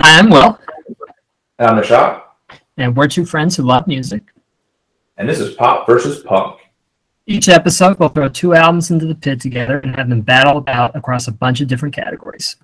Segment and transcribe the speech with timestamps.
[0.00, 0.58] Hi, I'm Will,
[1.58, 2.22] And I'm Nishant,
[2.76, 4.22] and we're two friends who love music.
[5.16, 6.58] and this is Pop versus Punk.
[7.26, 10.68] Each episode, we'll throw two albums into the pit together and have them battle it
[10.68, 12.56] out across a bunch of different categories.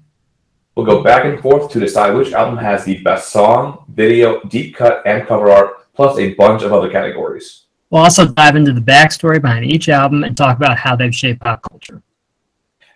[0.74, 4.76] We'll go back and forth to decide which album has the best song, video, deep
[4.76, 7.66] cut, and cover art, plus a bunch of other categories.
[7.90, 11.40] We'll also dive into the backstory behind each album and talk about how they've shaped
[11.40, 12.02] pop culture.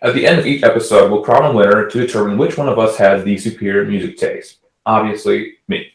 [0.05, 2.79] At the end of each episode, we'll crown a winner to determine which one of
[2.79, 4.59] us has the superior music taste.
[4.85, 5.87] Obviously, me.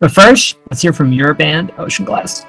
[0.00, 2.44] But first, let's hear from your band, Ocean Glass.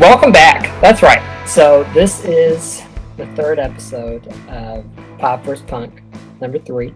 [0.00, 0.80] Welcome back.
[0.80, 1.20] That's right.
[1.46, 2.87] So this is
[3.18, 4.84] the third episode of
[5.18, 5.64] Pop vs.
[5.66, 6.02] Punk,
[6.40, 6.94] number three.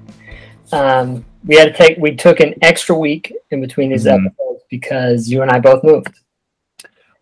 [0.70, 4.26] Um, we had to take we took an extra week in between these Mhm.
[4.26, 6.14] episodes because you and I both moved.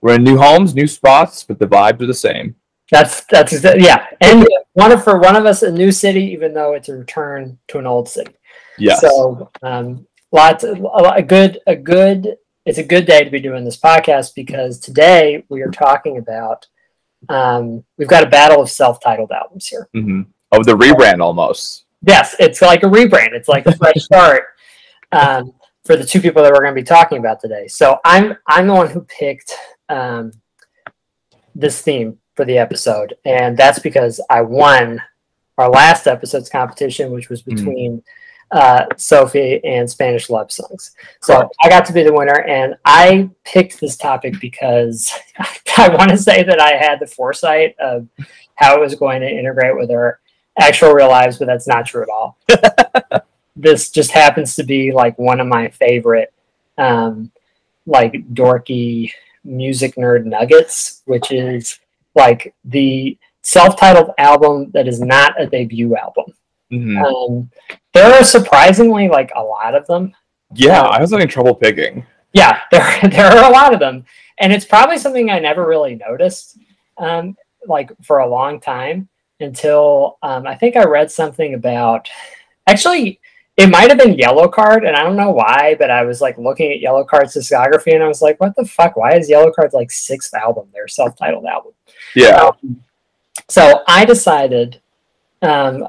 [0.03, 2.55] We're in new homes, new spots, but the vibes are the same.
[2.91, 6.53] That's that's exa- yeah, and one of for one of us a new city, even
[6.53, 8.35] though it's a return to an old city.
[8.79, 9.01] Yes.
[9.01, 13.65] So um, lots of, a good a good it's a good day to be doing
[13.65, 16.67] this podcast because today we are talking about
[17.29, 19.89] um, we've got a battle of self-titled albums here.
[19.93, 21.85] hmm Of the rebrand almost.
[22.07, 23.33] Yes, it's like a rebrand.
[23.33, 24.45] It's like a fresh start
[25.13, 25.53] um,
[25.85, 27.69] for the two people that we're going to be talking about today.
[27.69, 29.55] So I'm I'm the one who picked
[29.89, 30.33] um,
[31.55, 35.03] this theme for the episode, and that's because I won
[35.59, 37.57] our last episode's competition, which was Mhm.
[37.57, 38.03] between
[38.53, 40.93] uh, Sophie and Spanish love songs.
[41.21, 41.55] So Correct.
[41.63, 45.13] I got to be the winner, and I picked this topic because
[45.79, 48.09] I want to say that I had the foresight of
[48.57, 50.21] how it was going to integrate with our
[50.59, 52.39] actual real lives, but that's not true at all.
[53.57, 56.33] this just happens to be like one of my favorite,
[56.77, 57.31] um,
[57.87, 59.13] like dorky
[59.45, 61.79] music nerd nuggets, which is
[62.15, 66.27] like the self-titled album that is not a debut album.
[66.71, 67.51] Hmm Um,
[67.93, 70.13] there are surprisingly like a lot of them.
[70.55, 72.07] Yeah, I was having trouble picking.
[72.33, 74.05] Yeah, there there are a lot of them,
[74.39, 76.59] and it's probably something I never really noticed,
[76.99, 77.37] um,
[77.67, 79.09] like for a long time
[79.41, 82.09] until um, I think I read something about.
[82.67, 83.21] Actually,
[83.57, 86.73] it might have been Yellowcard, and I don't know why, but I was like looking
[86.73, 88.97] at Yellowcard's discography, and I was like, "What the fuck?
[88.97, 91.73] Why is Yellowcard's like sixth album, their self-titled album?"
[92.15, 92.51] Yeah.
[92.63, 92.83] Um,
[93.49, 94.81] so I decided
[95.43, 95.89] um,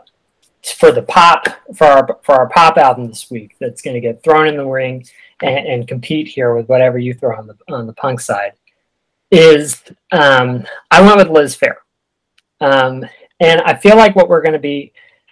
[0.63, 4.23] for the pop for our for our pop album this week that's going to get
[4.23, 5.03] thrown in the ring
[5.41, 8.53] and, and compete here with whatever you throw on the on the punk side
[9.31, 11.75] is um, I went with Liz Phair,
[12.59, 13.05] um,
[13.39, 14.91] and I feel like what we're going to be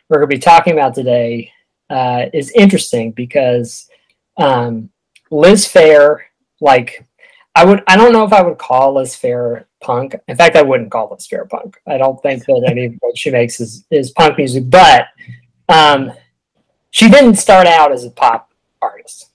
[0.09, 1.51] we're going to be talking about today
[1.89, 3.89] uh, is interesting because
[4.37, 4.89] um,
[5.29, 6.19] Liz Phair
[6.61, 7.05] like
[7.55, 10.15] I would I don't know if I would call Liz Phair punk.
[10.27, 11.79] In fact, I wouldn't call Liz Phair punk.
[11.87, 15.07] I don't think that any of what she makes is, is punk music, but
[15.67, 16.11] um,
[16.91, 18.51] she didn't start out as a pop
[18.81, 19.29] artist.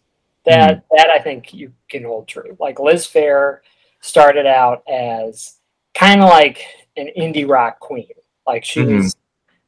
[0.45, 2.57] That that I think you can hold true.
[2.61, 3.59] Like Liz Phair
[4.01, 5.57] started out as
[5.95, 6.65] kind of like
[6.97, 8.09] an indie rock queen.
[8.47, 8.97] Like she Mhm.
[8.97, 9.17] was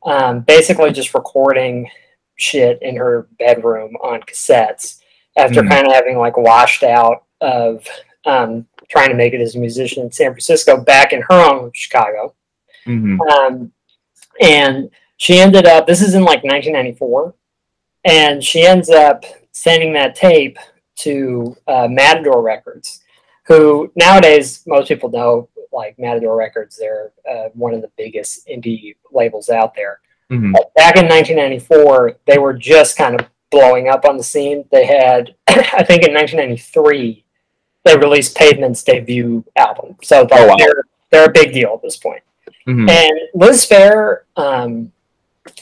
[0.04, 1.90] um, basically just recording
[2.36, 5.00] shit in her bedroom on cassettes
[5.36, 5.70] after Mhm.
[5.70, 7.84] kind of having like washed out of
[8.26, 11.70] um, trying to make it as a musician in San Francisco back in her home
[11.74, 12.34] Chicago.
[12.84, 13.72] hmm Um,
[14.40, 17.34] and she ended up, this is in like 1994,
[18.04, 20.58] and she ends up sending that tape
[20.96, 23.02] to uh, Matador Records,
[23.46, 26.76] who nowadays most people know like Matador Records.
[26.76, 30.00] They're uh, one of the biggest indie labels out there.
[30.30, 34.64] hmm Back in 1994, they were just kind of blowing up on the scene.
[34.70, 37.24] They had, I think in 1993,
[37.86, 39.96] they released Pavement's debut album.
[40.02, 40.56] So like, Oh, wow.
[40.58, 42.22] they're, they're a big deal at this point.
[42.66, 44.92] hmm And Liz Phair, um,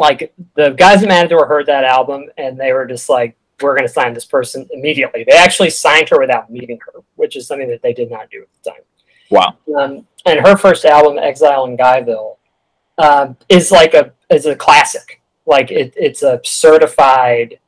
[0.01, 3.87] like the guys at Matador heard that album and they were just like, we're going
[3.87, 5.25] to sign this person immediately.
[5.25, 8.43] They actually signed her without meeting her, which is something that they did not do
[8.43, 8.81] at the time.
[9.31, 9.57] Wow.
[9.79, 12.37] Um, and her first album, Exile in Guyville,
[12.99, 15.21] um, is like a is a classic.
[15.47, 17.59] Like it, it's a certified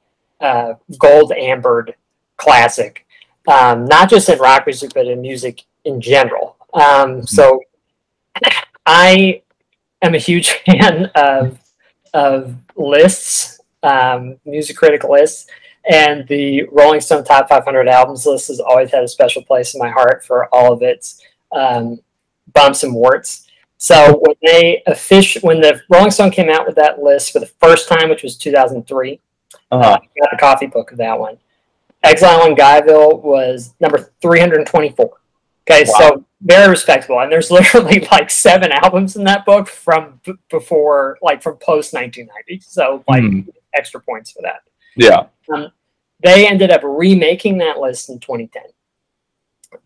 [0.41, 1.95] uh, gold ambered
[2.37, 3.06] classic,
[3.49, 6.57] um, not just in rock music but in music in general.
[6.75, 7.61] Um, So
[8.85, 9.43] I
[10.03, 11.59] am a huge fan of
[12.15, 15.47] of lists, um, music critic lists,
[15.89, 19.79] and the Rolling Stone Top 500 Albums list has always had a special place in
[19.81, 21.23] my heart for all of its
[21.53, 21.99] um,
[22.55, 23.47] bumps and warts.
[23.79, 27.51] So when they official when the Rolling Stone came out with that list for the
[27.61, 29.21] first time, which was 2003,
[29.71, 29.83] Uh-huh.
[29.83, 31.37] I got the coffee book of that one.
[32.07, 35.11] Exile in Guyville was number 324.
[35.69, 35.99] Okay, Wow.
[35.99, 37.21] so very respectable.
[37.21, 41.93] And there's literally like seven albums in that book from b- before, like from post
[41.93, 42.63] 1990.
[42.67, 43.41] So, like, Hmm.
[43.75, 44.61] extra points for that.
[44.97, 45.27] Yeah.
[46.23, 48.63] They ended up remaking that list in 2010,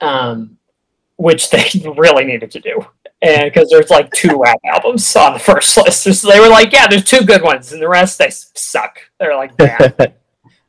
[0.01, 0.59] um,
[1.17, 1.65] which they
[1.97, 2.85] really needed to do.
[3.23, 6.03] And because there's like two rap albums on the first list.
[6.05, 8.99] So they were like, yeah, there's two good ones, and the rest they suck.
[9.19, 10.15] They're like, bad.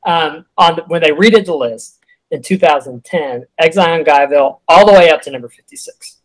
[0.05, 1.99] Um, on the, when they redid the list
[2.31, 6.17] in 2010, Exile Guyville all the way up to number 56.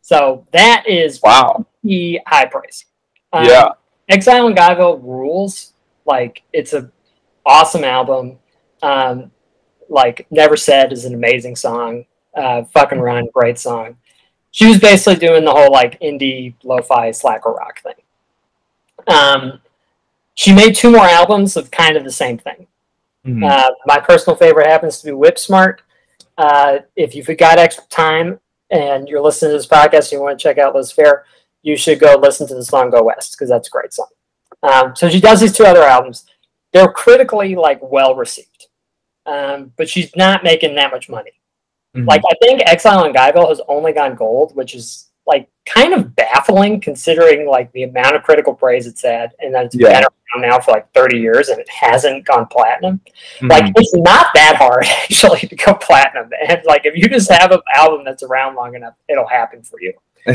[0.00, 1.66] So that is wow.
[1.80, 2.86] pretty high praise.
[3.32, 3.68] Um, Yeah.
[4.08, 5.72] Exile in Guyville rules.
[6.06, 6.90] Like it's a
[7.46, 8.38] awesome album.
[8.82, 9.30] Um,
[9.88, 12.04] like Never Said is an amazing song.
[12.36, 13.96] Uh, Fuck and Run, great song.
[14.50, 17.94] She was basically doing the whole like indie lo-fi slacker rock thing.
[19.06, 19.60] Um,
[20.34, 22.66] she made two more albums of kind of the same thing.
[23.26, 23.48] Mhm.
[23.50, 25.82] Uh, my personal favorite happens to be Whip Smart.
[26.36, 28.38] Uh, if you've got extra time
[28.70, 31.22] and you're listening to this podcast and you want to check out Liz Phair,
[31.62, 34.08] you should go listen to the song Go West because that's a great song.
[34.62, 36.26] Um, so she does these two other albums.
[36.72, 38.66] They're critically like well received,
[39.26, 41.32] um, but she's not making that much money.
[41.96, 42.06] Mhm.
[42.06, 46.14] Like I think Exile in Guyville has only gone gold, which is like kind of
[46.16, 49.88] baffling considering like the amount of critical praise it's had, and that it's Yeah.
[50.00, 53.00] been around now for like 30 years and it hasn't gone platinum.
[53.38, 53.50] Mhm.
[53.50, 57.50] Like it's not that hard actually to go platinum, and like if you just have
[57.52, 59.92] an album that's around long enough, it'll happen for you.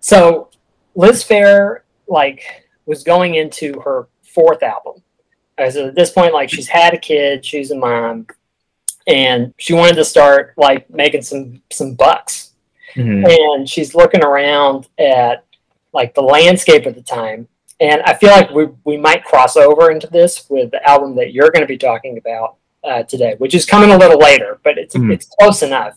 [0.00, 0.50] So
[0.94, 2.42] Liz Phair like
[2.86, 5.02] was going into her fourth album.
[5.58, 8.26] Uh, So at this point, like she's had a kid, she's a mom,
[9.06, 12.52] and she wanted to start like making some some bucks.
[12.96, 13.28] Mhm.
[13.28, 15.44] And she's looking around at
[15.92, 17.48] like the landscape at the time.
[17.80, 21.32] And I feel like we we might cross over into this with the album that
[21.32, 24.78] you're going to be talking about uh, today, which is coming a little later, but
[24.78, 25.12] it's Mhm.
[25.12, 25.96] it's close enough.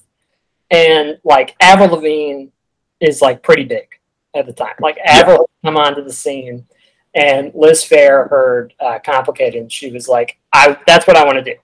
[0.71, 2.47] And like Avril Lavigne
[2.99, 3.87] is like pretty big
[4.35, 4.75] at the time.
[4.79, 6.65] Like Avril had come onto the scene,
[7.15, 11.37] and Liz Phair heard uh, "Complicated," and she was like, "I that's what I want
[11.37, 11.55] to do."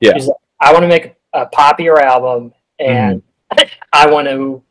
[0.00, 0.14] Yeah.
[0.14, 3.22] She's like, I want to make a poppier album, and
[3.92, 4.62] I want to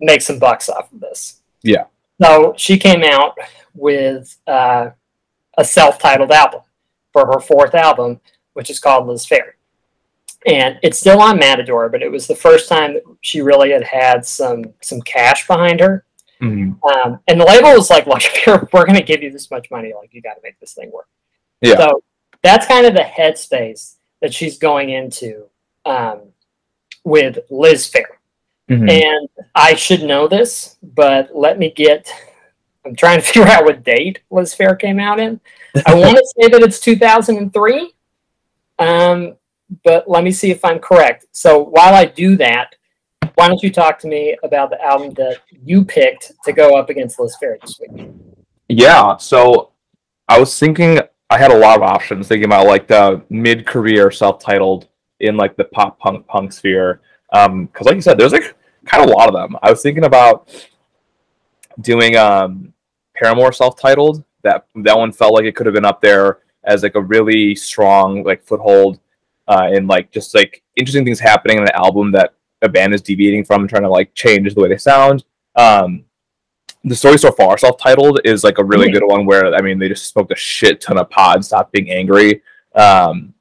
[0.00, 1.40] make some bucks off of this.
[1.62, 1.84] Yeah.
[2.22, 3.36] So she came out
[3.74, 4.90] with uh,
[5.58, 6.62] a self-titled album
[7.12, 8.20] for her fourth album,
[8.52, 9.52] which is called Liz Phair.
[10.46, 13.84] And it's still on Matador, but it was the first time that she really had
[13.84, 16.04] had some some cash behind her.
[16.42, 16.78] Mhm.
[16.84, 18.06] Um, and the label was like,
[18.46, 20.74] "Look, we're going to give you this much money, like you got to make this
[20.74, 21.08] thing work."
[21.62, 21.76] Yeah.
[21.76, 22.02] So
[22.42, 25.46] that's kind of the headspace that she's going into
[25.86, 26.20] um,
[27.04, 28.04] with Liz Phair.
[28.70, 28.90] Mhm.
[28.90, 32.10] And I should know this, but let me get.
[32.84, 35.40] I'm trying to figure out what date Liz Phair came out in.
[35.86, 37.92] I want to say that it's 2003,
[38.78, 39.36] um,
[39.84, 41.26] but let me see if I'm correct.
[41.32, 42.74] So while I do that,
[43.34, 46.88] why don't you talk to me about the album that you picked to go up
[46.88, 48.08] against Liz Phair this week?
[48.68, 49.72] Yeah, so
[50.28, 51.00] I was thinking
[51.30, 54.88] I had a lot of options, thinking about like the mid-career self-titled
[55.20, 57.00] in like the pop punk punk sphere.
[57.34, 58.54] Um, because like you said, there's like
[58.86, 59.56] kind of a lot of them.
[59.62, 60.48] I was thinking about
[61.80, 62.72] doing um
[63.14, 64.24] Paramore self-titled.
[64.42, 67.54] That that one felt like it could have been up there as like a really
[67.54, 68.98] strong like foothold
[69.48, 73.02] uh and like just like interesting things happening in an album that a band is
[73.02, 75.24] deviating from and trying to like change the way they sound.
[75.56, 76.04] Um
[76.84, 78.92] the story so far self-titled is like a really Mhm.
[78.94, 81.90] good one where i mean they just smoked a shit ton of pods stop being
[81.90, 82.42] angry
[82.74, 83.33] um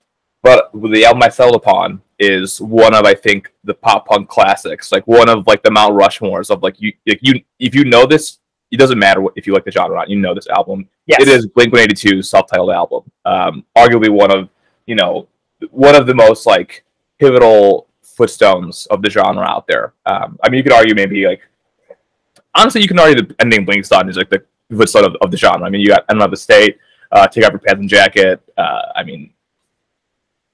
[0.44, 4.92] but the album i settled upon is one of i think the pop punk classics
[4.92, 8.06] like one of like the mount rushmores of like you like you if you know
[8.06, 8.40] this
[8.72, 10.88] it doesn't matter what, if you like the genre or not you know this album
[11.06, 11.22] Yes.
[11.22, 14.50] it is blink 182's self-titled album um arguably one of
[14.86, 15.28] you know
[15.72, 16.84] one of the most like
[17.20, 21.42] pivotal footstones of the genre out there um i mean you could argue maybe like
[22.56, 24.44] honestly, you can argue the ending Blink's done is like the
[24.76, 25.66] footstone of, of the genre.
[25.66, 26.78] I mean, you got I don't know the state,
[27.12, 28.42] uh, take off your pants and jacket.
[28.58, 29.33] Uh, I mean,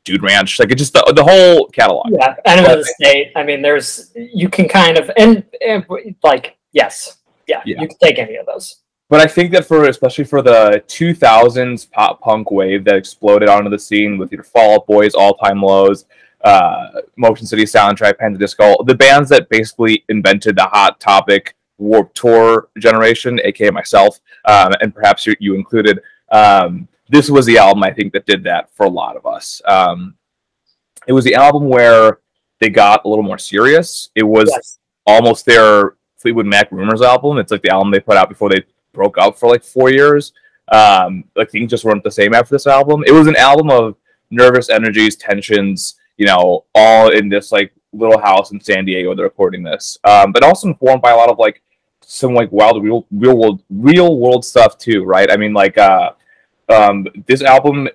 [0.10, 2.08] Dude Ranch, like it just the, the whole catalog.
[2.10, 3.32] Yeah, Enema of the State.
[3.36, 5.86] I mean, there's you can kind of and, and
[6.24, 7.82] like yes, yeah, Yeah.
[7.82, 8.78] you can take any of those.
[9.10, 13.70] But I think that for especially for the 2000s pop punk wave that exploded onto
[13.70, 16.06] the scene with your Fall Out Boys, All Time Lows,
[16.44, 22.16] uh, Motion City Soundtrack, Panda Disco, the bands that basically invented the hot topic Warped
[22.16, 26.02] Tour generation, aka myself, um, and perhaps you, you included.
[26.32, 29.62] Um, this was the album I think that did that for a lot of us.
[29.66, 30.16] Um,
[31.08, 32.20] it was the album where
[32.60, 34.10] they got a little more serious.
[34.16, 34.80] It was Yes.
[35.06, 37.38] almost their Fleetwood Mac Rumors album.
[37.38, 38.64] It's like the album they put out before they
[38.94, 40.34] broke up for like four years.
[40.72, 43.04] Um, like things just weren't the same after this album.
[43.08, 43.96] It was an album of
[44.30, 49.16] nervous energies, tensions, you know, all in this like little house in San Diego.
[49.16, 51.64] They're recording this, um, but also informed by a lot of like
[52.02, 55.32] some like wild real real world real world stuff too, right?
[55.32, 56.12] I mean, like uh,
[56.70, 57.88] um, this album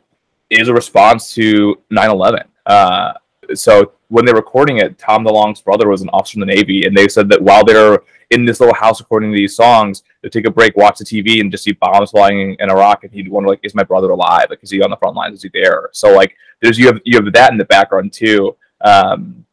[0.51, 2.45] is a response to 9/11.
[2.67, 3.13] Uh,
[3.55, 6.97] so when they're recording it, Tom DeLonge's brother was an officer in the Navy, and
[6.97, 7.99] they said that while they're
[8.31, 11.51] in this little house recording these songs, they take a break, watch the TV, and
[11.51, 14.47] just see bombs flying in Iraq, and he'd wonder like, is my brother alive?
[14.51, 15.39] Like, is he on the front lines?
[15.39, 15.91] Is he there?
[15.93, 18.57] So like, there's you have you have that in the background too.
[18.81, 19.45] Um,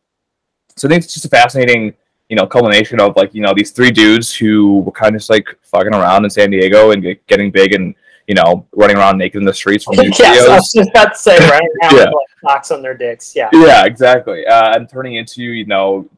[0.75, 1.94] so I think it's just a fascinating,
[2.30, 5.30] you know, culmination of like you know these three dudes who were kind of just
[5.30, 7.94] like fucking around in San Diego and get, getting big and
[8.31, 10.55] you know running around naked in the streets from music yes, I videos.
[10.55, 12.03] was just about to say right now, Yeah.
[12.05, 13.35] like, knocks on their dicks.
[13.35, 13.50] Yeah.
[13.51, 14.45] Yeah, exactly.
[14.47, 16.09] Uh, and turning into you know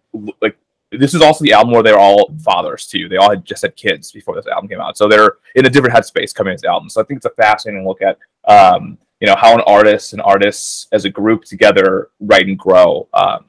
[0.43, 0.55] like
[0.91, 3.09] this is also the album where they're all fathers too.
[3.09, 5.69] They all had just had kids before this album came out, so they're in a
[5.71, 6.87] different headspace coming into the album.
[6.87, 10.21] So I think it's a fascinating look at um, you know how an artist and
[10.21, 13.45] artists as a group together write and grow um,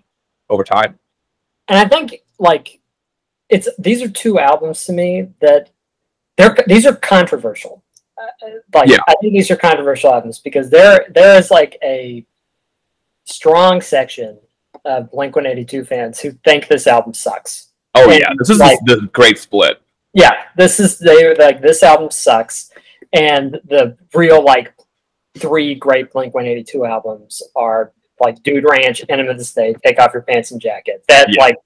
[0.49, 0.99] over time.
[1.69, 2.81] and I think like
[3.51, 5.69] it's these are two albums to me that
[6.39, 7.84] they're these are controversial.
[8.17, 8.27] Uh,
[8.75, 8.99] like Yeah.
[9.09, 12.25] I think these are controversial albums because there there is like a
[13.25, 14.39] strong section
[14.85, 17.69] of Blink One Eighty Two fans who think this album sucks.
[17.95, 19.81] Oh And, yeah, this is like- the, great split.
[20.13, 22.71] Yeah, this is they like this album sucks,
[23.13, 24.73] and the real like
[25.39, 29.77] three great Blink One Eighty Two albums are like Dude Ranch, Enema of the State,
[29.85, 31.05] Take Off Your Pants and Jacket.
[31.09, 31.43] That Yeah.
[31.43, 31.57] like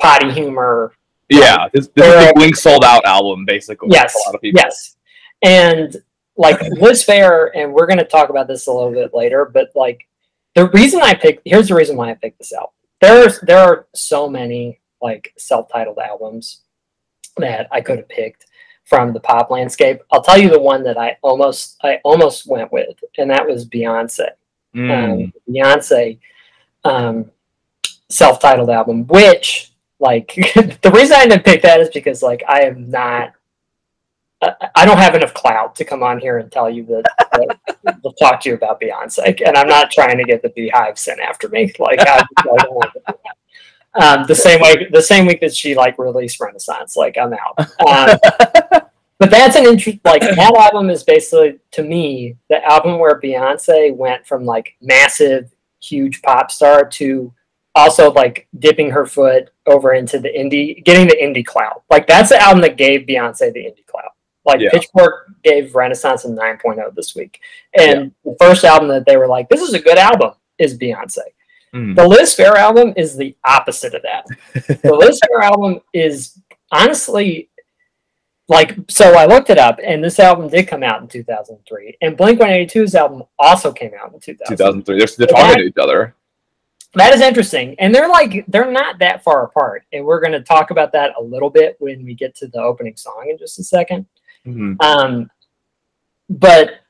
[0.00, 0.94] potty humor
[1.28, 3.88] Yeah, this, this is Uh, the Blink sold out album basically.
[3.92, 4.60] Yes, a lot of people.
[4.64, 4.95] Yes.
[5.42, 5.96] And
[6.36, 9.70] like Liz Phair, and we're going to talk about this a little bit later, but
[9.74, 10.06] like
[10.54, 12.70] the reason I picked here's the reason why I picked this album.
[13.00, 16.62] There's there are so many like self-titled albums
[17.36, 18.46] that I could have picked
[18.84, 20.00] from the pop landscape.
[20.10, 23.68] I'll tell you the one that I almost I almost went with, and that was
[23.68, 24.28] Beyonce.
[24.74, 26.18] Mm, Um, Beyonce
[26.84, 27.30] um,
[28.08, 30.34] self-titled album, which like
[30.82, 33.32] the reason I didn't pick that is because like I am not
[34.74, 38.40] I don't have enough clout to come on here and tell you that, that talk
[38.42, 41.72] to you about Beyonce, and I'm not trying to get the BeyHive sent after me.
[41.78, 43.14] Like I, I.
[43.98, 47.58] Um, the same way, the same week that she like released Renaissance, like I'm out.
[47.86, 48.18] Um,
[49.18, 49.98] but that's an interest.
[50.04, 55.50] Like that album is basically to me the album where Beyonce went from like massive,
[55.80, 57.32] huge pop star to
[57.74, 61.82] also like dipping her foot over into the indie, getting the indie clout.
[61.88, 64.12] Like that's the album that gave Beyonce the indie clout.
[64.46, 64.70] Like Yeah.
[64.70, 67.40] Pitchfork gave Renaissance a 9.0 this week,
[67.78, 71.18] and the first album that they were like, "This is a good album," is Beyonce.
[71.74, 71.96] mm.
[71.96, 74.26] The Liz Phair album is the opposite of that.
[74.82, 76.40] the Liz Phair album is
[76.72, 77.48] honestly
[78.48, 82.16] like so I looked it up and this album did come out in 2003 and
[82.16, 84.56] Blink 182's album also came out in 2000.
[84.56, 84.98] 2003.
[84.98, 86.14] They're, they're talking to each other.
[86.94, 90.40] That is interesting and they're like they're not that far apart and we're going to
[90.42, 93.58] talk about that a little bit when we get to the opening song in just
[93.58, 94.06] a second.
[94.46, 94.82] Mhm.
[94.82, 95.30] Um
[96.28, 96.80] but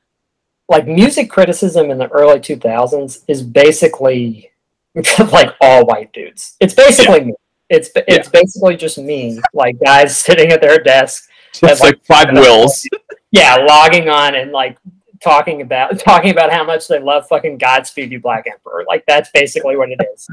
[0.69, 4.51] like music criticism in the early 2000s is basically
[5.31, 6.55] like all white dudes.
[6.59, 7.33] It's basically me.
[7.69, 11.29] It's it's basically just me, like guys sitting at their desk,
[11.61, 12.87] It's like five wills.
[13.31, 14.77] yeah, logging on and like
[15.21, 18.85] talking about talking about how much they love fucking Godspeed You Black Emperor.
[18.87, 20.27] Like that's basically what it is.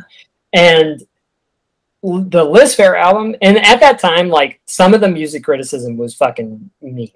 [0.52, 1.02] And
[2.04, 6.14] the Liz Phair album, and at that time, like some of the music criticism was
[6.14, 7.10] fucking mean,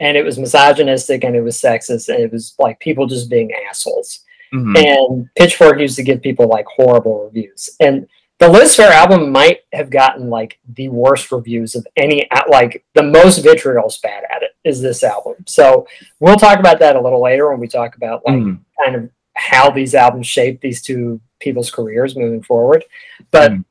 [0.00, 3.50] and it was misogynistic, and it was sexist, and it was like people just being
[3.68, 4.76] assholes Mhm.
[4.84, 7.70] and Pitchfork used to give people like horrible reviews.
[7.80, 8.06] And
[8.38, 13.02] the Liz Phair album might have gotten like the worst reviews of any like the
[13.04, 15.36] most vitriol spat at it is this album.
[15.46, 15.86] So
[16.18, 18.58] we'll talk about that a little later when we talk about like Mhm.
[18.84, 22.84] kind of how these albums shape these two people's careers moving forward.
[23.30, 23.64] But Mm.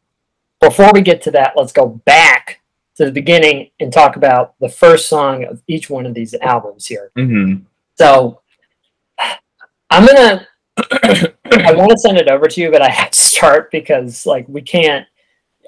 [0.61, 2.61] Before we get to that, let's go back
[2.95, 6.85] to the beginning and talk about the first song of each one of these albums
[6.85, 7.11] here.
[7.17, 7.63] Mhm.
[7.97, 8.41] So
[9.89, 13.71] I'm gonna I want to send it over to you, but I have to start
[13.71, 15.05] because like we can't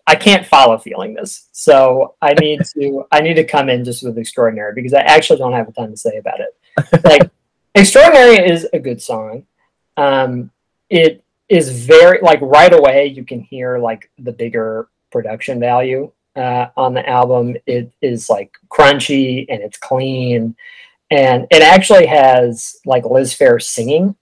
[0.06, 1.50] I can't follow feeling this.
[1.52, 5.40] So I need to I need to come in just with extraordinary because I actually
[5.40, 7.04] don't have a ton to say about it.
[7.04, 7.30] Like
[7.76, 9.46] extraordinary is a good song.
[9.98, 10.52] Um
[10.90, 11.23] it
[11.54, 16.94] is very like right away you can hear like the bigger production value uh, on
[16.94, 17.56] the album.
[17.68, 20.56] It is like crunchy and it's clean
[21.12, 24.16] and it actually has like Liz Phair singing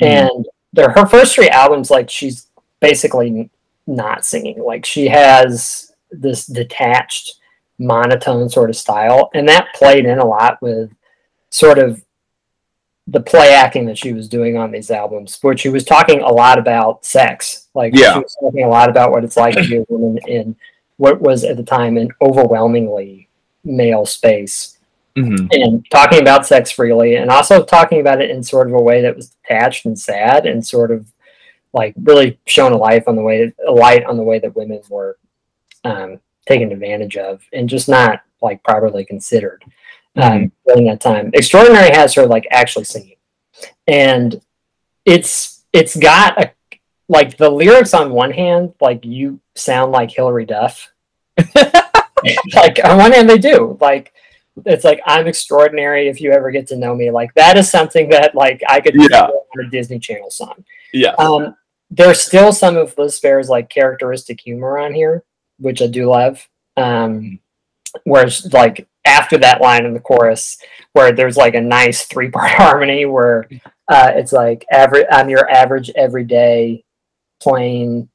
[0.00, 0.28] Mhm.
[0.30, 2.48] and they're her first three albums like she's
[2.80, 3.50] basically
[3.86, 7.34] not singing like she has this detached
[7.78, 10.90] monotone sort of style and that played in a lot with
[11.50, 12.02] sort of
[13.08, 16.28] the play acting that she was doing on these albums, where she was talking a
[16.28, 17.68] lot about sex.
[17.74, 18.14] Like Yeah.
[18.14, 20.56] she was talking a lot about what it's like to be a woman in
[20.96, 23.28] what was at the time an overwhelmingly
[23.64, 24.78] male space
[25.16, 25.48] Mhm.
[25.52, 29.00] and talking about sex freely and also talking about it in sort of a way
[29.02, 31.06] that was detached and sad and sort of
[31.72, 34.80] like really shone a light on the way a light on the way that women
[34.90, 35.16] were
[35.84, 39.62] um, taken advantage of and just not like properly considered
[40.16, 41.30] um, during that time.
[41.34, 43.16] Extraordinary has her like actually singing,
[43.86, 44.40] and
[45.04, 46.52] it's it's got a
[47.08, 50.92] like the lyrics on one hand like you sound like Hilary Duff.
[52.54, 54.12] like on one hand they do like
[54.64, 57.10] it's like I'm extraordinary if you ever get to know me.
[57.10, 59.26] Like that is something that like I could Yeah.
[59.26, 60.64] do on a Disney Channel song.
[60.92, 61.14] Yeah.
[61.18, 61.54] Um,
[61.90, 65.22] there's still some of Liz Phair's like characteristic humor on here,
[65.58, 66.48] which I do love.
[66.76, 67.38] Um,
[68.04, 70.58] whereas like after that line in the chorus,
[70.92, 73.48] where there's like a nice three part harmony where
[73.88, 76.84] uh, it's like average, I'm your average everyday
[77.40, 78.08] plain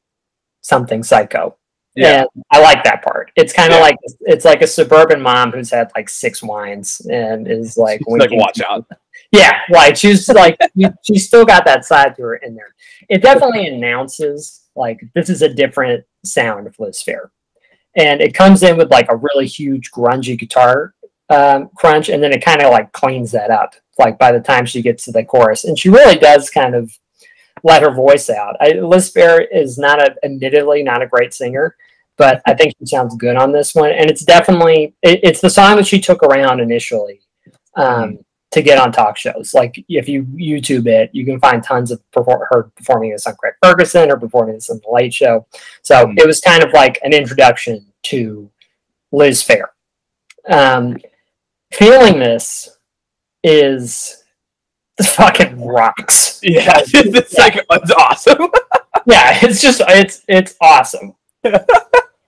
[0.62, 1.58] something psycho.
[1.96, 2.22] Yeah.
[2.22, 3.32] And I like that part.
[3.36, 3.84] It's kind of Yeah.
[3.84, 8.30] like it's like a suburban mom who's had like six wines and is like like,
[8.32, 8.86] watch out.
[9.32, 10.58] yeah, like she's like
[11.04, 12.74] she's still got that side to her in there.
[13.10, 17.30] It definitely announces like this is a different sound of Liz Phair,
[17.96, 20.94] and it comes in with like a really huge grungy guitar
[21.30, 23.74] um, crunch, and then it kind of like cleans that up.
[24.00, 26.92] Like by the time she gets to the chorus, and she really does kind of
[27.64, 28.56] let her voice out.
[28.60, 31.76] I, Liz Phair is not a admittedly not a great singer,
[32.18, 35.50] but I think she sounds good on this one, and it's definitely it, it's the
[35.50, 37.22] song that she took around initially.
[37.76, 38.20] Um,
[38.52, 39.54] to get on talk shows.
[39.54, 43.36] Like if you YouTube it, you can find tons of perfor- her performing this on
[43.36, 45.48] Craig Ferguson or performing this on the Late Show.
[45.82, 46.20] So Mhm.
[46.20, 48.50] it was kind of like an introduction to
[49.12, 49.68] Liz Phair.
[50.50, 50.98] Um,
[51.72, 52.78] feeling this
[53.44, 54.24] is
[55.02, 56.40] fucking rocks.
[56.44, 56.82] Yeah.
[56.94, 58.50] it's like it's awesome.
[59.08, 61.16] Yeah, it's just it's it's awesome.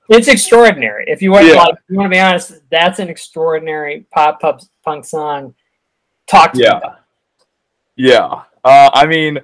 [0.10, 1.06] it's extraordinary.
[1.08, 1.54] If you want, Yeah.
[1.62, 5.54] like, you want to be honest, that's an extraordinary pop pop punk song.
[6.34, 6.78] Talk Yeah.
[6.78, 7.00] about.
[7.96, 8.42] Yeah.
[8.64, 9.40] Uh, I mean,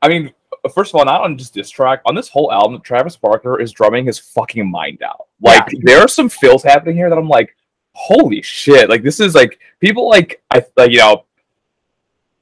[0.00, 0.32] I mean,
[0.72, 3.72] first of all, not on just this track, on this whole album, Travis Barker is
[3.72, 5.26] drumming his fucking mind out.
[5.40, 7.56] Like, there are some fills happening here that I'm like,
[7.94, 8.88] holy shit!
[8.88, 11.24] Like, this is like people like I like you know.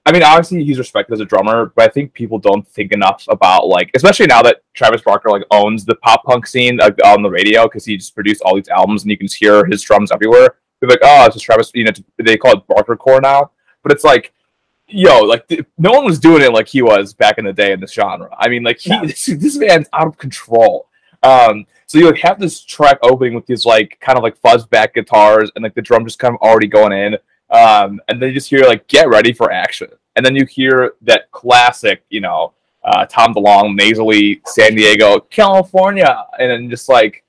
[0.05, 3.25] I mean, obviously he's respected as a drummer, but I think people don't think enough
[3.29, 7.23] about like, especially now that Travis Barker like owns the pop punk scene like, on
[7.23, 9.81] the radio because he just produced all these albums and you can just hear his
[9.81, 10.57] drums everywhere.
[10.83, 11.71] They're like, oh, it's just Travis.
[11.75, 13.53] You know, they call it Barker core now,
[13.85, 14.33] but it's like,
[14.88, 17.73] yo, like th- no one was doing it like he was back in the day
[17.73, 18.29] in this genre.
[18.37, 19.07] I mean, like he, No.
[19.07, 20.88] this, this man's out of control.
[21.23, 24.66] Um, so you like have this track opening with these like kind of like fuzz
[24.66, 27.14] back guitars and like the drum just kind of already going in.
[27.51, 29.88] Um, and then you just hear like get ready for action.
[30.16, 36.25] And then you hear that classic, you know, uh, Tom DeLonge nasally San Diego, California,
[36.40, 37.23] and then just like,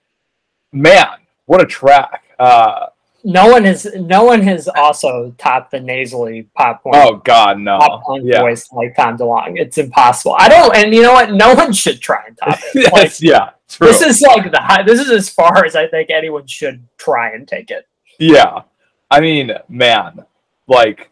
[0.71, 1.07] man,
[1.45, 2.23] what a track.
[2.39, 2.87] Uh,
[3.23, 7.77] no one has no one has also topped the nasally pop punk, oh God, no,
[7.79, 9.59] pop punk yeah, voice like Tom DeLonge.
[9.59, 10.35] It's impossible.
[10.37, 11.31] I don't, and you know what?
[11.31, 12.91] No one should try and top it.
[12.93, 13.87] Like, yes, yeah, true.
[13.87, 17.31] this is like the high, this is as far as I think anyone should try
[17.31, 17.87] and take it.
[18.19, 18.63] Yeah.
[19.09, 20.25] I mean, man,
[20.67, 21.09] like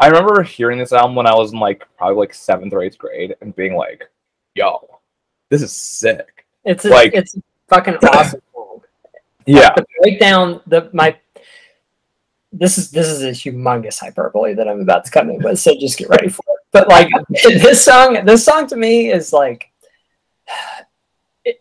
[0.00, 2.98] I remember hearing this album when I was in like probably like seventh or eighth
[2.98, 4.10] grade and being like,
[4.54, 4.88] yo,
[5.48, 6.44] this is sick.
[6.64, 7.36] It's a, Like- it's
[7.68, 8.40] fucking awesome.
[9.46, 9.74] Yeah.
[9.74, 11.16] the breakdown the my
[12.52, 15.74] this is this is a humongous hyperbole that I'm about to come in with, so
[15.78, 16.60] just get ready for it.
[16.70, 19.70] But like this song, this song to me is like,
[21.44, 21.60] it,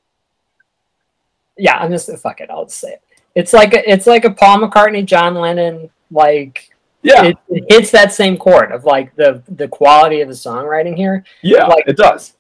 [1.58, 2.50] yeah, I'm just fuck it.
[2.52, 3.02] I'll just say it.
[3.36, 6.70] It's like a, it's like a Paul McCartney, John Lennon, like
[7.02, 7.24] Yeah.
[7.26, 11.24] it, it hits that same chord of like the the quality of the songwriting here
[11.42, 12.36] yeah, like- it does.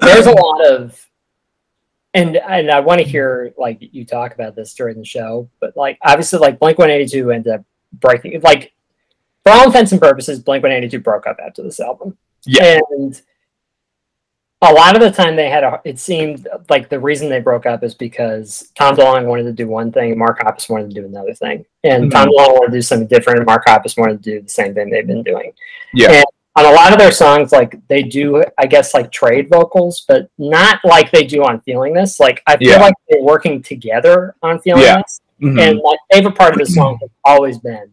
[0.00, 1.06] there's a lot of
[2.18, 5.76] and and I want to hear like you talk about this during the show, but
[5.76, 8.72] like obviously like Blink 182 ended up breaking like
[9.44, 12.16] for all intents and purposes, Blink 182 broke up after this album.
[12.44, 12.80] Yeah.
[12.90, 13.20] And
[14.60, 17.64] a lot of the time they had a it seemed like the reason they broke
[17.64, 21.00] up is because Tom DeLonge wanted to do one thing, and Mark Hoppus wanted to
[21.00, 21.64] do another thing.
[21.84, 22.10] And mm-hmm.
[22.10, 24.74] Tom DeLonge wanted to do something different, and Mark Hoppus wanted to do the same
[24.74, 25.52] thing they've been doing
[25.94, 26.22] Yeah.
[26.58, 30.28] On a lot of their songs, like they do, I guess, like trade vocals, but
[30.38, 32.18] not like they do on Feeling This.
[32.18, 32.80] Like I feel Yeah.
[32.80, 35.02] like they're working together on Feeling Yeah.
[35.02, 35.20] This.
[35.40, 35.60] Mhm.
[35.60, 37.90] And my favorite part of the song has always been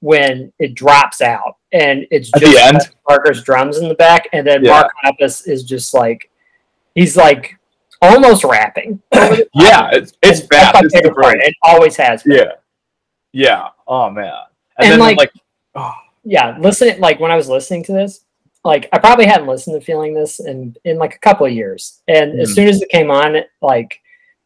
[0.00, 2.90] when it drops out and it's At just?
[3.06, 4.72] Barker's drums in the back, and then Yeah.
[4.72, 6.30] Mark Hoppus is just like
[6.96, 7.56] he's like
[8.02, 9.00] almost rapping.
[9.12, 9.48] over the top.
[9.54, 10.72] yeah, it's it's fast.
[10.72, 11.38] That's my favorite part.
[11.40, 12.36] It always has been.
[12.38, 12.52] Yeah.
[13.32, 13.68] Yeah.
[13.86, 14.32] Oh man.
[14.78, 15.32] And, And, then like- like,
[15.76, 15.92] oh,
[16.24, 18.24] yeah, listen, like when I was listening to this,
[18.64, 22.02] like I probably hadn't listened to feeling this in in like a couple of years,
[22.08, 22.54] and as Mhm.
[22.54, 24.00] soon as it came on, like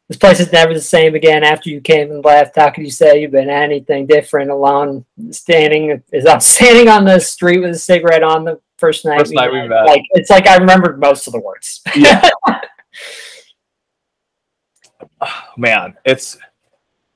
[0.09, 1.43] this place is never the same again.
[1.43, 4.51] After you came and left, how could you say you've been anything different?
[4.51, 9.19] Alone, standing is I'm standing on the street with a cigarette on the first night.
[9.21, 9.87] First night we met.
[9.87, 11.81] Like it's like I remembered most of the words.
[11.97, 12.29] Yeah.
[15.57, 16.39] Man, it's.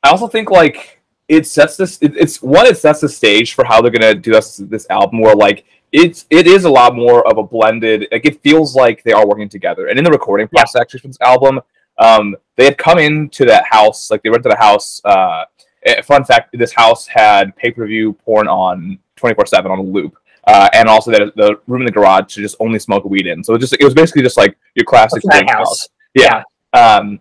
[0.03, 0.98] I also think like
[1.29, 1.99] it sets this.
[2.01, 2.67] It, it's one.
[2.67, 5.21] It sets the stage for how they're gonna do this this album.
[5.21, 8.09] Where like it's it is a lot more of a blended.
[8.11, 9.87] Like it feels like they are working together.
[9.89, 10.61] And in the recording Yeah.
[10.61, 11.61] process actually for this album,
[11.99, 14.11] um, they had come into that house.
[14.11, 15.01] Like they rented a house.
[15.05, 15.45] Uh,
[15.85, 19.79] eh, fun fact: this house had pay per view porn on twenty four seven on
[19.79, 20.17] a loop.
[20.45, 23.45] Uh, and also that the room in the garage to just only smoke weed in.
[23.45, 25.91] So it just it was basically just like your classic drink house.
[26.15, 26.43] Yeah.
[26.73, 27.21] Um,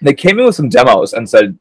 [0.00, 1.58] they came in with some demos and said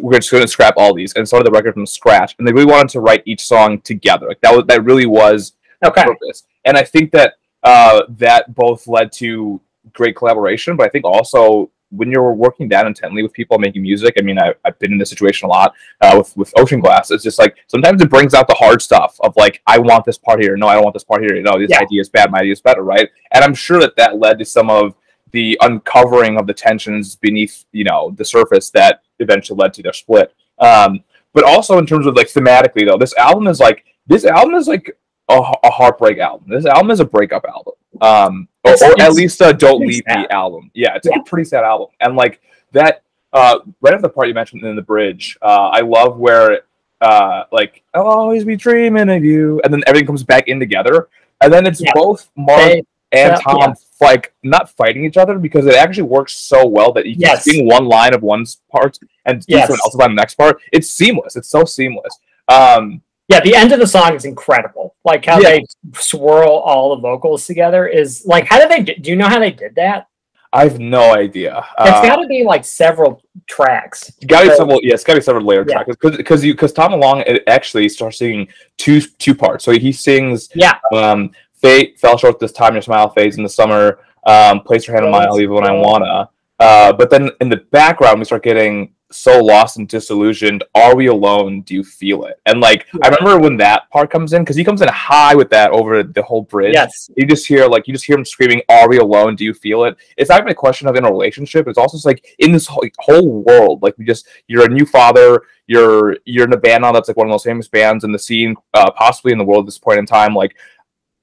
[0.00, 2.34] we're just going to scrap all these and started the record from scratch.
[2.38, 4.26] And they really wanted to write each song together.
[4.28, 5.52] Like that was that really was
[5.84, 6.04] Okay.
[6.04, 6.44] purpose.
[6.64, 9.60] And I think that uh, that both led to
[9.92, 14.14] great collaboration, but I think also when you're working that intently with people making music,
[14.18, 17.10] I mean, I, I've been in this situation a lot uh, with with Ocean Glass.
[17.10, 20.18] It's just like sometimes it brings out the hard stuff of like, I want this
[20.18, 20.56] part here.
[20.56, 21.40] No, I don't want this part here.
[21.40, 21.80] No, this Yeah.
[21.82, 22.30] idea is bad.
[22.32, 23.08] My idea is better, right?
[23.32, 24.94] And I'm sure that that led to some of
[25.30, 29.92] the uncovering of the tensions beneath, you know, the surface that eventually led to their
[29.92, 30.34] split.
[30.58, 34.54] Um, but also in terms of like thematically, though, this album is like this album
[34.54, 34.96] is like
[35.28, 36.48] a, a heartbreak album.
[36.48, 37.74] This album is a breakup album.
[38.00, 40.20] Um, or, or at least a don't leave sad.
[40.20, 40.70] me album.
[40.74, 41.18] Yeah, it's Yeah.
[41.20, 41.88] a pretty sad album.
[42.00, 42.40] And like
[42.72, 46.62] that, uh, right at the part you mentioned in the bridge, uh, I love where
[47.00, 51.08] uh, like I'll always be dreaming of you, and then everything comes back in together,
[51.40, 51.90] and then it's Yeah.
[51.94, 52.82] both Mark They-
[53.14, 53.74] and yeah, Tom yeah.
[54.00, 57.44] like not fighting each other because it actually works so well that you can Yes.
[57.44, 59.66] sing one line of one part and Yes.
[59.68, 60.60] someone else's line the next part.
[60.72, 61.36] It's seamless.
[61.36, 62.18] It's so seamless.
[62.48, 64.94] Um, Yeah, the end of the song is incredible.
[65.04, 65.50] Like how Yeah.
[65.50, 69.28] they swirl all the vocals together is like how did they do, do you know
[69.28, 70.08] how they did that?
[70.52, 71.64] I have no idea.
[71.80, 74.12] It's Uh, got to be like several tracks.
[74.26, 74.78] Gotta be several.
[74.84, 75.82] Yeah, it's gotta be several layered Yeah.
[75.82, 78.46] tracks because because you because Tom DeLonge it actually starts singing
[78.78, 79.64] two two parts.
[79.64, 80.74] So he sings Yeah.
[80.92, 81.32] um
[81.64, 85.06] fate fell short this time your smile fades in the summer um place your hand
[85.06, 86.28] on mine I'll leave when I wanna.
[86.58, 90.64] Uh but then in the background we start getting so lost and disillusioned.
[90.74, 91.60] Are we alone?
[91.62, 92.40] Do you feel it?
[92.46, 95.50] And like I remember when that part comes in because he comes in high with
[95.50, 96.74] that over the whole bridge.
[96.74, 97.10] Yes.
[97.16, 99.36] you just hear like you just hear him screaming are we alone?
[99.36, 99.96] Do you feel it?
[100.16, 102.66] It's not even a question of in a relationship it's also just like in this
[102.66, 106.82] whole, whole world like we just you're a new father you're you're in a band
[106.82, 109.38] now that's like one of the most famous bands in the scene uh, possibly in
[109.38, 110.56] the world at this point in time like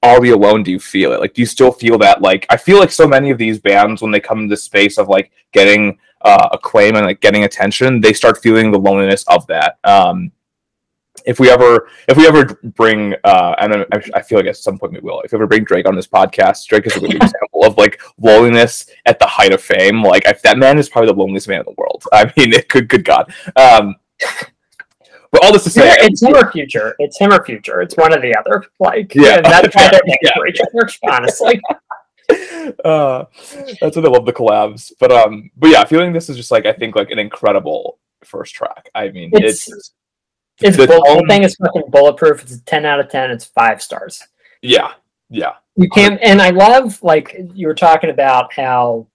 [0.02, 1.20] are we alone do you feel it?
[1.20, 4.02] Like do you still feel that like i feel like so many of these bands
[4.02, 8.00] when they come into the space of like getting uh, acclaim and like getting attention
[8.00, 9.78] they start feeling the loneliness of that.
[9.84, 10.32] Um
[11.26, 14.78] if we ever if we ever bring uh and I, I feel like at some
[14.78, 15.20] point we will.
[15.20, 18.00] If we ever bring drake on this podcast drake is a good example of like
[18.18, 20.02] loneliness at the height of fame.
[20.02, 22.68] Like if that man is probably the loneliest man in the world i mean it
[22.68, 23.32] could good god.
[23.56, 23.96] Um
[25.32, 26.94] but all this to say It's him or future.
[26.98, 27.80] It's him or future.
[27.80, 28.64] It's one or the other.
[28.78, 29.40] Like Yeah.
[29.40, 30.30] that's why they're Yeah.
[30.32, 30.88] to each other.
[31.12, 31.60] Honestly,
[32.84, 33.24] uh,
[33.80, 34.92] that's what I love the collabs.
[35.00, 38.54] But um, but yeah, feeling this is just like I think like an incredible first
[38.54, 38.88] track.
[38.94, 39.92] I mean, It's- it's,
[40.60, 42.42] it's The bull- thing is fucking bulletproof.
[42.42, 43.30] It's a ten out of ten.
[43.30, 44.22] It's five stars.
[44.60, 44.92] yeah,
[45.28, 49.08] yeah, You can't, and I love like you were talking about how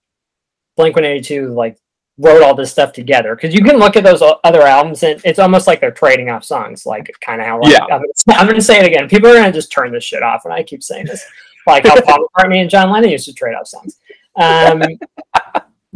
[0.76, 1.78] Blink One Eighty Two like
[2.20, 5.38] wrote all this stuff together because you can look at those other albums and it's
[5.40, 7.84] almost like they're trading off songs, like kind of how like, Yeah.
[7.84, 9.08] I'm, gonna, I'm gonna say it again.
[9.08, 11.24] People are gonna just turn this shit off, and I keep saying this,
[11.68, 13.98] like how Paul McCartney and John Lennon used to trade off songs.
[14.36, 14.82] Um,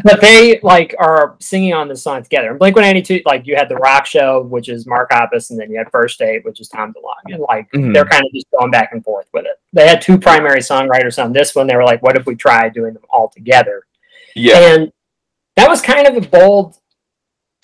[0.04, 2.50] but they like are singing on this song together.
[2.52, 5.50] And Blink One Eighty Two, like you had the Rock Show, which is Mark Hoppus,
[5.50, 7.94] and then you had First Date, which is Tom DeLonge, and like Mhm.
[7.94, 9.60] they're kind of just going back and forth with it.
[9.74, 11.68] They had two primary songwriters on this one.
[11.68, 13.84] They were like, "What if we try doing them all together?"
[14.36, 14.92] yeah, And
[15.62, 16.76] that was kind of a bold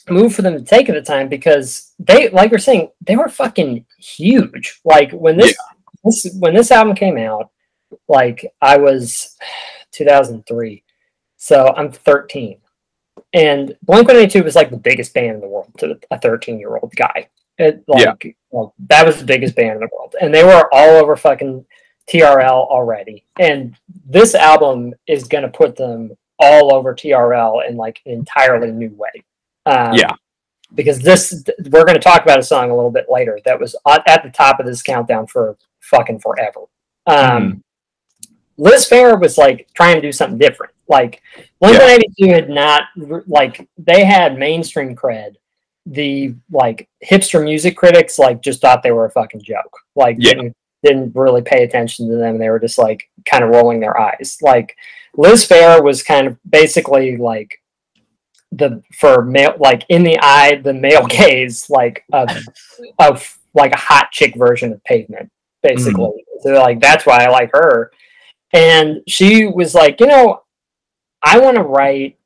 [0.07, 3.27] move for them to take at the time because they, like we're saying, they were
[3.27, 4.79] fucking huge.
[4.86, 5.57] Like when this,
[6.03, 7.49] this when this album came out,
[8.07, 9.36] like I was
[9.93, 10.83] 2003,
[11.38, 12.60] so I'm 13,
[13.33, 16.77] and Blink 182 was like the biggest band in the world to a 13 year
[16.77, 17.29] old guy.
[17.57, 21.01] It, like, well, that was the biggest band in the world, and they were all
[21.01, 21.65] over fucking
[22.07, 23.25] TRL already.
[23.39, 28.89] And this album is gonna put them all over TRL in like an entirely new
[28.95, 29.23] way.
[29.65, 30.12] Um, Yeah.
[30.76, 33.73] Because this, we're going to talk about a song a little bit later that was
[33.88, 36.62] at the top of this countdown for fucking forever.
[37.06, 37.63] Um,
[38.58, 40.73] Liz Phair was like trying to do something different.
[40.89, 41.21] Like
[41.62, 41.95] Blink Yeah.
[42.19, 42.84] 182 had not,
[43.28, 45.36] like, they had mainstream cred
[45.89, 49.78] the like hipster music critics like just thought they were a fucking joke.
[49.95, 50.34] Like Yeah.
[50.34, 52.38] didn't, didn't really pay attention to them.
[52.38, 54.38] They were just like kind of rolling their eyes.
[54.41, 54.76] Like
[55.17, 57.60] Liz Phair was kind of basically like
[58.51, 62.30] the for male like in the eye the male gaze like of
[62.99, 65.30] of like a hot chick version of pavement
[65.63, 66.23] basically.
[66.41, 67.91] So like that's why i like her.
[68.53, 70.43] And she was like you know
[71.23, 72.17] i want to write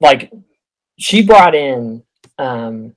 [0.00, 0.32] like
[0.98, 2.02] she brought in
[2.38, 2.96] um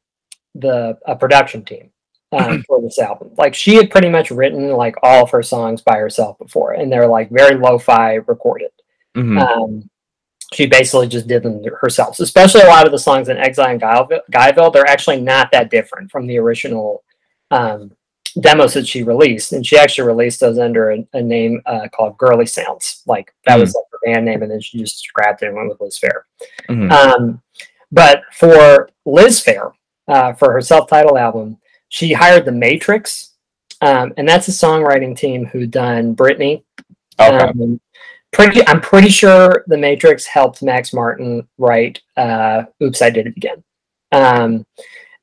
[0.56, 1.90] the a production team
[2.32, 3.32] um, for this album.
[3.38, 6.92] Like she had pretty much written like all of her songs by herself before and
[6.92, 8.72] they're like very lo-fi recorded
[9.16, 9.40] Mhm.
[9.40, 9.90] um,
[10.54, 12.20] she basically just did them herself.
[12.20, 15.72] Especially a lot of the songs in Exile and Guyville, Guyville they're actually not that
[15.72, 17.04] different from the original
[17.52, 17.92] um,
[18.40, 19.54] demos that she released.
[19.54, 23.04] And she actually released those under a, a name uh, called Girly Sounds.
[23.06, 25.70] Like that was like her band name, and then she just scrapped it and went
[25.70, 26.22] with Liz Phair.
[26.70, 26.92] Mhm.
[26.92, 27.42] Um,
[27.92, 29.74] but for Liz Phair,
[30.08, 31.58] uh, for her self-titled album,
[31.90, 33.34] she hired the Matrix,
[33.82, 36.64] um, and that's a songwriting team who done Britney,
[37.20, 37.38] okay.
[37.38, 37.80] um,
[38.34, 43.38] pretty, I'm pretty sure the Matrix helped Max Martin write uh, "Oops, I Did It
[43.38, 43.64] Again,"
[44.12, 44.66] um,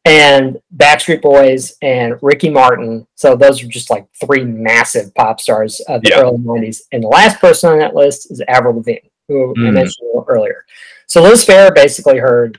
[0.07, 3.07] and Backstreet Boys and Ricky Martin.
[3.17, 6.21] So those are just like three massive pop stars of the Yeah.
[6.21, 6.83] early '90s.
[6.93, 9.75] And the last person on that list is Avril Lavigne, who I Mm.
[9.75, 10.65] mentioned a little earlier.
[11.07, 12.59] So Liz Phair basically heard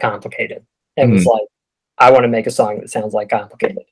[0.00, 0.64] "Complicated"
[0.96, 1.42] and was like,
[1.98, 3.84] "I want to make a song that sounds like Complicated."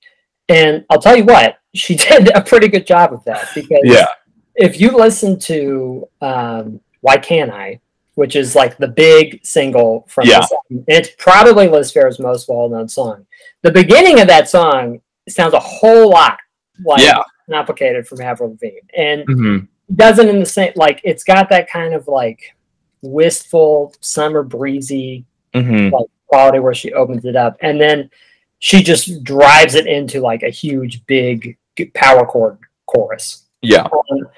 [0.49, 4.07] And I'll tell you what, she did a pretty good job of that because Yeah.
[4.55, 7.81] If you listen to um, "Why Can't I,"
[8.15, 10.41] which is like the big single from Yeah.
[10.41, 13.27] this album, it's probably Liz Phair's most well-known song.
[13.63, 16.39] The beginning of that song sounds a whole lot
[16.85, 17.23] like Yeah.
[17.51, 19.69] "Complicated" from Avril Lavigne, and Mhm.
[19.97, 22.55] doesn't in the same like it's got that kind of like
[23.03, 25.91] wistful, summer breezy Mhm.
[26.29, 28.11] quality where she opens it up, and then
[28.59, 31.57] she just drives it into like a huge, big
[31.95, 33.83] power chord chorus Yeah.
[34.11, 34.29] um,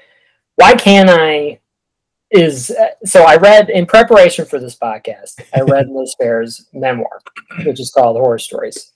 [0.55, 1.59] why can't I
[2.31, 2.71] is
[3.05, 7.21] so I read in preparation for this podcast, I read Liz Phair's memoir,
[7.65, 8.91] which is called Horror Stories.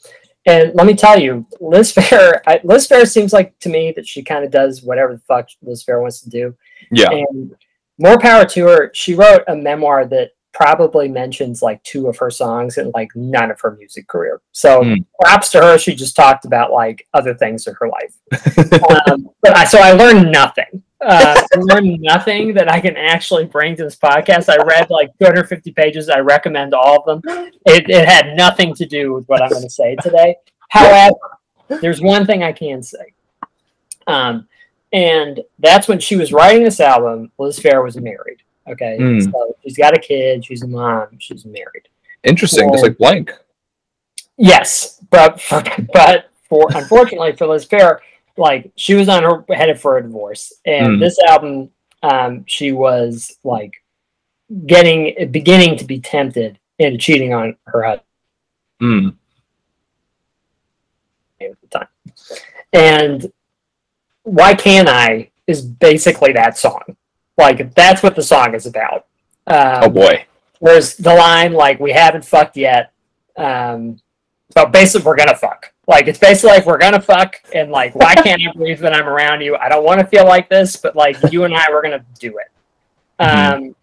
[0.46, 4.08] And let me tell you, Liz Phair, I, Liz Phair seems like to me that
[4.08, 6.56] she kind of does whatever the fuck Liz Phair wants to do.
[6.92, 7.12] Yeah.
[7.12, 7.56] And
[7.98, 8.92] more power to her.
[8.94, 13.52] She wrote a memoir that probably mentions like two of her songs and like none
[13.52, 14.42] of her music career.
[14.54, 15.06] So Mm.
[15.22, 15.78] props to her.
[15.78, 18.16] She just talked about like other things in her life
[19.08, 20.84] um, but I, so I learned nothing.
[21.02, 24.50] Uh, learned nothing that I can actually bring to this podcast.
[24.50, 26.10] I read like 250 pages.
[26.10, 27.52] I recommend all of them.
[27.66, 30.36] It, it had nothing to do with what I'm going to say today.
[30.70, 31.16] However,
[31.82, 33.14] there's one thing I can say.
[34.08, 34.48] Um,
[34.92, 38.42] and that's when she was writing this album, Liz Phair was married.
[38.68, 38.98] Okay.
[39.00, 39.32] Mm.
[39.32, 41.88] So she's got a kid, she's a mom, she's married.
[42.24, 42.72] Interesting.
[42.72, 43.32] Just like blank.
[44.38, 45.42] Yes, but
[45.94, 48.00] but for unfortunately for Liz Phair,
[48.40, 51.00] like she was on her headed for a divorce, and Mm.
[51.00, 51.70] this album,
[52.02, 53.74] um, she was like
[54.66, 58.06] getting beginning to be tempted into cheating on her husband
[58.82, 59.16] Mm.
[61.42, 61.88] at the time,
[62.74, 63.32] and
[64.24, 66.96] why can't I is basically that song.
[67.38, 69.06] Like that's what the song is about.
[69.48, 70.26] Um, Oh boy.
[70.60, 72.92] Whereas the line like we haven't fucked yet,
[73.38, 74.00] um,
[74.54, 75.72] but basically we're gonna fuck.
[75.90, 79.08] Like it's basically like we're gonna fuck, and like why can't I believe that I'm
[79.10, 79.56] around you?
[79.56, 82.38] I don't want to feel like this, but like you and I, we're gonna do
[82.38, 82.52] it.
[83.20, 83.54] Mhm.
[83.54, 83.76] Um,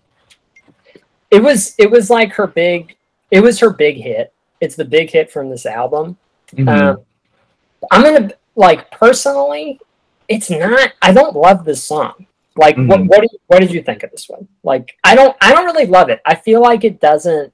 [1.32, 2.94] it was it was like her big,
[3.32, 4.32] it was her big hit.
[4.60, 6.16] It's the big hit from this album.
[6.54, 6.68] Mhm.
[6.68, 7.00] Um,
[7.90, 9.80] I'm gonna like personally,
[10.28, 10.92] it's not.
[11.02, 12.28] I don't love this song.
[12.54, 13.08] Like, what Mhm.
[13.08, 14.46] what did, what did you think of this one?
[14.62, 16.20] Like, I don't I don't really love it.
[16.24, 17.52] I feel like it doesn't.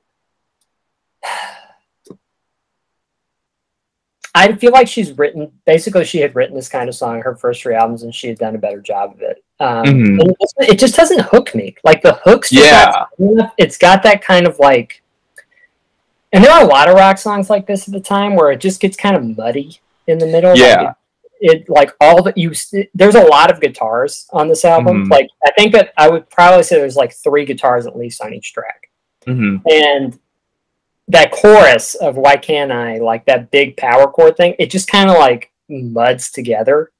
[4.34, 7.62] I feel like she's written basically she had written this kind of song her first
[7.62, 9.44] three albums and she had done a better job of it.
[9.60, 10.20] Um, Mhm.
[10.22, 11.74] it, just, it just doesn't hook me.
[11.84, 13.04] Like the hooks, Yeah.
[13.18, 15.02] not it's got that kind of like.
[16.32, 18.60] And there are a lot of rock songs like this at the time where it
[18.60, 20.50] just gets kind of muddy in the middle.
[20.52, 20.92] Like, Yeah.
[21.42, 22.52] it, it like all that you
[22.94, 25.04] there's a lot of guitars on this album.
[25.06, 25.10] Mhm.
[25.10, 28.32] Like I think that I would probably say there's like three guitars at least on
[28.32, 28.88] each track,
[29.26, 29.60] Mhm.
[29.70, 30.18] and
[31.12, 35.10] that chorus of "Why Can't I?" like that big power chord thing, it just kind
[35.10, 36.90] of like muds together.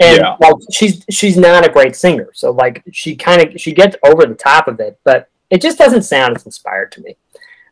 [0.00, 0.36] And Yeah.
[0.40, 4.26] like she's she's not a great singer, so like she kind of she gets over
[4.26, 7.16] the top of it, but it just doesn't sound as inspired to me.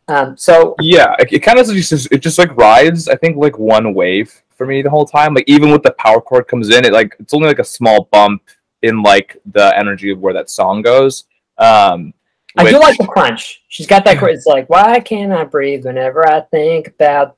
[0.07, 3.07] Um, so Yeah, it, it kind of just it just like rides.
[3.07, 5.33] I think like one wave for me the whole time.
[5.33, 8.07] Like even with the power chord comes in, it like it's only like a small
[8.11, 8.41] bump
[8.81, 11.25] in like the energy of where that song goes.
[11.57, 12.13] Um,
[12.57, 13.63] I do like the crunch.
[13.67, 14.21] She's got that.
[14.21, 17.37] It's like, why can't I breathe whenever I think about?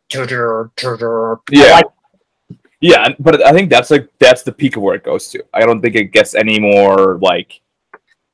[1.52, 1.82] Yeah.
[2.80, 5.44] Yeah, but I think that's like that's the peak of where it goes to.
[5.54, 7.60] I don't think it gets any more like.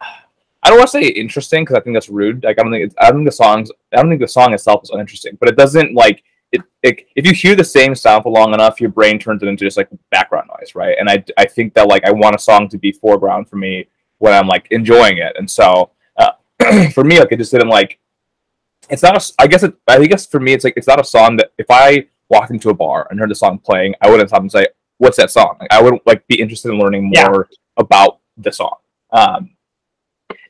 [0.02, 2.43] I don't want to say interesting because I think that's rude.
[2.43, 4.54] Like I don't think it's, I don't think the songs I don't think the song
[4.54, 7.08] itself is uninteresting, but it doesn't like it, it.
[7.15, 9.78] If you hear the same sound for long enough, your brain turns it into just
[9.78, 10.98] like background noise, right?
[11.00, 13.88] And I I think that like I want a song to be foreground for me
[14.17, 15.91] when I'm like enjoying it, and so
[16.94, 18.00] for me like it just didn't like.
[18.89, 19.34] It's not a.
[19.39, 19.74] I guess it.
[19.88, 22.70] I guess for me it's like it's not a song that if I walked into
[22.70, 25.58] a bar and heard the song playing, I wouldn't stop and say, "What's that song?"
[25.60, 27.30] Like, I would like be interested in learning Yeah.
[27.30, 28.76] more about the song.
[29.12, 29.52] Um,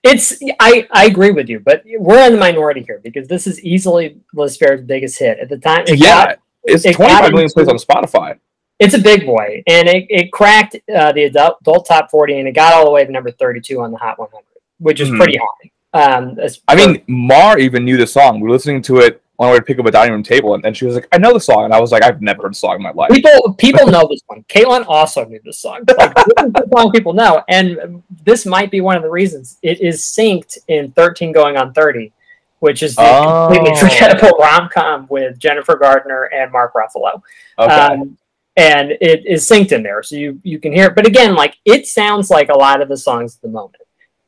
[0.04, 3.62] It's I I agree with you, but we're in the minority here because this is
[3.64, 5.84] easily Liz Phair's biggest hit at the time.
[5.88, 8.40] it yeah, got- it's it 25 million plays on Spotify.
[8.80, 12.48] it's a big boy, and it, it cracked uh, the adult, adult top forty, and
[12.48, 14.44] it got all the way to number thirty-two on the Hot 100,
[14.80, 15.18] which is Mhm.
[15.18, 15.70] pretty high.
[15.94, 18.40] Um, as I mean, Mar even knew the song.
[18.40, 20.56] We were listening to it on our way to pick up a dining room table,
[20.56, 22.44] and, and she was like, "I know the song," and I was like, "I've never
[22.44, 24.44] heard the song in my life." people people know this one.
[24.50, 25.82] Caitlin also knew this song.
[25.98, 29.58] Like, this is the song people know, and this might be one of the reasons
[29.62, 32.12] it is synced in thirteen going on thirty,
[32.60, 33.48] which is the Oh.
[33.52, 37.22] completely forgettable rom com with Jennifer Gardner and Mark Ruffalo.
[37.60, 37.72] Okay.
[37.74, 38.18] Um,
[38.56, 40.96] and it is synced in there, so you you can hear it.
[40.96, 43.82] But again, like it sounds like a lot of the songs at the moment,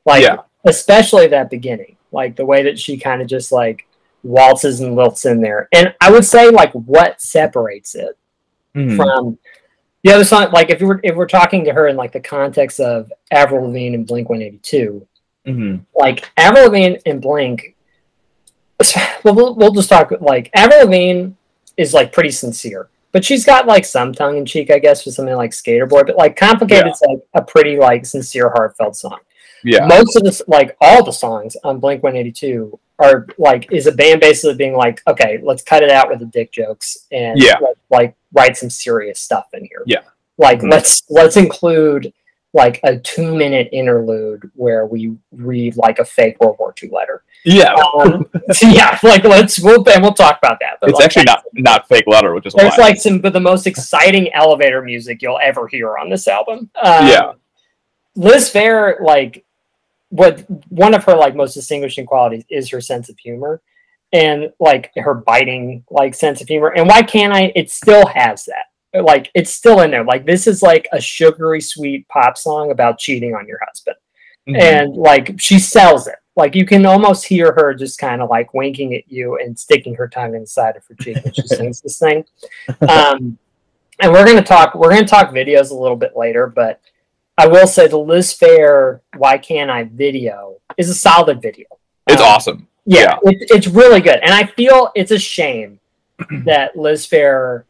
[0.06, 0.38] like Yeah.
[0.66, 3.88] Especially that beginning, like the way that she kind of just like
[4.24, 5.70] waltzes and lilts in there.
[5.72, 8.18] And I would say like what separates it
[8.76, 8.96] Mhm.
[8.96, 9.38] from
[10.04, 12.80] the other song, like if were if we're talking to her in like the context
[12.80, 15.08] of Avril Lavigne and Blink One Eighty Two,
[15.48, 15.82] Mhm.
[15.96, 17.76] like Avril Lavigne and Blink.
[19.24, 21.32] Well, we'll we'll just talk like Avril Lavigne
[21.78, 25.16] is like pretty sincere, but she's got like some tongue in cheek, I guess, with
[25.16, 26.04] something like Sk8er Boi.
[26.04, 29.20] But like Complicated's like a pretty like sincere, heartfelt song.
[29.66, 29.86] Yeah.
[29.88, 33.88] Most of this, like all the songs on Blink One Eighty Two, are like is
[33.88, 37.38] a band basically being like, okay, let's cut it out with the dick jokes and
[37.38, 37.58] Yeah.
[37.60, 39.84] like, like write some serious stuff in here.
[39.86, 40.02] Yeah.
[40.38, 40.72] Like Mhm.
[40.72, 42.14] let's let's include
[42.54, 47.24] like a two minute interlude where we read like a fake World War II letter.
[47.44, 47.74] Yeah.
[47.74, 50.78] Um, so yeah, like let's we'll and we'll talk about that.
[50.80, 53.40] But it's like, actually not not fake letter, which is there's like some of the
[53.42, 56.70] most exciting elevator music you'll ever hear on this album.
[56.82, 57.32] Um, Yeah.
[58.16, 59.44] Liz Phair, like
[60.10, 63.62] what one of her like most distinguishing qualities is her sense of humor
[64.14, 66.70] and like her biting like sense of humor.
[66.70, 67.52] And why can't I?
[67.56, 69.02] It still has that.
[69.04, 70.06] Like it's still in there.
[70.06, 73.98] Like this is like a sugary sweet pop song about cheating on your husband
[74.48, 74.62] Mhm.
[74.62, 76.16] and like she sells it.
[76.38, 79.96] Like you can almost hear her just kind of like winking at you and sticking
[79.96, 82.24] her tongue inside of her cheek when she sings this thing.
[82.88, 83.38] Um,
[84.00, 84.76] and we're gonna talk.
[84.76, 86.80] We're gonna talk videos a little bit later, but
[87.38, 91.68] I will say the Liz Phair "Why Can't I" video is a solid video.
[92.08, 92.68] it's Um, awesome.
[92.86, 95.80] Yeah, It, it's really good, and I feel it's a shame
[96.46, 97.64] that Liz Phair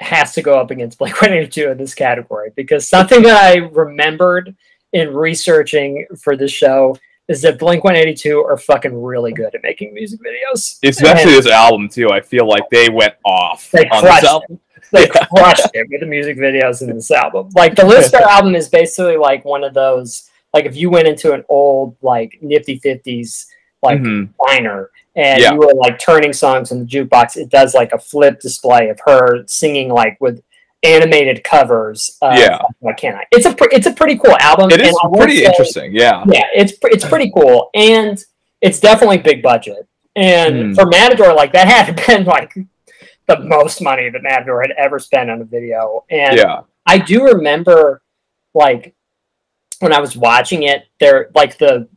[0.00, 3.42] has to go up against Blink One Eighty Two in this category because something that
[3.42, 4.54] I remembered
[4.92, 6.96] in researching for this show
[7.28, 10.78] is that Blink One Eighty Two are fucking really good at making music videos.
[10.82, 12.10] Especially And this album too.
[12.10, 14.24] I feel like they went off they on crushed.
[14.92, 17.50] They crushed it with the music videos in this album.
[17.54, 20.28] Like the Phair album is basically like one of those.
[20.52, 23.46] Like if you went into an old like Nifty Fifties
[23.82, 24.28] like Mhm.
[24.46, 25.52] diner and Yeah.
[25.52, 29.00] you were like turning songs in the jukebox, it does like a flip display of
[29.06, 30.42] her singing like with
[30.82, 32.16] animated covers.
[32.22, 32.58] Of, Yeah.
[32.80, 33.24] Why can't I?
[33.30, 34.70] It's a pre- it's a pretty cool album.
[34.70, 35.92] It is and I will pretty say- interesting.
[35.94, 36.22] Yeah.
[36.28, 38.22] Yeah, it's pre- it's pretty cool, and
[38.60, 39.86] it's definitely big budget.
[40.16, 40.72] And Hmm.
[40.74, 42.52] for Matador, like that had been like
[43.26, 46.04] the most money that Matador had ever spent on a video.
[46.10, 46.62] And Yeah.
[46.86, 48.02] I do remember
[48.54, 48.94] like
[49.80, 51.88] when I was watching it, there like the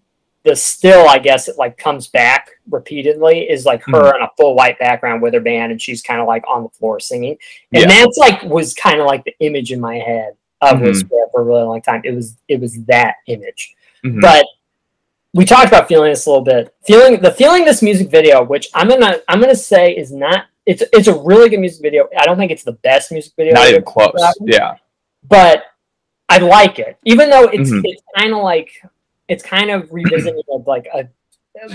[0.43, 4.15] the still I guess it like comes back repeatedly is like her Hmm.
[4.17, 6.69] in a full white background with her band and she's kind of like on the
[6.69, 7.35] floor singing.
[7.73, 7.87] And Yeah.
[7.87, 11.43] that's like was kind of like the image in my head of Phair for a
[11.43, 12.01] really long time.
[12.05, 13.75] It was it was that image.
[14.05, 14.21] Mhm.
[14.21, 14.45] But
[15.33, 16.73] we talked about feeling this a little bit.
[16.85, 20.83] Feeling the feeling this music video, which I'm gonna I'm gonna say is not it's
[20.93, 22.07] it's a really good music video.
[22.17, 23.53] I don't think it's the best music video.
[23.53, 24.13] Not even close.
[24.41, 24.75] Yeah.
[25.27, 25.63] But
[26.29, 26.97] I like it.
[27.05, 27.81] Even though it's Mhm.
[27.83, 28.71] it's kind of like
[29.27, 31.07] it's kind of revisiting of like a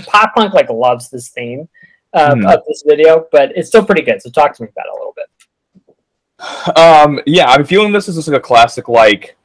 [0.07, 1.67] pop punk like loves this theme
[2.13, 2.53] of, Mhm.
[2.53, 4.21] of this video, but it's still pretty good.
[4.21, 6.77] So talk to me about it a little bit.
[6.77, 9.35] Um, yeah, I'm feeling this is just like a classic, like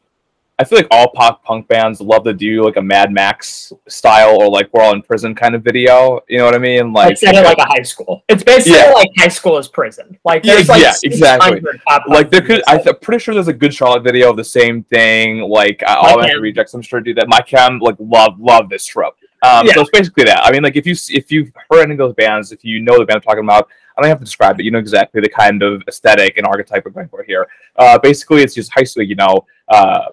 [0.59, 4.41] I feel like all pop punk bands love to do like a Mad Max style
[4.41, 6.21] or like we're all in prison kind of video.
[6.31, 6.95] You know what I mean?
[6.95, 8.23] Like, Like, set it like a high school.
[8.29, 8.93] It's basically Yeah.
[8.93, 10.19] like high school is prison.
[10.25, 11.57] Like Yeah, there's like yeah, exactly.
[11.57, 12.63] 600 pop punk like there could.
[12.69, 15.41] I'm pretty sure there's a Good Charlotte video of the same thing.
[15.41, 16.43] Like I- My all I have to Chem.
[16.43, 17.29] rejects, I'm sure do that.
[17.29, 19.17] My Chem like love love this trope.
[19.43, 19.75] Um, Yeah.
[19.75, 20.43] So it's basically that.
[20.43, 22.99] I mean, like if you if you've heard any of those bands, if you know
[22.99, 24.65] the band I'm talking about, I don't have to describe it.
[24.65, 27.47] You know exactly the kind of aesthetic and archetype we're going for here.
[27.77, 29.03] Uh, basically, it's just high school.
[29.03, 30.07] You know, uh,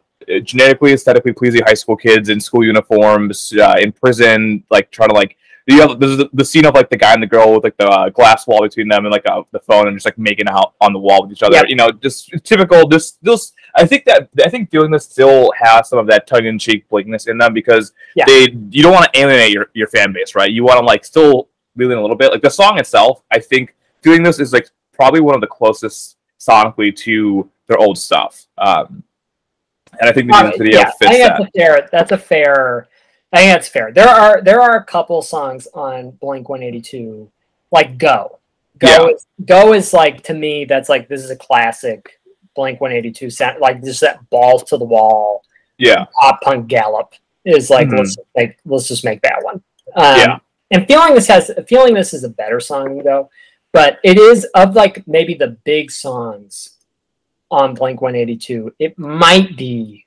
[0.43, 5.15] genetically, aesthetically pleasing high school kids in school uniforms, uh, in prison, like trying to
[5.15, 5.37] like.
[5.65, 7.77] You have there's the, the scene of like the guy and the girl with like
[7.77, 10.49] the uh, glass wall between them and like uh, the phone and just like making
[10.49, 11.55] out on the wall with each other.
[11.55, 11.65] Yep.
[11.69, 12.85] You know, just typical.
[12.89, 13.53] Just this.
[13.73, 16.89] I think that I think doing this still has some of that tongue in cheek
[16.89, 18.25] blankness in them because Yeah.
[18.27, 20.51] they you don't want to alienate your, your fan base, right?
[20.51, 21.47] You want to like still
[21.77, 22.33] really a little bit.
[22.33, 26.17] Like the song itself, I think doing this is like probably one of the closest
[26.39, 28.47] sonically to their old stuff.
[28.57, 29.03] Um,
[29.99, 31.37] and I think the music video yeah, I fits think that.
[31.37, 31.89] that's a fair.
[31.91, 32.87] That's a fair.
[33.31, 33.91] I think that's fair.
[33.91, 37.31] There are there are a couple songs on Blink One Eighty Two,
[37.71, 38.39] like Go.
[38.79, 39.13] Go Yeah.
[39.15, 42.19] is Go is like to me that's like this is a classic
[42.55, 43.59] Blink One Eighty Two sound.
[43.59, 45.43] Like just that balls to the wall
[45.77, 47.13] Yeah, pop punk gallop
[47.45, 47.97] is like Mhm.
[47.97, 49.61] let's just make let's just make that one.
[49.95, 50.37] Um, Yeah.
[50.71, 53.29] And feeling this has feeling this is a better song though,
[53.73, 56.72] but it is of like maybe the big songs
[57.53, 58.73] on Blink One Eighty Two.
[58.79, 60.05] It might be,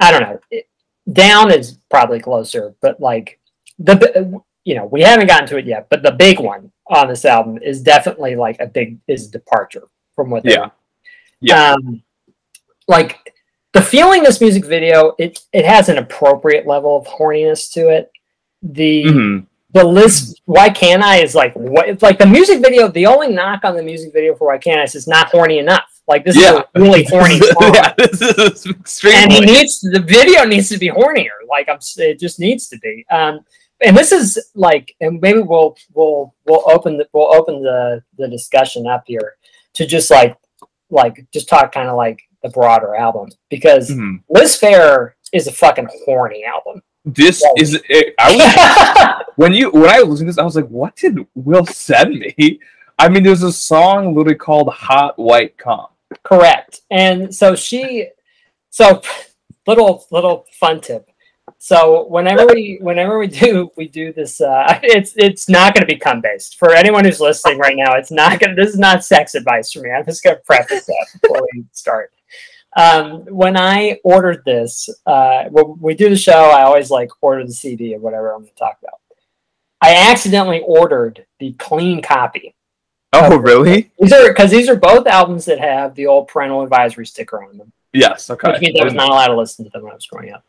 [0.00, 0.40] I don't know.
[0.50, 0.68] It,
[1.12, 3.38] down is probably closer, but like
[3.78, 7.24] the you know we haven't gotten to it yet, but the big one on this
[7.24, 10.70] album is definitely like a big is departure from what Yeah.
[11.40, 11.72] Yeah.
[11.72, 12.02] um,
[12.88, 13.34] like
[13.72, 18.10] the feeling this music video it it has an appropriate level of horniness to it
[18.62, 19.46] the Mhm.
[19.72, 23.28] the list why can't i is like what it's like the music video the only
[23.28, 26.24] knock on the music video for why can't i is it's not horny enough like
[26.24, 26.54] this Yeah.
[26.58, 27.74] is a really horny song.
[27.74, 29.18] yeah, this is extremely.
[29.22, 32.78] and he needs the video needs to be hornier like i'm it just needs to
[32.78, 33.40] be um
[33.84, 38.28] and this is like and maybe we'll we'll we'll open the we'll open the the
[38.28, 39.34] discussion up here
[39.74, 40.36] to just like
[40.90, 44.22] like just talk kind of like the broader album because Mhm.
[44.28, 47.62] liz phair is a fucking horny album This Yeah.
[47.62, 47.80] is.
[47.88, 51.18] It, I was when you when I listened to this, I was like, "What did
[51.34, 52.58] Will send me?"
[52.98, 55.86] I mean, there's a song literally called "Hot White Cum."
[56.22, 56.80] Correct.
[56.90, 58.08] And so she
[58.70, 59.02] so
[59.66, 61.10] little little fun tip.
[61.58, 65.96] So whenever we whenever we do we do this uh it's it's not gonna be
[65.96, 66.58] cum based.
[66.58, 69.80] For anyone who's listening right now, it's not gonna this is not sex advice for
[69.80, 69.90] me.
[69.90, 72.12] I'm just gonna preface that before we start.
[72.76, 77.44] Um, when I ordered this, uh, when we do the show, I always like order
[77.44, 79.00] the CD or whatever I'm going to talk about.
[79.80, 82.54] I accidentally ordered the clean copy.
[83.12, 83.90] Oh, really?
[83.98, 87.56] These are because these are both albums that have the old parental advisory sticker on
[87.56, 88.28] them, Yes.
[88.30, 88.50] Okay.
[88.52, 90.44] which means I was not allowed to listen to them when I was growing up.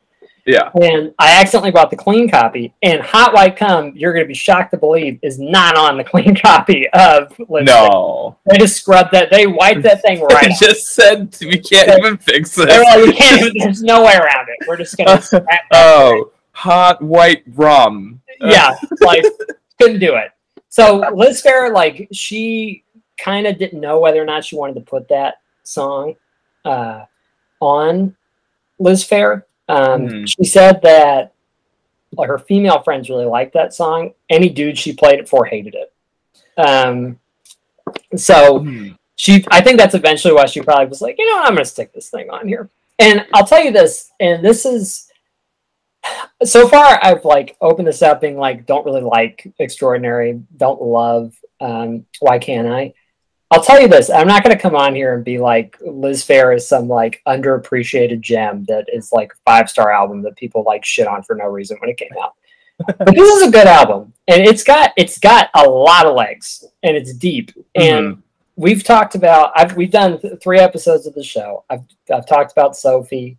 [0.46, 0.72] Yeah.
[0.82, 4.34] And I accidentally bought the clean copy, and Hot White Cum, you're going to be
[4.34, 8.38] shocked to believe, is not on the clean copy of Live No.
[8.50, 9.30] They just scrubbed that.
[9.30, 13.14] They wiped that thing right I just said we can't even fix They're like, we
[13.14, 14.68] can't, there's no way around it.
[14.68, 15.46] We're just going to.
[15.72, 18.22] Oh, hot white rum.
[18.42, 19.26] yeah, like
[19.80, 20.32] couldn't do it.
[20.70, 22.84] So Liz Phair, like she
[23.18, 26.16] kind of didn't know whether or not she wanted to put that song
[26.66, 27.06] uh,
[27.60, 28.16] on
[28.80, 29.44] Liz Phair.
[29.70, 30.28] Um, Mhm.
[30.30, 31.34] She said that
[32.16, 34.14] like, her female friends really liked that song.
[34.30, 35.94] Any dude she played it for hated it.
[36.58, 37.20] Um,
[38.16, 38.90] so Hmm.
[39.16, 41.66] she i think that's eventually why she probably was like you know what, i'm gonna
[41.66, 45.07] stick this thing on here and i'll tell you this and this is
[46.44, 50.42] so far i've like opened this up being like don't really like extraordinary.
[50.58, 52.94] Don't love um why can't i?
[53.50, 56.56] I'll tell you this i'm not gonna come on here and be like liz phair
[56.56, 60.86] is some like underappreciated gem that is like a five star album that people like
[60.86, 62.34] shit on for no reason when it came out.
[63.00, 66.64] But this is a good album and it's got it's got a lot of legs
[66.84, 68.22] and it's deep and
[68.58, 71.64] we've talked about I've we've done th- three episodes of the show.
[71.70, 71.84] I've
[72.14, 73.38] I've talked about Sophie,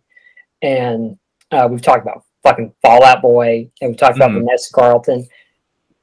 [0.63, 1.19] and
[1.51, 4.31] uh, we've talked about fucking Fall Out Boy, and we've talked about.
[4.31, 4.45] Mm-hmm.
[4.45, 5.27] Vanessa Carlton,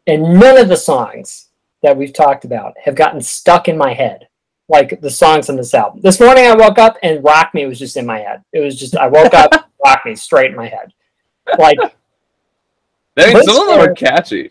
[0.07, 1.49] and none of the songs
[1.83, 4.29] that we've talked about have gotten stuck in my head
[4.69, 6.01] like the songs on this album.
[6.03, 8.43] This morning I woke up and Rock Me was just in my head.
[8.53, 9.53] It was just I woke up,
[9.85, 10.93] Rock Me straight in my head,
[11.59, 11.79] like.
[13.19, 14.51] I Liz some of them are catchy.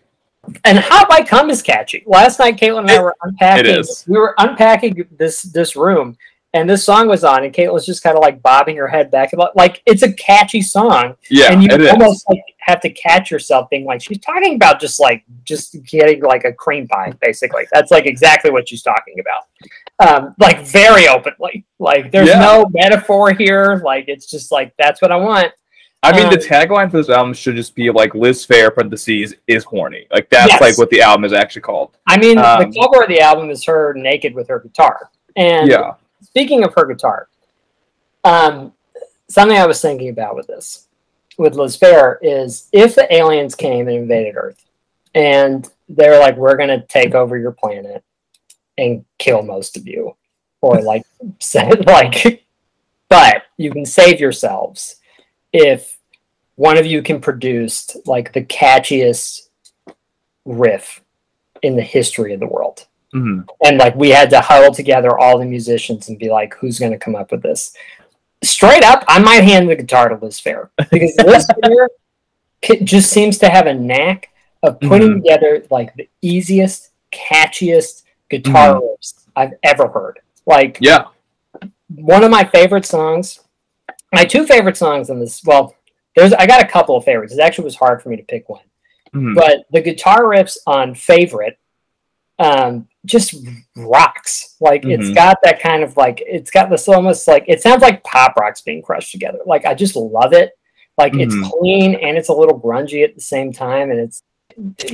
[0.64, 2.02] And Hot White Cum is catchy.
[2.04, 3.66] Last night, Caitlin and I were unpacking.
[3.66, 4.04] it is.
[4.08, 6.16] We were unpacking this this room,
[6.56, 9.10] and this song was on, and Caitlin was just kind of like bobbing her head
[9.10, 11.90] back and like it's a catchy song, Yeah, and you it is.
[11.90, 16.22] almost like have to catch yourself being like she's talking about just like just getting
[16.22, 17.66] like a cream pie, basically.
[17.72, 21.64] That's like exactly what she's talking about, um, like very openly.
[21.78, 22.38] Like there's Yeah.
[22.40, 23.80] no metaphor here.
[23.84, 25.52] Like it's just like that's what I want.
[26.02, 29.34] I mean, the um, tagline for this album should just be like Liz Phair parentheses
[29.46, 30.06] is horny.
[30.12, 30.60] Like that's Yes.
[30.60, 31.96] like what the album is actually called.
[32.06, 35.68] I mean, Um, the cover of the album is her naked with her guitar, and
[35.68, 35.94] yeah.
[36.26, 37.28] Speaking of her guitar,
[38.24, 38.72] um,
[39.28, 40.88] something I was thinking about with this.
[41.38, 44.64] with Liz Phair is if the aliens came and invaded Earth,
[45.14, 48.02] and they're like, "We're gonna take over your planet
[48.78, 50.16] and kill most of you,"
[50.62, 51.04] or like
[51.40, 52.44] said like,
[53.08, 54.96] but you can save yourselves
[55.52, 55.98] if
[56.56, 59.48] one of you can produce like the catchiest
[60.44, 61.02] riff
[61.62, 62.86] in the history of the world
[63.16, 66.78] hmm and like we had to huddle together all the musicians and be like, who's
[66.78, 67.74] going to come up with this?
[68.42, 71.88] Straight up, I might hand the guitar to Liz Phair because Liz Phair
[72.84, 74.28] just seems to have a knack
[74.62, 75.22] of putting Mhm.
[75.22, 80.18] together like the easiest, catchiest guitar riffs I've ever heard.
[80.44, 81.04] Like Yeah.
[81.94, 83.40] one of my favorite songs,
[84.12, 85.42] my two favorite songs in this.
[85.44, 85.74] Well,
[86.14, 87.32] there's I got a couple of favorites.
[87.34, 88.62] It actually was hard for me to pick one
[89.14, 89.34] Mhm.
[89.34, 91.58] but the guitar riffs on favorite
[92.38, 93.34] um just
[93.76, 95.14] rocks like it's Mhm.
[95.14, 98.60] got that kind of like it's got this almost like it sounds like pop rocks
[98.60, 100.50] being crushed together like i just love it
[100.98, 101.22] like Mhm.
[101.22, 104.22] it's clean and it's a little grungy at the same time and it's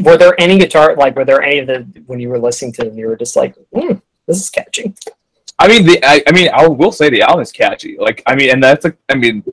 [0.00, 2.84] were there any guitar like were there any of the when you were listening to
[2.84, 4.94] them you were just like mm, this is catchy
[5.58, 7.96] I mean, the I, I mean, I will say the album is catchy.
[7.96, 9.44] Like, I mean, and that's a, I mean,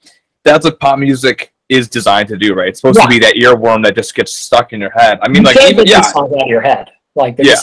[0.44, 2.70] that's what pop music is designed to do, right?
[2.70, 3.04] It's supposed Yeah.
[3.04, 5.20] to be that earworm that just gets stuck in your head.
[5.22, 7.54] I mean, you like, even, yeah, out of your head like Yeah.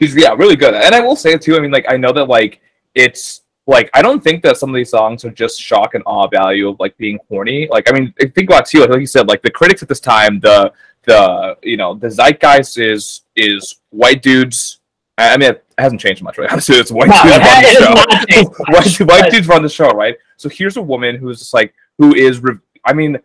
[0.00, 0.74] He's yeah, really good.
[0.74, 1.56] And I will say it too.
[1.56, 2.60] I mean, like, I know that like
[2.96, 6.26] it's like I don't think that some of these songs are just shock and awe
[6.26, 7.68] value of like being horny.
[7.70, 8.80] Like, I mean, think about too.
[8.84, 10.72] Like you said, like the critics at this time, the
[11.04, 14.80] the you know the zeitgeist is is white dudes.
[15.18, 16.48] I mean, it hasn't changed much, right?
[16.52, 17.92] Honestly, it's white No, dudes it run the show.
[17.94, 20.16] not changed much, white, white dudes run the show, right?
[20.36, 22.42] So here's a woman who's just like who is.
[22.42, 23.18] Re- I mean,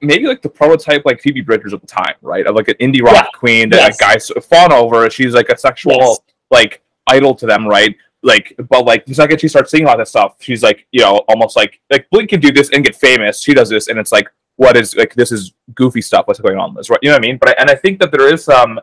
[0.00, 2.46] maybe like the prototype like Phoebe Bridgers at the time, right?
[2.46, 3.26] Of like an indie rock Yeah.
[3.34, 3.96] queen that Yes.
[3.96, 5.08] a guy's fawn over.
[5.10, 6.20] She's like a sexual Yes.
[6.50, 7.94] like idol to them, right?
[8.22, 11.18] Like, but like the second she starts singing about this stuff, she's like, you know,
[11.28, 13.42] almost like like Blink can do this and get famous.
[13.42, 16.26] She does this, and it's like, what is like this is goofy stuff.
[16.26, 16.70] What's going on?
[16.70, 16.98] in This right?
[17.02, 17.36] You know what I mean?
[17.38, 18.80] But I, and I think that there is some.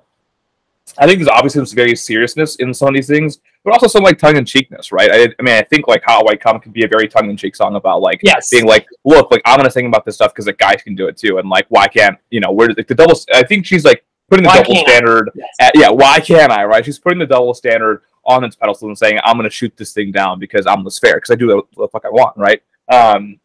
[0.97, 4.03] I think there's obviously some very seriousness in some of these things, but also some
[4.03, 5.09] like tongue in cheekness, right?
[5.09, 7.37] I, I mean, I think like Hot White Comic can be a very tongue in
[7.37, 8.49] cheek song about like Yes.
[8.49, 11.07] being like, look, like I'm gonna sing about this stuff because like guys can do
[11.07, 13.19] it too, and like why can't you know where like, the double?
[13.33, 15.31] I think she's like putting the Why double standard.
[15.35, 15.47] Yes.
[15.59, 16.65] At, yeah, why can't I?
[16.65, 16.83] Right?
[16.83, 20.11] She's putting the double standard on its pedestal and saying I'm gonna shoot this thing
[20.11, 22.61] down because I'm Liz Phair because I do what the fuck I want, right?
[22.91, 23.39] Um,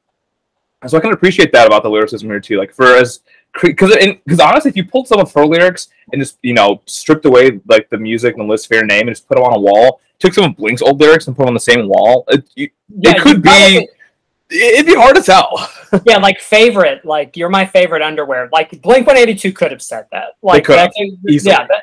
[0.86, 2.58] so I can appreciate that about the lyricism here too.
[2.58, 3.20] Like for as
[3.62, 7.24] because because honestly, if you pulled some of her lyrics and just you know stripped
[7.24, 9.58] away like the music and the Liz Phair name and just put them on a
[9.60, 12.48] wall, took some of Blink's old lyrics and put them on the same wall, it,
[12.54, 13.48] you, Yeah, it could you be.
[13.48, 13.88] probably-
[14.50, 15.68] It'd be hard to tell.
[16.06, 18.48] yeah, like favorite, like you're my favorite underwear.
[18.50, 20.36] Like Blink 182 could have said that.
[20.40, 21.82] Like that- yeah, that,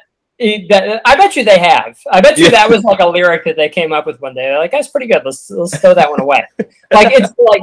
[0.70, 1.96] that- I bet you they have.
[2.12, 2.50] I bet you Yeah.
[2.52, 4.48] that was like a lyric that they came up with one day.
[4.48, 5.22] They're like, that's pretty good.
[5.24, 6.44] Let's let's throw that one away.
[6.92, 7.62] like it's like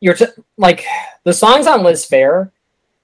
[0.00, 0.26] you're t-
[0.58, 0.84] like
[1.24, 2.50] the songs on Liz Phair,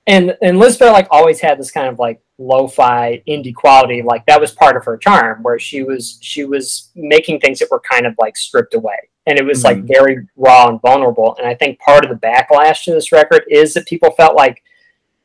[0.07, 4.03] and and Liz Phair like always had this kind of like lo-fi indie quality.
[4.03, 7.71] Like that was part of her charm, where she was she was making things that
[7.71, 9.89] were kind of like stripped away, and it was like Mhm.
[9.89, 11.37] very raw and vulnerable.
[11.39, 14.63] And I think part of the backlash to this record is that people felt like,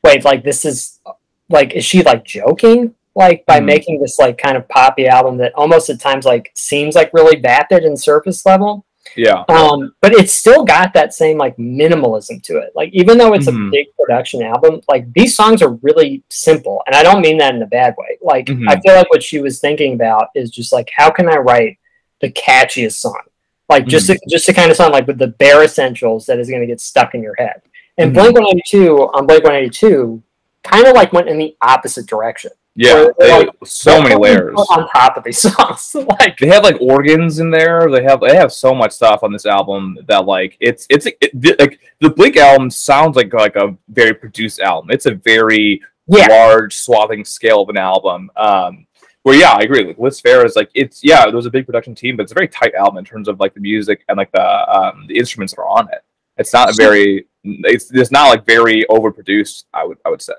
[0.04, 1.00] wait, like this is
[1.48, 2.94] like is she like joking?
[3.16, 3.64] Like by Mhm.
[3.64, 7.38] making this like kind of poppy album that almost at times like seems like really
[7.40, 8.84] vapid and surface level
[9.16, 9.44] Yeah.
[9.48, 12.72] um, but it's still got that same like minimalism to it.
[12.74, 13.68] Like even though it's Mhm.
[13.68, 17.54] a big production album, like these songs are really simple, and I don't mean that
[17.54, 18.18] in a bad way.
[18.22, 18.68] Like Mhm.
[18.68, 21.78] I feel like what she was thinking about is just like how can I write
[22.20, 23.20] the catchiest song,
[23.68, 26.48] like just to, just to kind of sound like with the bare essentials that is
[26.48, 27.62] going to get stuck in your head.
[27.98, 28.14] And Mhm.
[28.14, 30.22] Blink One Eighty Two on Blink One Eighty Two
[30.62, 32.50] kind of like went in the opposite direction.
[32.76, 33.08] Yeah.
[33.18, 34.54] They, like, so many layers.
[34.54, 35.94] on top of these songs.
[35.94, 37.90] like they have like organs in there.
[37.90, 41.58] They have they have so much stuff on this album that like it's it's it,
[41.58, 44.90] like the Blink album sounds like like a very produced album.
[44.90, 48.30] It's a very yeah, large swathing scale of an album.
[48.36, 48.86] Um,
[49.22, 49.84] where yeah, I agree.
[49.84, 52.32] Like Liz Phair is like it's yeah, there was a big production team, but it's
[52.32, 55.18] a very tight album in terms of like the music and like the um the
[55.18, 56.02] instruments that are on it.
[56.36, 59.64] It's not very it's it's not like very overproduced.
[59.74, 60.34] I would I would say.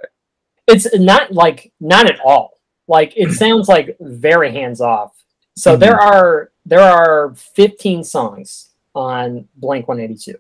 [0.72, 5.12] It's not like not at all like it sounds like very hands off
[5.56, 5.80] so Mhm.
[5.80, 10.36] there are there are 15 songs on Blink 182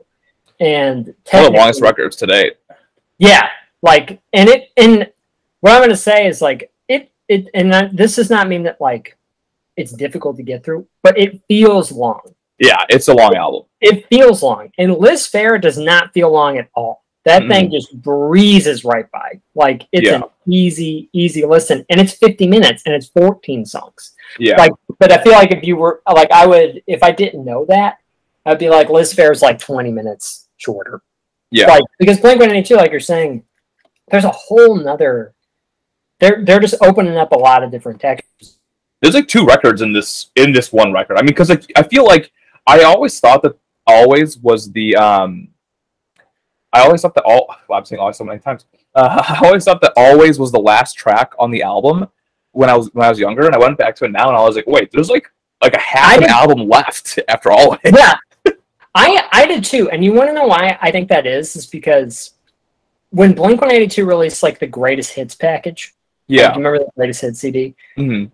[0.59, 2.53] and One of the longest records to date.
[3.17, 3.47] yeah
[3.81, 5.09] like and it and
[5.61, 8.63] what i'm going to say is like it it and I, this does not mean
[8.63, 9.17] that like
[9.77, 12.21] it's difficult to get through but it feels long
[12.59, 13.63] Yeah, it's a long album.
[13.79, 17.99] it feels long and liz phair does not feel long at all that thing just
[18.01, 20.15] breezes right by like it's Yeah.
[20.15, 24.57] an easy easy listen and it's 50 minutes and it's 14 songs Yeah.
[24.57, 27.65] Like- but i feel like if you were like i would if i didn't know
[27.65, 27.97] that
[28.45, 31.01] i'd be like liz phair is like 20 minutes shorter
[31.51, 31.67] Yeah.
[31.67, 33.43] Like because Blink One Eighty Two, like you're saying,
[34.09, 35.33] there's a whole nother.
[36.19, 38.57] They're they're just opening up a lot of different textures.
[39.01, 41.17] There's like two records in this in this one record.
[41.17, 42.31] I mean, because like I feel like
[42.65, 45.49] I always thought that always was the um.
[46.73, 47.55] I always thought that all.
[47.67, 48.65] Well, I'm saying always so many times.
[48.95, 52.07] Uh, I always thought that always was the last track on the album
[52.51, 54.37] when I was when I was younger, and I went back to it now, and
[54.37, 57.77] I was like, wait, there's like like a half an album left after all.
[57.83, 58.15] Yeah,
[58.95, 61.55] I I did too, and you want to know why I think that is?
[61.55, 62.31] Is because
[63.11, 65.93] when Blink One Eighty Two released like the greatest hits package.
[66.27, 66.51] Yeah.
[66.51, 67.75] you remember the greatest hits CD?
[67.95, 68.25] hmm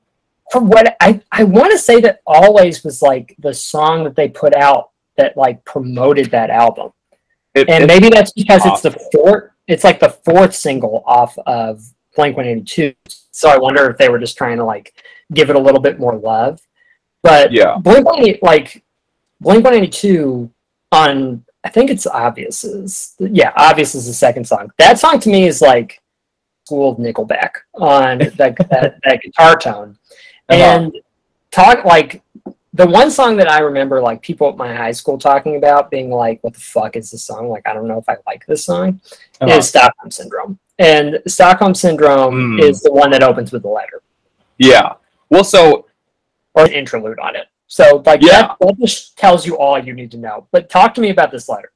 [0.52, 4.30] from what I, I want to say that always was like the song that they
[4.30, 6.92] put out that like promoted that album
[7.58, 11.84] It, and maybe that's because it's the fourth it's like the fourth single off of
[12.16, 12.94] blink 182
[13.32, 14.94] so i wonder if they were just trying to like
[15.34, 16.62] give it a little bit more love.
[17.24, 17.78] But Yeah.
[17.78, 18.84] blink 182 like
[19.42, 20.50] blink 182
[20.92, 24.72] on i think it's obvious is yeah obvious is the second song.
[24.78, 26.02] That song to me is like
[26.66, 29.98] school of nickelback on that, that, that guitar tone.
[30.50, 30.64] Uh-huh.
[30.64, 30.98] and
[31.52, 32.22] talk like
[32.78, 36.10] the one song that I remember like people at my high school talking about being
[36.10, 37.50] like, what the fuck is this song?
[37.50, 39.02] Like, I don't know if I like this song,
[39.42, 39.52] Uh-huh.
[39.58, 40.60] is Stockholm Syndrome.
[40.80, 42.60] And Stockholm Syndrome Hmm.
[42.60, 44.02] is the one that opens with the letter
[44.60, 44.94] yeah.
[45.30, 45.86] Well, so
[46.56, 47.48] or an interlude on it.
[47.68, 48.42] So like Yeah.
[48.42, 50.48] that, that just tells you all you need to know.
[50.52, 51.72] But talk to me about this letter.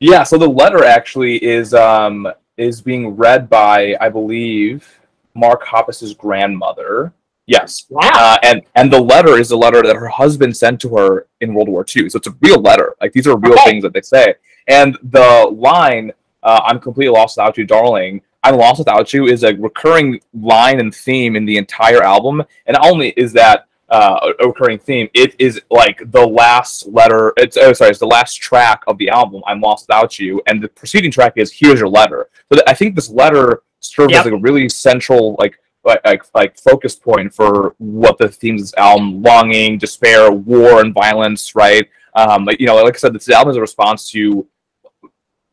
[0.00, 5.00] Yeah, so the letter actually is um is being read by I believe
[5.34, 7.12] Mark Hoppus's grandmother.
[7.50, 7.86] Yes.
[7.90, 8.00] Wow.
[8.14, 11.52] Uh, and and the letter is a letter that her husband sent to her in
[11.52, 12.08] World War II.
[12.08, 12.94] So it's a real letter.
[13.00, 13.64] Like these are real Okay.
[13.70, 14.34] things that they say.
[14.68, 15.28] And the
[15.70, 16.12] line,
[16.44, 20.78] uh, "I'm completely lost without you, darling." "I'm lost without you" is a recurring line
[20.78, 22.36] and theme in the entire album.
[22.66, 27.32] And not only is that uh, a recurring theme, it is like the last letter.
[27.36, 29.42] It's oh sorry, it's the last track of the album.
[29.48, 32.74] "I'm lost without you," and the preceding track is "Here's your letter." So th- I
[32.74, 34.20] think this letter serves Yep.
[34.20, 38.60] as like a really central like like like like focus point for what the themes
[38.62, 41.88] of this album longing despair war and violence right?
[42.14, 44.46] Um like you know like i said this album is a response to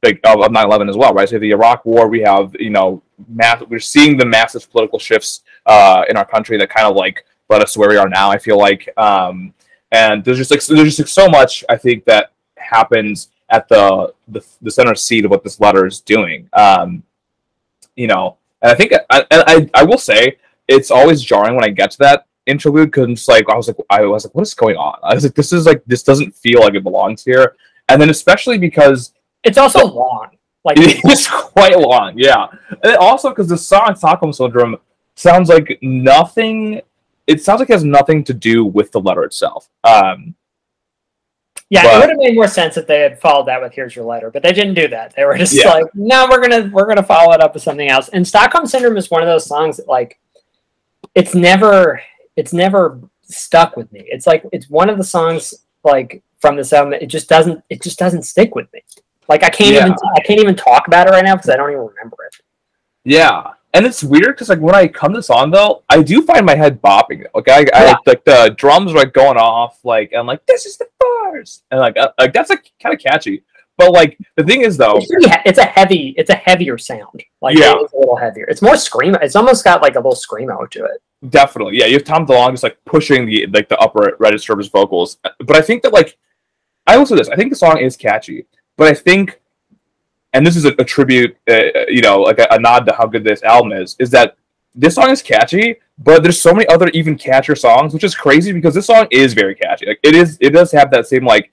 [0.03, 1.27] like of, of 9-11 as well right?
[1.27, 5.43] So the iraq war we have you know mass, we're seeing the massive political shifts
[5.65, 8.29] uh in our country that kind of like led us to where we are now
[8.29, 9.53] i feel like um
[9.91, 14.13] and there's just like there's just like so much i think that happens at the
[14.27, 16.49] the, the center seat of what this letter is doing.
[16.53, 17.03] Um
[17.95, 20.37] you know and I think I, and I I will say
[20.67, 23.77] it's always jarring when I get to that interlude because it's like I was like
[23.89, 24.99] I was like what is going on?
[25.03, 27.55] I was like this is like this doesn't feel like it belongs here.
[27.89, 30.29] And then especially because It's also long.
[30.63, 32.47] Like it is quite long, yeah.
[32.83, 34.77] And also because the song Stockholm Syndrome
[35.15, 36.81] sounds like nothing.
[37.27, 39.69] It sounds like it has nothing to do with the letter itself.
[39.83, 40.35] Um,
[41.69, 43.95] Yeah, But- it would have made more sense if they had followed that with "Here's
[43.95, 45.13] your letter," but they didn't do that.
[45.15, 45.69] They were just Yeah.
[45.69, 48.95] like, "No, we're gonna we're gonna follow it up with something else." And Stockholm Syndrome
[48.95, 50.19] is one of those songs that like,
[51.13, 52.01] it's never
[52.37, 54.05] it's never stuck with me.
[54.07, 55.53] It's like it's one of the songs
[55.83, 56.93] like from this album.
[56.93, 58.81] It just doesn't it just doesn't stick with me.
[59.27, 61.71] Like I can't even I can't even talk about it right now because I don't
[61.71, 62.35] even remember it.
[63.03, 66.21] Yeah, and it's weird because like when I come to the song though, I do
[66.23, 67.25] find my head bopping.
[67.35, 67.95] Like I, I Yeah.
[68.05, 71.63] like the drums are like going off, like and I'm like this is the bars,
[71.71, 73.43] and like uh, like that's like kind of catchy.
[73.77, 77.23] But like the thing is though, It's, he- it's a heavy it's a heavier sound.
[77.41, 77.75] Like Yeah.
[77.77, 78.45] it's a little heavier.
[78.45, 79.21] It's more screamo.
[79.21, 81.01] It's almost got like a little screamo to it.
[81.29, 84.59] definitely, yeah, you have Tom DeLonge just like pushing the like the upper register of
[84.59, 85.17] his vocals.
[85.39, 86.17] But I think that like
[86.87, 88.45] I will say this, I think the song is catchy,
[88.77, 89.39] but I think,
[90.37, 93.07] and this is a, a tribute, uh, you know, like a, a nod to how
[93.07, 94.37] good this album is, is that
[94.75, 98.51] this song is catchy, but there's so many other even catchier songs, which is crazy
[98.53, 99.87] because this song is very catchy.
[99.87, 101.51] Like it is, it does have that same like,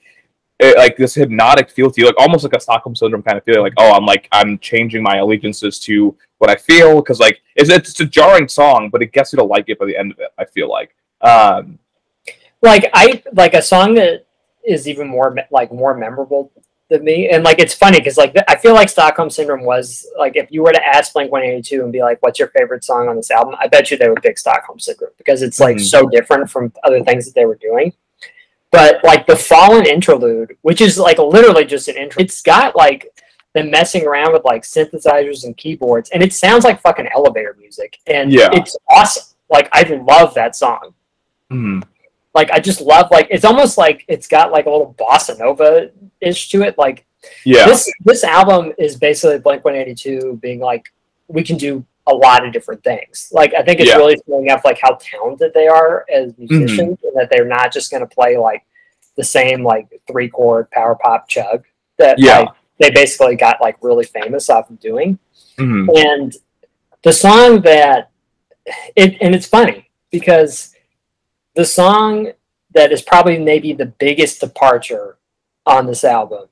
[0.61, 3.45] eh, like this hypnotic feel to you, like almost like a Stockholm syndrome kind of
[3.45, 3.63] feeling.
[3.63, 7.71] Like, oh, I'm like I'm changing my allegiances to what I feel because like it's
[7.71, 10.19] it's a jarring song, but it gets you to like it by the end of
[10.19, 10.29] it.
[10.37, 11.79] I feel like, um,
[12.61, 14.27] like I like a song that
[14.63, 16.53] is even more like more memorable
[16.91, 20.37] than me, and like it's funny because like I feel like Stockholm Syndrome was like
[20.37, 22.85] if you were to ask Blink One Eighty Two and be like, "What's your favorite
[22.85, 25.77] song on this album?" I bet you they would pick Stockholm Syndrome because it's like
[25.77, 25.81] Mhm.
[25.89, 27.93] so different from other things that they were doing.
[28.71, 33.09] But like the Fallen interlude, which is like literally just an intro, it's got like
[33.55, 37.99] them messing around with like synthesizers and keyboards, and it sounds like fucking elevator music,
[38.07, 38.51] and Yeah.
[38.53, 39.25] it's awesome.
[39.49, 40.95] Like I love that song
[41.51, 41.81] hmm.
[42.35, 45.91] Like I just love like it's almost like it's got like a little bossa nova
[46.21, 46.77] ish to it.
[46.79, 47.05] Like
[47.45, 50.93] yeah, this this album is basically Blink One Eighty Two being like
[51.29, 53.31] we can do a lot of different things.
[53.33, 53.95] Like I think it's Yeah.
[53.95, 54.01] Mm-hmm.
[54.01, 57.91] really showing up like how talented they are as musicians and that they're not just
[57.91, 58.63] gonna play like
[59.17, 61.65] the same like three chord power pop chug
[61.99, 62.41] that Yeah.
[62.41, 65.19] like they basically got like really famous off of doing.
[65.57, 65.89] Mhm.
[65.97, 66.37] And
[67.05, 68.11] the song that
[68.97, 70.74] it and it's funny because
[71.55, 72.33] the song
[72.73, 75.19] that is probably maybe the biggest departure
[75.67, 76.49] on this album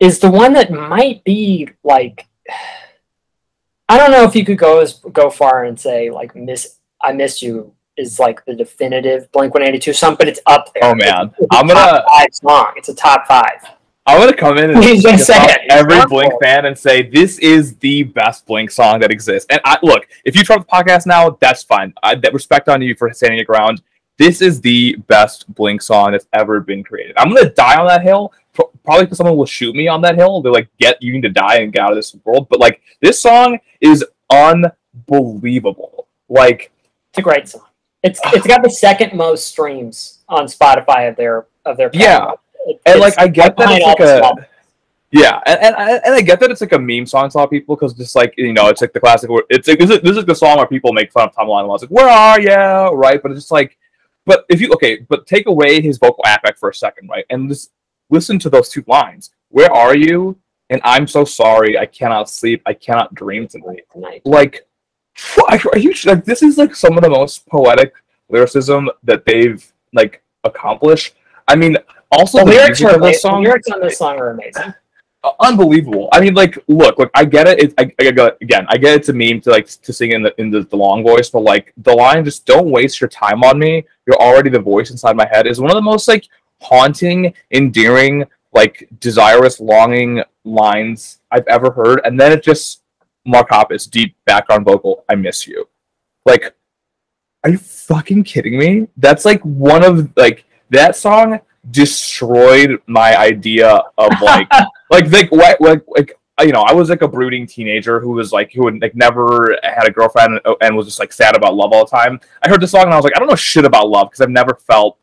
[0.00, 2.26] is the one that might be like
[3.88, 7.12] I don't know if you could go as go far and say like miss I
[7.12, 10.90] miss you is like the definitive Blink 182 song, but it's up there.
[10.90, 12.72] Oh man, It's a I'm gonna five song.
[12.76, 13.60] It's a top five.
[14.06, 15.60] I'm gonna come in and just say it.
[15.70, 16.04] Every.
[16.06, 19.46] Blink fan and say this is the best Blink song that exists.
[19.50, 21.92] And I look, if you try the podcast now, that's fine.
[22.02, 23.82] I that respect on you for standing your ground.
[24.18, 27.14] This is the best Blink song that's ever been created.
[27.18, 28.32] I'm gonna die on that hill.
[28.84, 30.40] Probably because someone will shoot me on that hill.
[30.40, 32.80] They're like, "Get you need to die and get out of this world." But like,
[33.02, 36.06] this song is unbelievable.
[36.28, 36.70] Like,
[37.10, 37.62] It's a great song.
[38.02, 38.30] It's ah.
[38.34, 42.32] it's got the second most streams on Spotify of their of their Yeah.
[42.66, 44.46] It- and like I get that it's like a
[45.12, 47.38] yeah, and, and I- and I get that it's like a meme song to a
[47.38, 49.30] lot of people because just like you know it's like the classic.
[49.50, 51.74] It's like this is, this is the song where people make fun of Tom DeLonge.
[51.74, 52.96] It's like where are you?
[52.96, 53.76] Right, but it's just like,
[54.26, 57.48] but if you okay, but take away his vocal affect for a second, right, and
[57.48, 57.72] just
[58.10, 59.30] listen to those two lines.
[59.48, 60.36] Where are you?
[60.68, 61.78] And I'm so sorry.
[61.78, 62.60] I cannot sleep.
[62.66, 63.84] I cannot dream tonight
[64.24, 64.66] like
[65.48, 67.92] are you like this is like some of the most poetic
[68.28, 71.14] lyricism that they've like accomplished
[71.48, 71.76] i mean
[72.12, 74.74] also The the, lyrics are this song lyrics on this song are amazing.
[75.24, 78.66] uh, unbelievable i mean like look look i get it, it I, I get- again
[78.68, 81.02] i get it's a meme to like to sing in the in the, the long
[81.02, 84.60] voice but like the line just don't waste your time on me you're already the
[84.60, 86.26] voice inside my head is one of the most like
[86.60, 92.00] haunting endearing like desirous longing lines i've ever heard.
[92.04, 92.82] And then it just
[93.24, 95.04] mark hoppus deep background vocal.
[95.08, 95.68] I miss you.
[96.24, 96.54] Like
[97.44, 98.88] are you fucking kidding me?
[98.96, 101.40] That's like one of like that song
[101.70, 104.48] destroyed my idea of like
[104.90, 108.32] like like what like like you know I was like a brooding teenager who was
[108.32, 111.54] like who had like never had a girlfriend and, and was just like sad about
[111.54, 112.20] love all the time.
[112.42, 114.20] I heard this song and I was like I don't know shit about love because
[114.20, 114.98] I've never felt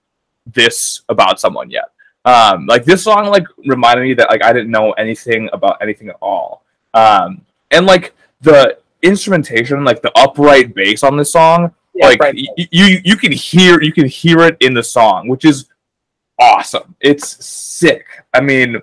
[0.45, 1.85] this about someone yet.
[2.25, 6.09] Um, like this song like reminded me that like I didn't know anything about anything
[6.09, 6.63] at all.
[6.93, 12.35] Um, and like the instrumentation, like the upright bass on this song, Yeah, like right.
[12.35, 15.67] y- you you can hear you can hear it in the song, which is
[16.39, 16.95] awesome.
[17.01, 18.05] It's sick.
[18.33, 18.81] I mean,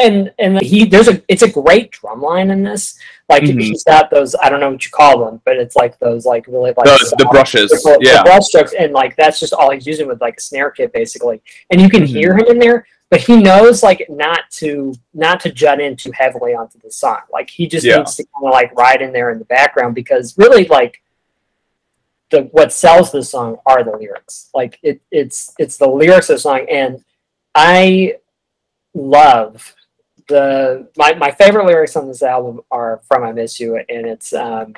[0.00, 2.98] and and he there's a it's a great drum line in this.
[3.28, 3.60] Like Mhm.
[3.62, 6.46] he's got those I don't know what you call them, but it's like those like
[6.48, 9.86] really like the, the brushes, the, the brush strokes, and like that's just all he's
[9.86, 11.40] using with like a snare kit basically.
[11.70, 12.06] And you can Mhm.
[12.08, 16.10] hear him in there, but he knows like not to not to jut in too
[16.12, 17.20] heavily onto the song.
[17.32, 17.98] Like he just Yeah.
[17.98, 21.00] needs to kind of like ride in there in the background because really like
[22.30, 24.50] the what sells the song are the lyrics.
[24.54, 27.04] Like it it's it's the lyrics of the song and
[27.54, 28.14] I
[28.94, 29.74] love
[30.30, 34.32] the my, my favorite lyrics on this album are from I Miss You and it's
[34.32, 34.74] um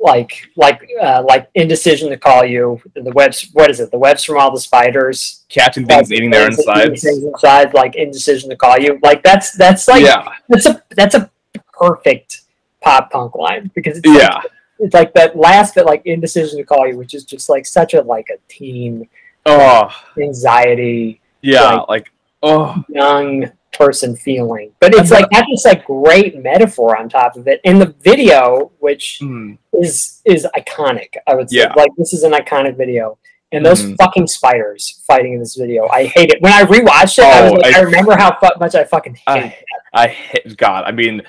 [0.00, 3.90] like like uh, like indecision to call you the webs what is it?
[3.90, 5.44] The webs from all the spiders.
[5.48, 7.02] Catching things, eating their insides.
[7.02, 8.98] things inside like indecision to call you.
[9.02, 11.30] Like that's that's like yeah, that's a that's a
[11.72, 12.42] perfect
[12.82, 14.40] pop punk line because it's like, yeah,
[14.78, 17.94] it's like that last bit like indecision to call you which is just like such
[17.94, 19.08] a like a teen
[19.46, 19.88] oh,
[20.20, 22.12] anxiety yeah, Like- like
[22.42, 24.72] oh, young person feeling.
[24.80, 27.60] But it's like that's just like great metaphor on top of it.
[27.64, 31.58] And the video, which mm, is is iconic, I would say.
[31.58, 31.72] Yeah.
[31.76, 33.18] Like this is an iconic video.
[33.52, 33.96] And those Mhm.
[33.98, 36.42] fucking spiders fighting in this video, I hate it.
[36.42, 39.14] When I rewatched it, I, was Oh, like, I, I- remember how much I fucking
[39.14, 39.64] hate I- it.
[39.92, 40.82] I hate God.
[40.86, 41.22] I mean,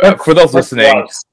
[0.00, 1.24] uh, for those listening, gross.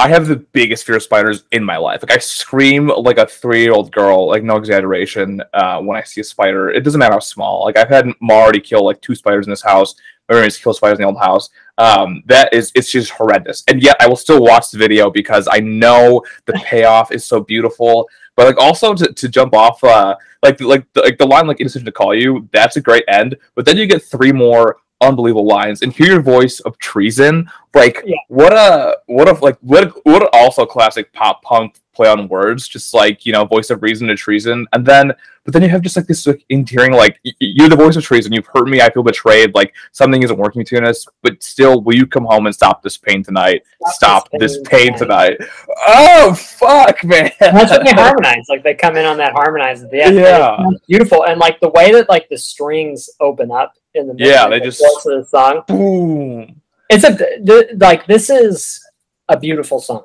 [0.00, 2.02] I have the biggest fear of spiders in my life.
[2.02, 6.24] Like I scream like a three-year-old girl, like no exaggeration, uh, when I see a
[6.24, 6.70] spider.
[6.70, 7.64] It doesn't matter how small.
[7.64, 9.96] Like I've had Ma already kill like two spiders in this house.
[10.28, 11.50] Roommates kill spiders in the old house.
[11.78, 13.64] Um, that is, it's just horrendous.
[13.66, 17.40] And yet I will still watch the video because I know the payoff is so
[17.40, 18.08] beautiful.
[18.36, 21.58] But like also to, to jump off, uh, like like the, like the line like
[21.58, 22.48] indecision to call you.
[22.52, 23.36] That's a great end.
[23.56, 27.50] But then you get three more unbelievable lines and hear your voice of treason.
[27.74, 28.16] Like Yeah.
[28.28, 32.28] what a what a like what a, what a also classic pop punk play on
[32.28, 32.66] words.
[32.66, 34.66] Just like you know voice of reason to treason.
[34.72, 35.12] And then
[35.44, 38.32] but then you have just like this like endearing like you're the voice of treason.
[38.32, 38.80] You've hurt me.
[38.80, 39.54] I feel betrayed.
[39.54, 41.06] Like something isn't working between us.
[41.22, 43.62] But still will you come home and stop this pain tonight?
[43.88, 45.38] Stop this pain tonight.
[45.86, 47.30] oh fuck man.
[47.38, 48.46] That's what they harmonize.
[48.48, 50.16] Like they come in on that harmonize at the end.
[50.16, 50.58] Yeah.
[50.88, 51.26] Beautiful.
[51.26, 54.60] And like the way that like the strings open up in the middle Yeah, they
[54.60, 55.62] just- the song.
[55.66, 56.60] boom
[56.90, 58.80] it's a th- like this is
[59.28, 60.04] a beautiful song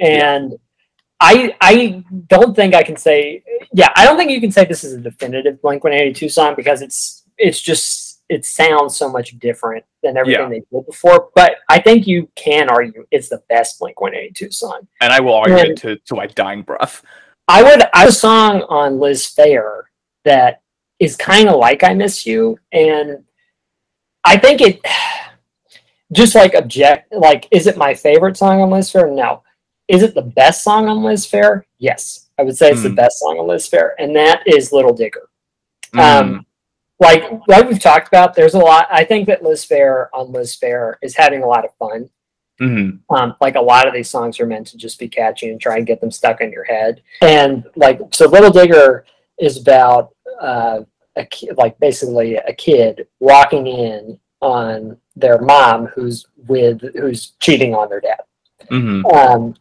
[0.00, 0.54] and
[1.20, 4.82] i i don't think i can say yeah i don't think you can say this
[4.84, 9.84] is a definitive blink 182 song because it's it's just it sounds so much different
[10.02, 10.48] than everything Yeah.
[10.48, 11.28] they did before.
[11.36, 14.88] But I think you can argue it's the best Blink One Eighty Two song.
[15.00, 17.04] And I will argue And- it to, to my dying breath.
[17.46, 19.82] I would I have a song on Liz Phair
[20.24, 20.60] that
[20.98, 23.24] is kind of like I Miss You, and
[24.24, 24.80] I think it
[26.12, 29.12] just like object like is it my favorite song on Liz Phair?
[29.14, 29.42] No.
[29.88, 31.62] Is it the best song on Liz Phair?
[31.78, 32.28] Yes.
[32.38, 32.94] I would say it's the Hmm.
[32.96, 35.28] best song on Liz Phair, and that is Little Digger.
[35.94, 36.00] Mm.
[36.00, 36.46] Um,
[37.00, 38.88] like like we've talked about, there's a lot.
[38.90, 42.10] I think that Liz Phair on Liz Phair is having a lot of fun.
[42.60, 43.00] Mhm.
[43.10, 45.76] Um, like a lot of these songs are meant to just be catchy and try
[45.76, 47.02] and get them stuck in your head.
[47.20, 49.04] And like so, Little Digger
[49.38, 50.80] is about uh,
[51.16, 57.74] a ki- like basically a kid walking in on their mom who's with who's cheating
[57.74, 58.20] on their dad.
[58.70, 59.04] Mhm.
[59.14, 59.54] Um,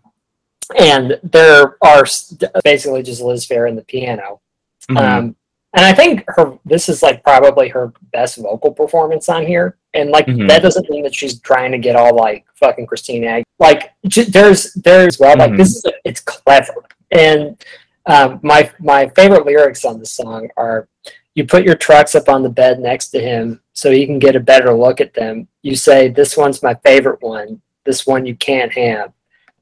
[0.78, 4.42] and there are s- basically just Liz Phair and the piano.
[4.90, 4.98] Mhm.
[5.00, 5.36] Um,
[5.74, 9.78] and I think her this is like probably her best vocal performance on here.
[9.94, 10.48] And like Mhm.
[10.50, 13.28] that doesn't mean that she's trying to get all like fucking Christina.
[13.28, 15.58] Ag- Like j- there's there's well like Mhm.
[15.58, 16.84] this is it's clever.
[17.12, 17.64] And
[18.06, 20.88] um, my my favorite lyrics on the song are
[21.34, 24.36] you put your trucks up on the bed next to him so you can get
[24.36, 25.48] a better look at them.
[25.64, 27.62] You say this one's my favorite one.
[27.84, 29.12] This one you can't have.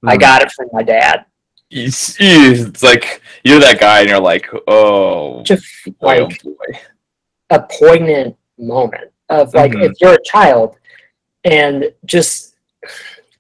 [0.06, 0.20] I Mhm.
[0.20, 1.26] got it from my dad.
[1.72, 5.66] It's, it's like you're that guy, and you're like, oh, Just
[6.00, 6.80] boy, like oh boy.
[7.50, 9.86] a poignant moment of like Mhm.
[9.90, 10.78] if you're a child
[11.44, 12.56] and just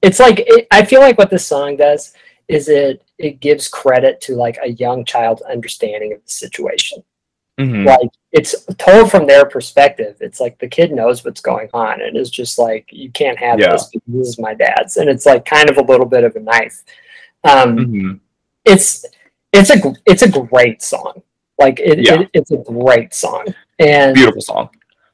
[0.02, 2.14] it's like it, i feel like what this song does
[2.54, 7.04] is it it gives credit to like a young child's understanding of the situation
[7.60, 7.86] Mhm.
[7.86, 12.18] like it's told from their perspective it's like the kid knows what's going on and
[12.18, 13.74] it's just like you can't have Yeah.
[13.74, 16.36] this because this is my dad's and it's like kind of a little bit of
[16.36, 16.84] a knife
[17.44, 18.20] um Mhm.
[18.66, 19.06] it's
[19.52, 19.78] it's a
[20.08, 21.22] it's a great song
[21.60, 22.22] like it, Yeah.
[22.22, 23.46] it it's a great song
[23.78, 24.70] and Beautiful song.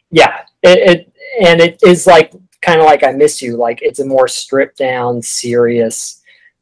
[0.10, 1.12] yeah it, it
[1.46, 2.32] and it is like
[2.62, 6.19] kind of like i miss you like it's a more stripped down serious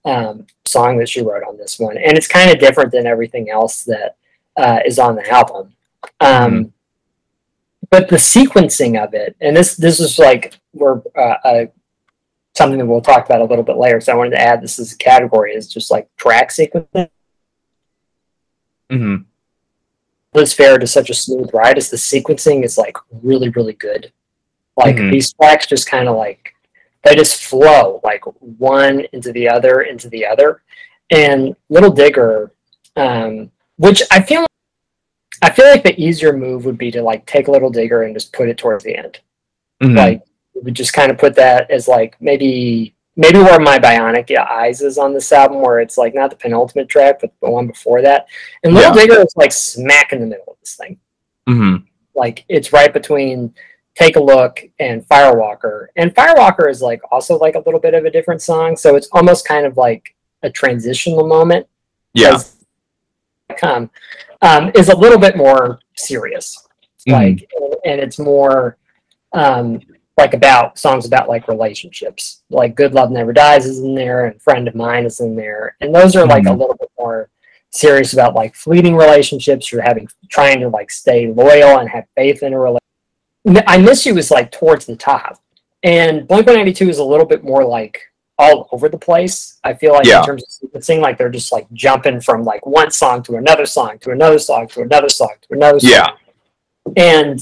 [0.07, 3.49] um, song that she wrote on this one and it's kind of different than everything
[3.49, 4.15] else that
[4.57, 5.73] uh, is on the album
[6.19, 6.71] um, Mhm.
[7.89, 11.65] but the sequencing of it and this this is like we're uh, uh,
[12.55, 14.79] something that we'll talk about a little bit later so i wanted to add this
[14.79, 17.09] as a category is just like track sequencing
[18.89, 19.23] Mm-hmm.
[20.33, 24.11] Liz Phair does such a smooth ride is the sequencing is like really, really good.
[24.77, 25.11] Like Mhm.
[25.11, 26.53] these tracks just kind of like
[27.03, 30.61] they just flow like one into the other into the other.
[31.11, 32.51] And Little Digger,
[32.95, 34.45] um, which I feel
[35.41, 38.33] I feel like the easier move would be to like take Little Digger and just
[38.33, 39.19] put it towards the end.
[39.81, 39.95] Mhm.
[39.95, 40.21] Like
[40.53, 44.81] we would just kind of put that as like maybe maybe where my Bionic Eyes
[44.81, 48.01] is on this album, where it's like not the penultimate track, but the one before
[48.01, 48.27] that.
[48.63, 49.01] And Little Yeah.
[49.05, 50.97] Digger is like smack in the middle of this thing.
[51.47, 51.83] Mhm.
[52.15, 53.53] Like it's right between
[53.97, 55.87] Take a Look and Firewalker.
[55.95, 59.07] And Firewalker is like also like a little bit of a different song, so it's
[59.11, 61.65] almost kind of like a transitional moment.
[62.13, 62.37] Yeah.
[63.57, 63.89] Come
[64.41, 66.63] um, is a little bit more serious
[67.07, 67.11] Mhm.
[67.13, 67.49] like
[67.85, 68.77] and, it's more
[69.33, 69.79] um
[70.17, 74.41] like about songs about like relationships like good love never dies is in there and
[74.41, 76.59] friend of mine is in there and those are like a Mhm.
[76.59, 77.29] little bit more
[77.71, 82.43] serious about like fleeting relationships you're having trying to like stay loyal and have faith
[82.43, 82.83] in a relationship
[83.67, 85.41] i miss you is like towards the top
[85.83, 88.01] and blink 182 is a little bit more like
[88.39, 90.19] all over the place i feel like Yeah.
[90.19, 93.65] in terms of sequencing like they're just like jumping from like one song to another
[93.65, 96.07] song to another song to another song to another song Yeah.
[96.95, 97.39] and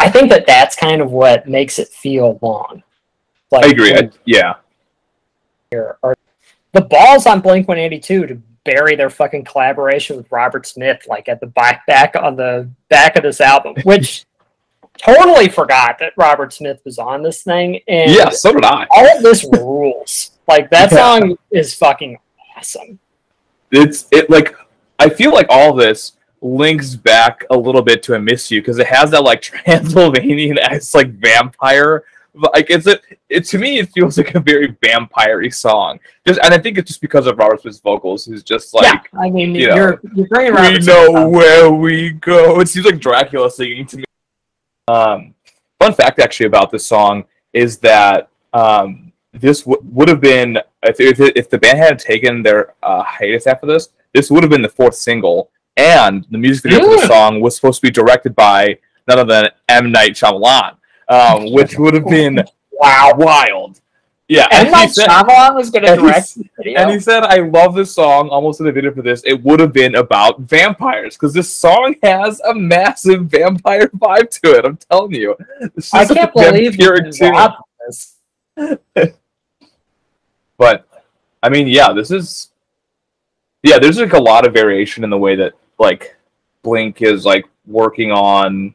[0.00, 2.84] I think that that's kind of what makes it feel long.
[3.50, 3.94] Like, I agree.
[3.94, 4.54] I, yeah.
[5.72, 6.14] here are
[6.72, 11.04] the balls on Blink One Eighty Two to bury their fucking collaboration with Robert Smith,
[11.08, 14.24] like at the back back on the back of this album, which
[14.98, 17.80] totally forgot that Robert Smith was on this thing.
[17.88, 18.28] And Yeah.
[18.30, 18.86] So did I.
[18.90, 20.32] all of this rules.
[20.46, 20.98] Like that Yeah.
[21.20, 22.18] song is fucking
[22.56, 22.98] awesome.
[23.70, 24.54] it's it like
[24.98, 28.78] I feel like all this links back a little bit to "I Miss You" because
[28.78, 29.42] it has that like
[29.88, 32.04] Transylvanian as like vampire.
[32.54, 35.98] Like it's a it to me it feels like a very vampire song.
[36.26, 39.00] Just and I think it's just because of Robert Smith's vocals, who's just like yeah,
[39.20, 42.60] I mean you know, you're you're we know where we go.
[42.60, 44.04] It seems like Dracula singing to me.
[44.88, 45.34] Um,
[45.80, 50.98] fun fact actually about this song is that um, this w- would have been if,
[51.00, 54.62] if, if the band had taken their uh, hiatus after this, this would have been
[54.62, 58.34] the fourth single, and the music video for the song was supposed to be directed
[58.34, 60.76] by none other than M Night Shyamalan,
[61.08, 63.12] um, which would have been Wow.
[63.16, 63.80] wild.
[64.28, 66.78] Yeah, he Night said- Shyamalan was going to and he direct the video.
[66.80, 68.28] And he said, I love this song.
[68.28, 69.22] Almost in the video for this.
[69.24, 74.50] It would have been about vampires because this song has a massive vampire vibe to
[74.58, 74.66] it.
[74.66, 75.34] I'm telling you.
[75.74, 77.32] This I can't believe you vampiric tune.
[77.32, 78.16] dropped this.
[80.58, 80.88] But
[81.42, 82.50] I mean, yeah, this is
[83.62, 83.78] yeah.
[83.78, 86.16] There's like a lot of variation in the way that like
[86.62, 88.74] Blink is like working on.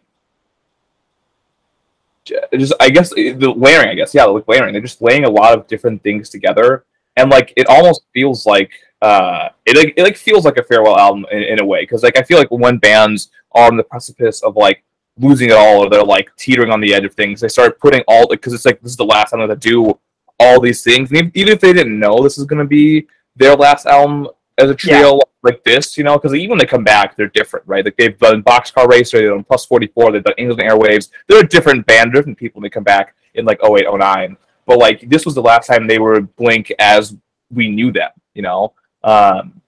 [2.25, 3.89] Just I guess eh, the layering.
[3.89, 4.73] I guess yeah, like layering.
[4.73, 6.85] They're just laying a lot of different things together,
[7.17, 8.71] and like it almost feels like
[9.01, 12.03] uh, it like it like feels like a farewell album in, in a way because
[12.03, 14.83] like I feel like when bands are on the precipice of like
[15.19, 18.01] losing it all or they're like teetering on the edge of things, they start putting
[18.07, 19.99] all because it's like this is the last time that they're do
[20.39, 21.11] all these things.
[21.11, 24.27] And even- if they didn't know this is to be their last album
[24.57, 27.67] as a trio like this, you know, because even when they come back, they're different,
[27.67, 27.83] right?
[27.83, 31.09] Like they've done Boxcar Racer, they've done Plus 44, they've done Angels and Airwaves.
[31.27, 34.37] They're a different band, different people when they come back in like 08, 09.
[34.65, 37.15] But like this was the last time they were Blink as
[37.51, 38.73] we knew them, you know?
[39.03, 39.61] Um,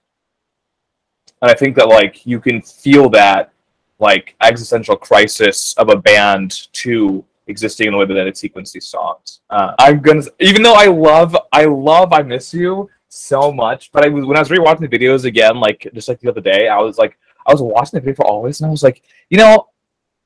[1.42, 3.52] and I think that like you can feel that
[3.98, 8.86] like existential crisis of a band to existing in the way that it sequenced these
[8.86, 9.40] songs.
[9.50, 13.92] Uh, I'm gonna, even though I love, I love, I miss you so much.
[13.92, 16.40] But I was when I was rewatching the videos again, like just like the other
[16.40, 19.02] day, I was like, I was watching the video for always, and I was like,
[19.30, 19.68] you know,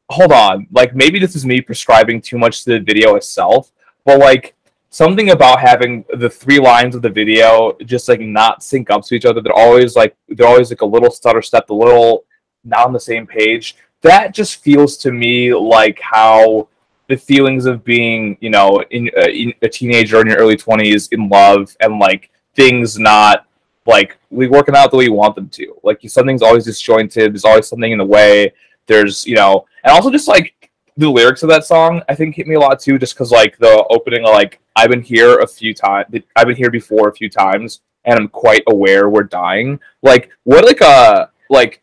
[0.08, 3.70] hold on, like maybe this is me prescribing too much to the video itself,
[4.04, 4.54] but like
[4.90, 9.14] something about having the three lines of the video just like not sync up to
[9.14, 9.40] each other.
[9.40, 12.24] They're always like they're always like a little stutter step, a little
[12.64, 13.76] not on the same page.
[14.02, 16.68] That just feels to me like how
[17.08, 21.08] the feelings of being, you know, in, uh, in a teenager in your early twenties
[21.08, 22.30] in love and like
[22.60, 23.46] things not
[23.86, 25.74] like we working out the way you want them to.
[25.82, 27.32] Like something's always disjointed.
[27.32, 28.52] There's always something in the way.
[28.86, 32.46] There's you know, and also just like the lyrics of that song, I think hit
[32.46, 32.98] me a lot too.
[32.98, 36.06] Just because like the opening, like I've been here a few times.
[36.36, 39.80] I've been here before a few times, and I'm quite aware we're dying.
[40.02, 41.82] Like what like a like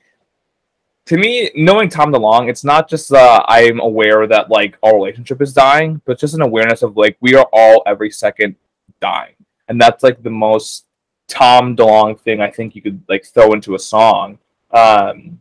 [1.08, 5.42] to me, knowing Tom DeLonge, it's not just uh, I'm aware that like our relationship
[5.42, 8.56] is dying, but just an awareness of like we are all every second
[9.00, 9.34] dying,
[9.68, 10.86] and that's like the most
[11.28, 14.40] Tom DeLonge thing I think you could like throw into a song.
[14.72, 15.40] Um,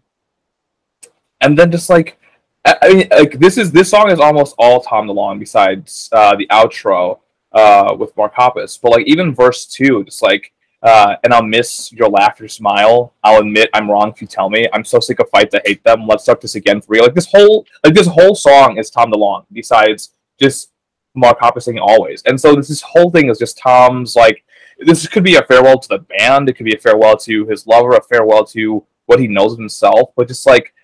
[1.41, 2.19] and then just like
[2.65, 6.35] I, I mean, like this is this song is almost all Tom DeLonge besides uh,
[6.37, 7.21] the outro
[7.53, 10.53] uh, with Mark Hoppus, but like even verse two, just like
[10.83, 13.15] uh, and I'll miss your laughter, smile.
[13.25, 14.69] I'll admit I'm wrong if you tell me.
[14.73, 15.55] I'm so sick of fights.
[15.55, 16.07] I hate them.
[16.07, 17.05] Let's start this again for real.
[17.05, 19.47] Like this whole like this whole song is Tom DeLonge.
[19.53, 20.11] Besides
[20.41, 20.71] just
[21.17, 24.45] Mark Hoppus singing always, and so this, this whole thing is just Tom's like
[24.79, 26.49] this could be a farewell to the band.
[26.49, 29.59] It could be a farewell to his lover, a farewell to what he knows of
[29.59, 30.11] himself.
[30.17, 30.75] But just like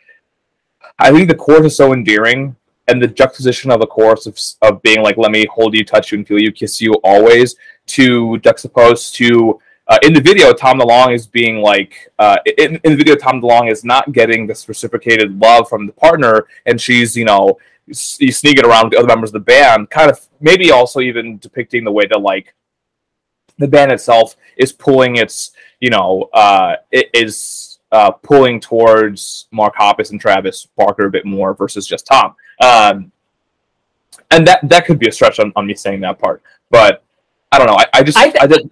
[0.98, 2.56] I think the chorus is so endearing,
[2.88, 6.12] and the juxtaposition of the chorus of, of being like, "Let me hold you, touch
[6.12, 7.56] you, and feel you, kiss you always,"
[7.88, 12.92] to juxtaposed to uh, in the video, Tom DeLonge is being like, uh, in, in
[12.92, 17.16] the video, Tom DeLonge is not getting this reciprocated love from the partner, and she's,
[17.16, 17.58] you know,
[17.90, 21.38] s- sneaking around with the other members of the band, kind of maybe also even
[21.38, 22.54] depicting the way that like
[23.58, 29.74] the band itself is pulling its, you know, uh, it is uh, pulling towards Mark
[29.76, 32.34] Hoppus and Travis Barker a bit more versus just Tom.
[32.60, 33.12] Um,
[34.30, 37.04] and that that could be a stretch on, on me saying that part, but
[37.50, 37.76] I don't know.
[37.76, 38.70] I, I just I th- I did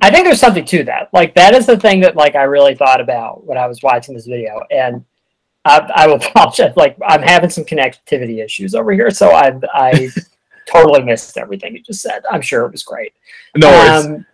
[0.00, 1.08] I think there's something to that.
[1.12, 4.14] Like that is the thing that like I really thought about when I was watching
[4.14, 5.04] this video, and
[5.66, 6.76] I, I will apologize.
[6.76, 10.10] Like I'm having some connectivity issues over here, so I I
[10.66, 12.22] totally missed everything you just said.
[12.30, 13.12] I'm sure it was great.
[13.56, 14.06] no worries.
[14.06, 14.26] Um,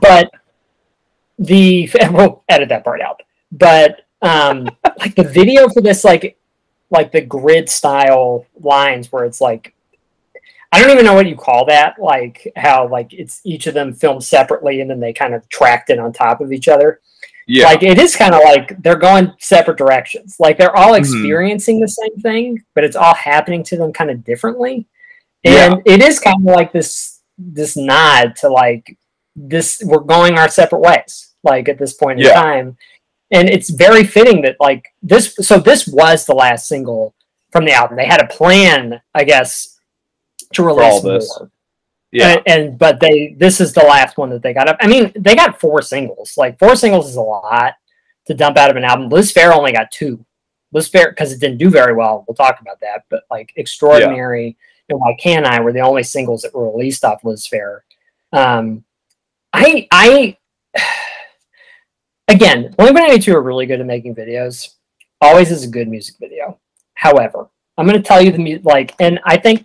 [0.00, 0.30] but
[1.38, 3.22] the we'll edit that part out.
[3.52, 4.68] But um,
[4.98, 6.38] like the video for this, like
[6.90, 9.74] like the grid style lines where it's like
[10.72, 11.98] I don't even know what you call that.
[11.98, 15.90] Like how like it's each of them filmed separately and then they kind of tracked
[15.90, 17.00] it on top of each other.
[17.46, 17.64] Yeah.
[17.66, 20.36] Like it is kind of like they're going separate directions.
[20.38, 20.98] Like they're all Mhm.
[20.98, 24.86] experiencing the same thing, but it's all happening to them kind of differently.
[25.42, 25.72] Yeah.
[25.72, 28.96] And it is kind of like this this nod to like
[29.34, 32.34] this we're going our separate ways like at this point in Yeah.
[32.34, 32.76] time
[33.30, 37.14] and it's very fitting that like this so this was the last single
[37.50, 39.78] from the album they had a plan i guess
[40.52, 41.38] to release this.
[41.40, 41.50] more
[42.12, 42.28] yeah.
[42.28, 44.76] and, and but they this is the last one that they got up.
[44.80, 46.34] I mean they got four singles.
[46.36, 47.74] Like four singles is a lot
[48.26, 49.08] to dump out of an album.
[49.08, 50.24] Liz Phair only got two.
[50.72, 52.24] Liz Phair because it didn't do very well.
[52.28, 53.04] We'll talk about that.
[53.08, 54.56] But like extraordinary
[54.88, 57.80] and why can i were the only singles that were released off liz phair.
[58.32, 58.84] Um
[59.52, 60.36] i i
[62.28, 64.74] again blink 182 are really good at making videos.
[65.20, 66.58] Always is a good music video.
[66.94, 67.48] However
[67.78, 69.64] i'm going to tell you the mu- like and i think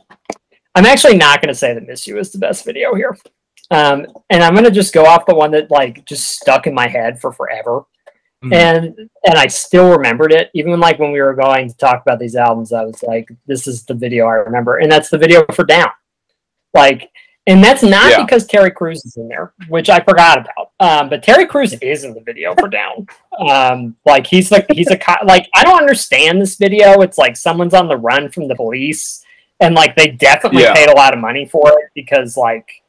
[0.78, 3.18] I'm actually not going to say that "Miss You" is the best video here,
[3.72, 6.74] um, and I'm going to just go off the one that like just stuck in
[6.76, 7.82] my head for forever,
[8.46, 8.54] Mhm.
[8.54, 12.20] and and I still remembered it even like when we were going to talk about
[12.20, 12.72] these albums.
[12.74, 15.90] I was like, "This is the video I remember," and that's the video for "Down."
[16.76, 17.10] Like,
[17.48, 18.24] and that's not Yeah.
[18.24, 20.70] because Terry Crews is in there, which I forgot about.
[20.80, 23.08] Um, but Terry Crews is in the video for "Down."
[23.40, 27.02] Um, like he's like he's a co- like I don't understand this video.
[27.02, 29.24] It's like someone's on the run from the police,
[29.60, 30.74] and like they definitely Yeah.
[30.74, 32.84] paid a lot of money for it because like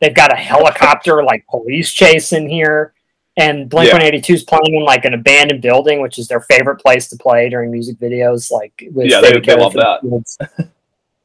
[0.00, 2.92] they've got a helicopter like police chase in here,
[3.36, 3.94] and Blink Yeah.
[3.94, 7.08] One Eighty Two is playing in like an abandoned building, which is their favorite place
[7.08, 8.50] to play during music videos.
[8.50, 10.00] Like with Yeah, they- David they love that.
[10.02, 10.38] Kids.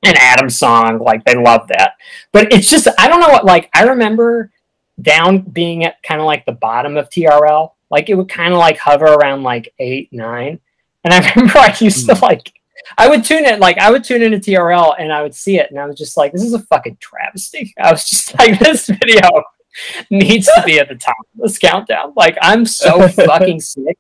[0.02, 1.96] An Adam song, like they love that.
[2.32, 4.50] But it's just I don't know what like I remember
[5.02, 7.72] down being at kind of like the bottom of TRL.
[7.90, 10.60] Like it would kind of like hover around like eight, nine.
[11.04, 12.24] And I remember I used to hmm.
[12.24, 12.54] like
[12.98, 15.70] I would tune in like I would tune into TRL and I would see it
[15.70, 17.74] and I was just like, this is a fucking travesty.
[17.80, 19.30] I was just like, this video
[20.10, 22.14] needs to be at the top of this countdown.
[22.16, 23.98] Like I'm so fucking sick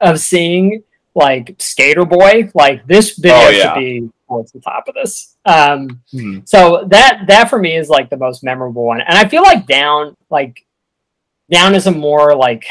[0.00, 0.82] of seeing
[1.14, 2.50] like Sk8er Boi.
[2.54, 3.74] Like this video Oh, yeah.
[3.74, 5.36] should be towards the top of this.
[5.44, 6.48] Um Mhm.
[6.48, 9.66] so that that for me is like the most memorable one and i feel like
[9.66, 10.64] down like
[11.50, 12.66] down is a more like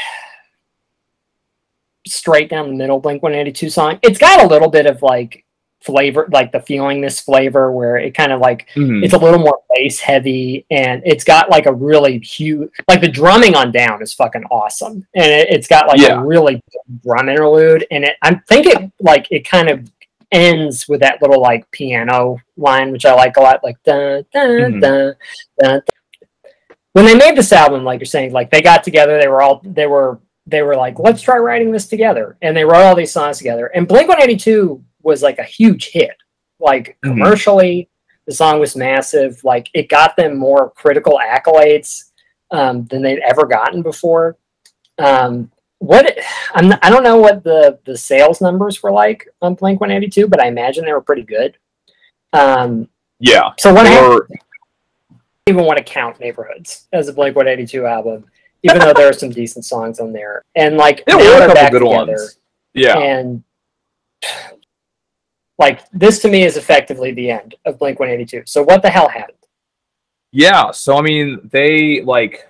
[2.06, 5.44] straight down the middle blink 182 song it's got a little bit of like
[5.82, 9.02] flavor like the feeling this flavor where it kind of like Mhm.
[9.02, 13.08] it's a little more bass heavy and it's got like a really huge like the
[13.08, 16.20] drumming on down is fucking awesome and it, it's got like Yeah.
[16.20, 16.60] a really
[17.02, 19.90] drum interlude and it i think it like it kind of
[20.32, 24.26] ends with that little like piano line which i like a lot like Mhm.
[24.32, 25.14] dun, dun,
[25.62, 25.82] dun.
[26.92, 29.62] when they made this album like you're saying like they got together they were all
[29.64, 33.12] they were they were like let's try writing this together and they wrote all these
[33.12, 36.16] songs together and blink 182 was like a huge hit
[36.58, 37.10] like Mhm.
[37.10, 37.88] commercially
[38.26, 42.04] the song was massive like it got them more critical accolades
[42.50, 44.36] um, than they'd ever gotten before
[44.98, 46.18] um, what
[46.54, 50.40] I'm, i don't know what the the sales numbers were like on blink 182 but
[50.40, 51.56] i imagine they were pretty good
[52.32, 52.88] um,
[53.18, 53.50] yeah.
[53.58, 54.28] so what Or,
[55.46, 58.24] even want to count neighborhoods as a blink 182 album
[58.62, 61.54] even though there are some decent songs on there and like there were a couple
[61.70, 62.36] good together, ones.
[62.74, 62.98] Yeah.
[62.98, 63.42] and
[65.60, 69.08] like this to me is effectively the end of blink 182 so what the hell
[69.08, 69.36] happened
[70.32, 72.46] Yeah, so I mean, they like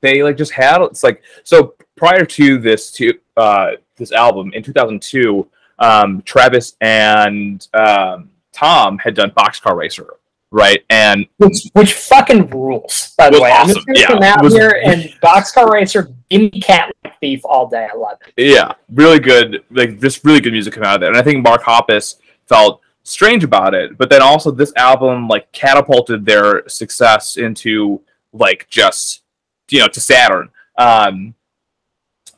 [0.00, 4.62] they like just had it's like so prior to this to uh this album in
[4.62, 10.08] 2002, um Travis and um Tom had done Boxcar Racer,
[10.50, 10.84] right?
[10.90, 14.06] And which which fucking rules by the way i'm just gonna yeah.
[14.06, 18.18] come out was- here and boxcar racer me cat like thief all day i love
[18.22, 21.10] it yeah, really good, like just really good music coming out of there.
[21.10, 22.16] And I think Mark Hoppus
[22.46, 28.00] felt strange about it, but then also this album like catapulted their success into
[28.32, 29.22] like just
[29.70, 30.50] you know to Saturn.
[30.76, 31.34] Um,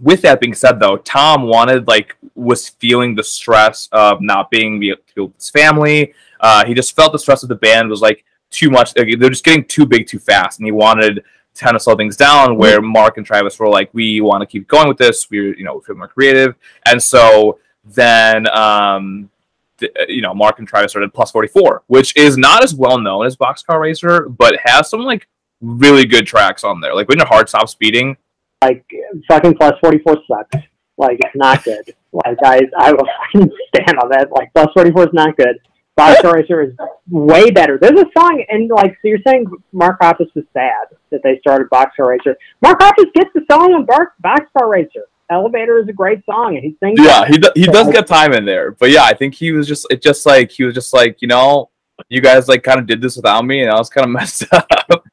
[0.01, 4.79] with that being said, though, Tom wanted like was feeling the stress of not being
[4.79, 6.15] with his family.
[6.41, 8.97] Uh, he just felt the stress of the band was like too much.
[8.97, 11.23] Like, they're just getting too big too fast, and he wanted
[11.59, 12.57] kind of slow things down.
[12.57, 15.29] Where Mark and Travis were like, "We want to keep going with this.
[15.31, 16.55] We're you know we feel more creative,"
[16.87, 19.31] and so then um,
[19.79, 22.99] th- you know Mark and Travis started Plus Forty Four, which is not as well
[22.99, 25.29] known as Boxcar Racer, but has some like
[25.61, 26.95] really good tracks on there.
[26.95, 28.17] Like when your heart stops beating.
[28.63, 28.85] like
[29.29, 30.67] fucking plus 44 sucks
[30.99, 35.09] like it's not good like i i will fucking stand on that like plus 44
[35.09, 35.59] is not good
[36.01, 36.73] boxcar racer is
[37.11, 41.21] way better there's a song and like so you're saying mark hoppus was sad that
[41.23, 45.89] they started boxcar racer mark hoppus gets the song on Bar- boxcar racer elevator is
[45.89, 47.29] a great song and he sings Yeah, it.
[47.29, 49.87] he do- he does get time in there, but yeah, I think he was just
[49.91, 51.71] it just like he was just like you know
[52.09, 54.45] you guys like kind of did this without me, and I was kind of messed
[54.53, 55.05] up.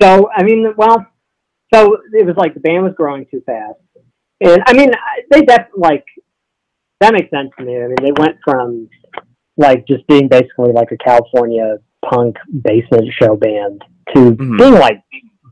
[0.00, 1.06] So I mean, well,
[1.72, 3.78] so it was like the band was growing too fast,
[4.40, 4.90] and I mean,
[5.30, 6.04] they def like
[7.00, 7.76] that makes sense to me.
[7.76, 8.88] I mean, they went from
[9.56, 11.76] like just being basically like a California
[12.08, 13.82] punk basement show band
[14.14, 14.58] to Mhm.
[14.58, 15.00] being like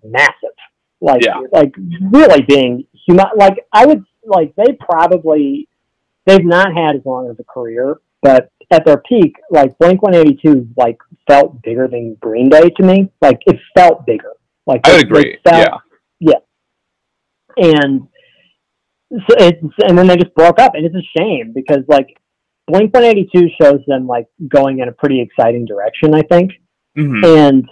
[0.04, 0.56] massive,
[1.00, 1.40] like Yeah.
[1.52, 1.74] like
[2.12, 3.26] really being human.
[3.36, 5.68] Like I would like they probably
[6.24, 10.14] they've not had as long of a career, but at their peak, like Blink One
[10.14, 10.98] Eighty Two, like
[11.28, 13.10] felt bigger than Green Day to me.
[13.20, 14.32] Like it felt bigger.
[14.66, 15.38] Like I agree.
[15.44, 15.80] felt-
[16.20, 16.38] Yeah,
[17.56, 18.08] and
[19.10, 22.08] so it's and then they just broke up, and it's a shame because like
[22.66, 26.52] Blink One Eighty Two shows them like going in a pretty exciting direction, I think.
[26.96, 27.68] hmm And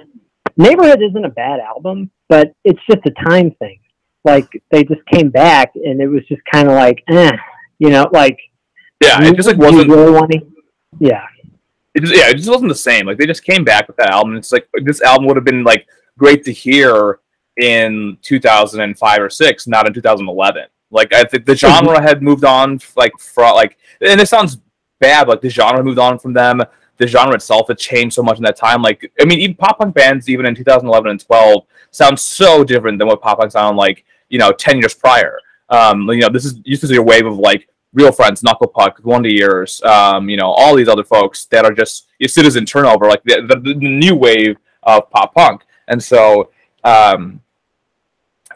[0.57, 3.81] Neighborhood isn't a bad album, but it's just a time thing.
[4.25, 7.33] Like they just came back, and it was just kind of like, eh,
[7.79, 8.39] you know, like
[9.03, 9.23] yeah.
[9.23, 9.89] It just like wasn't.
[9.89, 10.41] really want to?
[11.01, 11.27] Yeah,
[11.95, 13.07] it just, yeah, it just wasn't the same.
[13.07, 14.37] Like they just came back with that album.
[14.37, 15.87] It's like this album would have been like
[16.19, 17.21] great to hear
[17.57, 20.65] in 2005 or six, not in 2011.
[20.95, 24.59] Like I think the genre had moved on, like from like, and it sounds
[25.01, 25.29] bad.
[25.29, 26.63] Like the genre moved on from them.
[26.97, 28.81] The genre itself had changed so much in that time.
[28.81, 32.99] Like I mean, even pop punk bands, even in 2011 and 12, sound so different
[32.99, 35.39] than what pop punk sounded like, you know, 10 years prior.
[35.69, 38.69] Um, you know, this is used to be a wave of like real friends, Knuckle
[38.69, 43.07] Puck, Wonder Years, um, you know, all these other folks that are just citizen turnover,
[43.07, 45.63] like the, the, the new wave of pop punk.
[45.89, 46.51] And so,
[46.85, 47.41] um,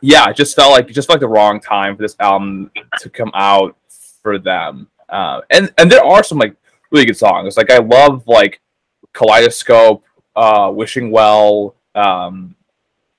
[0.01, 3.11] yeah, it just felt like just felt like the wrong time for this album to
[3.11, 3.77] come out
[4.23, 4.89] for them.
[5.09, 6.55] Uh, and and there are some like
[6.91, 7.57] really good songs.
[7.57, 8.61] Like I love like
[9.13, 10.05] Kaleidoscope,
[10.37, 12.55] uh, Wishing Well, um,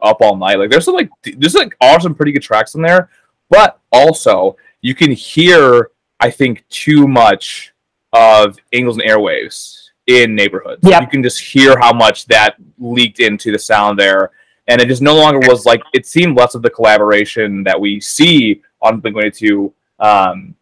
[0.01, 0.59] Up All Night.
[0.59, 3.09] Like there's some like there's like are some pretty good tracks in there,
[3.49, 7.73] but also you can hear I think too much
[8.13, 10.81] of Angels and Airwaves in neighborhoods.
[10.83, 11.01] Yeah.
[11.01, 14.31] You can just hear how much that leaked into the sound there.
[14.69, 17.99] And it just no longer was like it seemed less of the collaboration that we
[17.99, 20.55] see on Blink 182, um,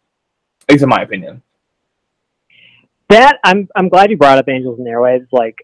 [0.68, 1.42] at least in my opinion.
[3.10, 5.26] That I'm I'm glad you brought up Angels and Airwaves.
[5.32, 5.56] Like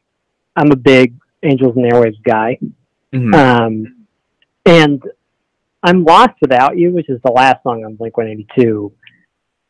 [0.56, 2.58] I'm a big Angels and Airwaves guy.
[3.12, 3.34] Mhm.
[3.34, 4.06] Um,
[4.66, 5.02] and
[5.82, 8.92] I'm Lost Without You, which is the last song on Blink 182.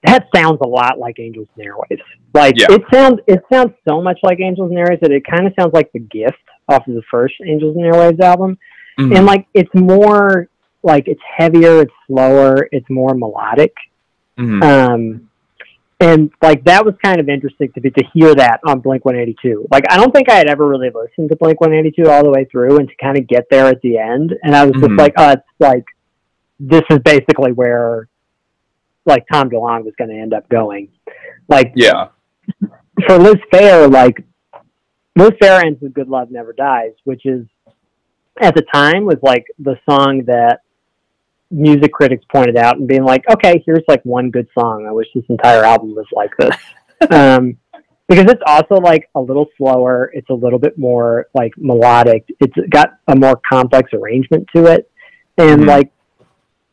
[0.04, 2.02] That sounds a lot like Angels and Airwaves.
[2.32, 2.66] Like Yeah.
[2.70, 5.72] it sounds it sounds so much like Angels and Airwaves that it kind of sounds
[5.74, 6.38] like the gift
[6.68, 8.58] off of the first Angels and Airwaves album.
[8.98, 9.16] Mhm.
[9.16, 10.48] And like it's more
[10.82, 13.74] like it's heavier, it's slower, it's more melodic.
[14.38, 14.62] Mhm.
[14.62, 15.30] Um,
[16.00, 19.66] and like that was kind of interesting to be to hear that on Blink 182.
[19.70, 22.44] Like I don't think I had ever really listened to Blink 182 all the way
[22.44, 24.98] through, and to kind of get there at the end, and I was just Mhm.
[24.98, 25.84] like, oh, it's like
[26.60, 28.08] this is basically where
[29.06, 30.88] like Tom DeLonge was going to end up going.
[31.48, 32.08] Like yeah.
[33.06, 34.22] for Liz Phair, like
[35.16, 37.46] Liz Phair ends with "Good Love Never Dies," which is
[38.40, 40.60] at the time was like the song that
[41.50, 44.86] music critics pointed out and being like, okay, here's like one good song.
[44.88, 46.56] I wish this entire album was like this.
[47.12, 47.56] um,
[48.08, 50.10] because it's also like a little slower.
[50.14, 52.24] It's a little bit more like melodic.
[52.40, 54.90] It's got a more complex arrangement to it,
[55.38, 55.68] and Mhm.
[55.68, 55.90] like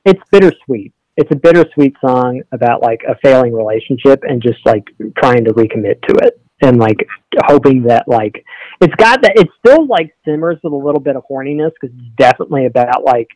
[0.04, 0.94] it's bittersweet.
[1.16, 4.84] It's a bittersweet song about like a failing relationship and just like
[5.20, 7.08] trying to recommit to it and like
[7.46, 8.46] hoping that like
[8.82, 12.16] it's got that it still like simmers with a little bit of horniness because it's
[12.18, 13.28] definitely about like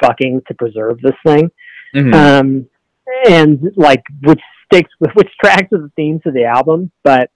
[0.00, 1.50] fucking to preserve this thing
[1.94, 2.14] Mhm.
[2.14, 2.68] um
[3.26, 7.30] and like which sticks with which tracks with the themes of the album but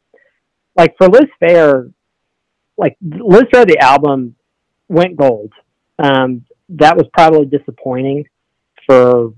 [0.76, 1.92] like for liz phair
[2.76, 4.34] like liz phair the album
[4.88, 5.52] went gold
[5.98, 8.24] um that was probably disappointing
[8.86, 9.32] for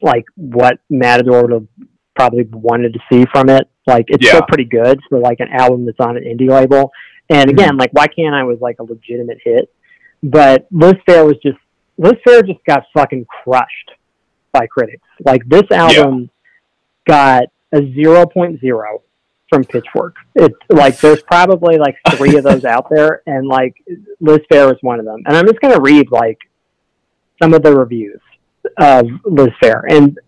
[0.00, 1.66] like what matador would have
[2.18, 3.68] probably wanted to see from it.
[3.86, 4.32] Like it's Yeah.
[4.32, 6.90] still pretty good for like an album that's on an indie label.
[7.30, 7.58] And mm-hmm.
[7.58, 9.72] again like why can't i was like a legitimate hit?
[10.22, 11.58] But liz phair was just
[11.96, 13.90] liz phair just got fucking crushed
[14.52, 15.06] by critics.
[15.24, 16.28] Like this album
[17.06, 19.00] got a 0.0
[19.48, 20.16] from pitchfork.
[20.34, 23.76] It's like there's probably like three of those out there and like
[24.20, 25.22] liz phair is one of them.
[25.24, 26.38] And i'm just going to read like
[27.40, 28.20] some of the reviews
[28.76, 29.82] of liz phair.
[29.88, 30.18] And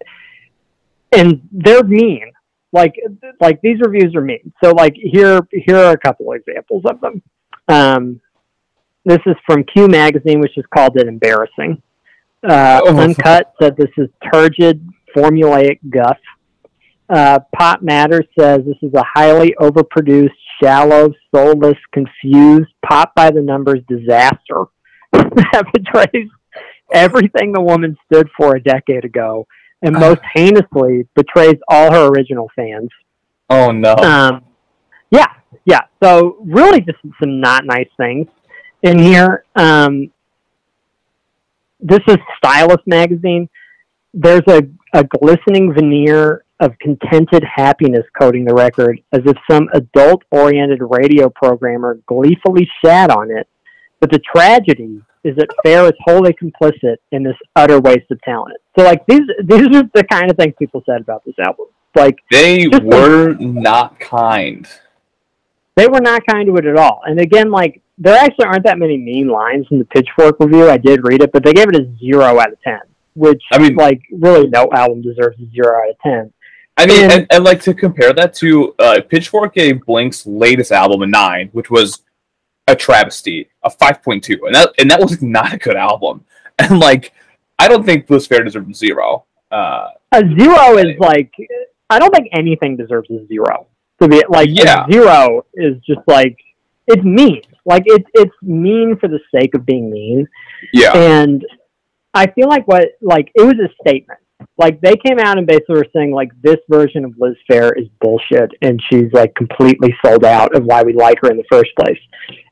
[1.12, 2.30] and they're mean.
[2.72, 2.94] Like
[3.40, 4.52] like these reviews are mean.
[4.62, 7.22] So like here here are a couple examples of them.
[7.68, 8.20] Um
[9.04, 11.82] this is from q magazine which is called it embarrassing.
[12.48, 12.96] Uh, Oh.
[12.98, 16.18] uncut said this is turgid formulaic guff.
[17.08, 20.30] Uh, pop matters says this is a highly overproduced
[20.62, 24.64] shallow soulless confused pop by the numbers disaster.
[25.12, 26.28] That betrays
[26.92, 29.46] everything the woman stood for a decade ago
[29.82, 32.88] and most heinously betrays all her original fans.
[33.48, 33.94] Oh no.
[33.94, 34.44] Um,
[35.10, 35.26] yeah,
[35.64, 35.80] yeah.
[36.02, 38.28] So really, just some not nice things
[38.82, 39.44] in here.
[39.56, 40.12] Um,
[41.80, 43.48] this is Stylus magazine.
[44.12, 44.62] There's a,
[44.92, 51.98] a glistening veneer of contented happiness coating the record, as if some adult-oriented radio programmer
[52.06, 53.48] gleefully shat on it.
[53.98, 58.56] But the tragedy is that Phair is wholly complicit in this utter waste of talent.
[58.78, 61.66] So, like these, these are the kind of things people said about this album.
[61.94, 64.66] Like they were not kind.
[65.76, 67.00] they were not kind to it at all.
[67.04, 70.70] And again, like there actually aren't that many mean lines in the Pitchfork review.
[70.70, 72.80] I did read it, but they gave it a zero out of ten,
[73.14, 76.32] which I mean- like really no album deserves a zero out of ten.
[76.76, 80.72] I mean, And- and, and like to compare that to uh, Pitchfork gave Blink's latest
[80.72, 82.02] album a nine, which was
[82.70, 86.24] a travesty, a five point two, and that and that was not a good album.
[86.58, 87.12] And like,
[87.58, 89.24] I don't think Liz Phair deserves zero.
[89.50, 91.32] Uh, A zero is like
[91.88, 93.66] I don't think anything deserves a zero.
[94.00, 94.86] To be like Yeah.
[94.90, 96.36] zero is just like
[96.86, 97.42] it's mean.
[97.64, 100.26] Like it's it's mean for the sake of being mean.
[100.72, 100.92] Yeah.
[100.96, 101.44] And
[102.14, 104.18] I feel like what like it was a statement.
[104.58, 107.88] Like they came out and basically were saying like this version of Liz Phair is
[108.00, 111.70] bullshit, and she's like completely sold out of why we like her in the first
[111.78, 111.98] place.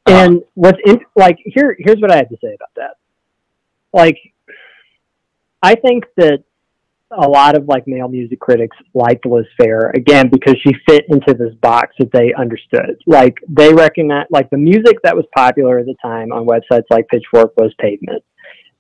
[0.07, 0.17] Uh-huh.
[0.17, 2.97] And what's in, like here here's what I have to say about that.
[3.93, 4.19] Like,
[5.63, 6.45] I think that
[7.11, 11.33] a lot of like male music critics liked Liz Phair again because she fit into
[11.33, 13.01] this box that they understood.
[13.07, 17.09] Like they recognize like the music that was popular at the time on websites like
[17.09, 18.23] Pitchfork was Pavement,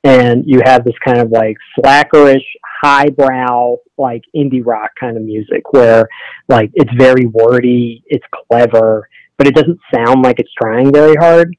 [0.04, 2.44] and you have this kind of like slackerish,
[2.82, 6.08] highbrow, like indie rock kind of music where
[6.48, 11.54] like it's very wordy, it's clever, but it doesn't sound like it's trying very hard.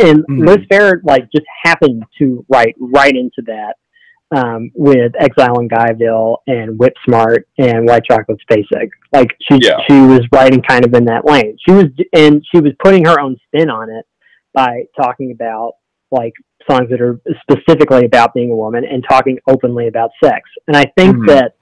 [0.00, 0.46] And Mhm.
[0.46, 3.74] Liz Phair like just happened to write right into that
[4.34, 8.90] um, with Exile in Guyville and Whip Smart and White Chocolate Space Egg.
[9.12, 9.76] Like she Yeah.
[9.88, 11.56] she was writing kind of in that lane.
[11.68, 14.06] She was and she was putting her own spin on it
[14.54, 15.74] by talking about
[16.10, 16.32] like
[16.70, 20.48] songs that are specifically about being a woman and talking openly about sex.
[20.68, 21.26] And I think Mhm.
[21.28, 21.54] that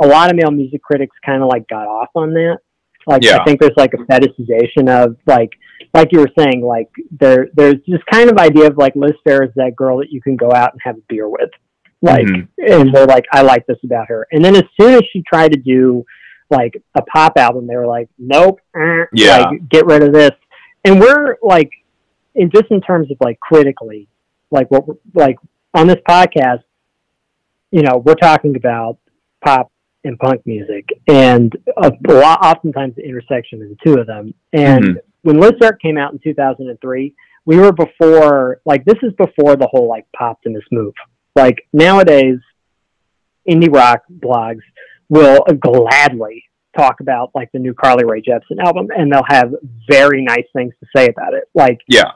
[0.00, 2.58] a lot of male music critics kind of like got off on that.
[3.06, 3.38] Like Yeah.
[3.40, 5.50] I think there's like a fetishization of like
[5.94, 9.46] like you were saying like there there's this kind of idea of like Liz Phair
[9.46, 11.50] is that girl that you can go out and have a beer with.
[12.02, 12.48] Like Mhm.
[12.58, 14.26] and they're like I like this about her.
[14.32, 16.04] And then as soon as she tried to do
[16.50, 19.38] like a pop album they were like nope, eh, Yeah.
[19.50, 20.32] like get rid of this.
[20.84, 21.70] And we're like
[22.34, 24.08] in just in terms of like critically
[24.50, 25.36] like what like
[25.74, 26.62] on this podcast
[27.70, 28.98] you know we're talking about
[29.44, 29.70] pop
[30.04, 31.52] and punk music and
[31.82, 34.96] a lot oftentimes the intersection of the two of them and Mhm.
[35.22, 37.14] when Liz Phair came out in 2003
[37.44, 40.94] we were before like this is before the whole like poptimist move
[41.34, 42.38] like nowadays
[43.48, 44.62] indie rock blogs
[45.08, 46.44] will gladly
[46.76, 49.54] talk about like the new Carly Rae Jepsen album and they'll have
[49.88, 52.12] very nice things to say about it like Yeah.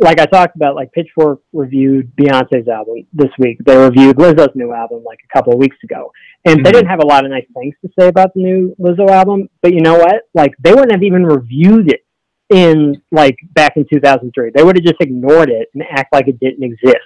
[0.00, 3.58] Like I talked about, like Pitchfork reviewed Beyonce's album this week.
[3.64, 6.10] They reviewed Lizzo's new album like a couple of weeks ago,
[6.46, 6.74] and they Mhm.
[6.74, 9.48] didn't have a lot of nice things to say about the new Lizzo album.
[9.60, 10.22] But you know what?
[10.34, 12.00] Like they wouldn't have even reviewed it
[12.48, 14.50] in like back in 2003.
[14.54, 16.96] They would have just ignored it and act like it didn't exist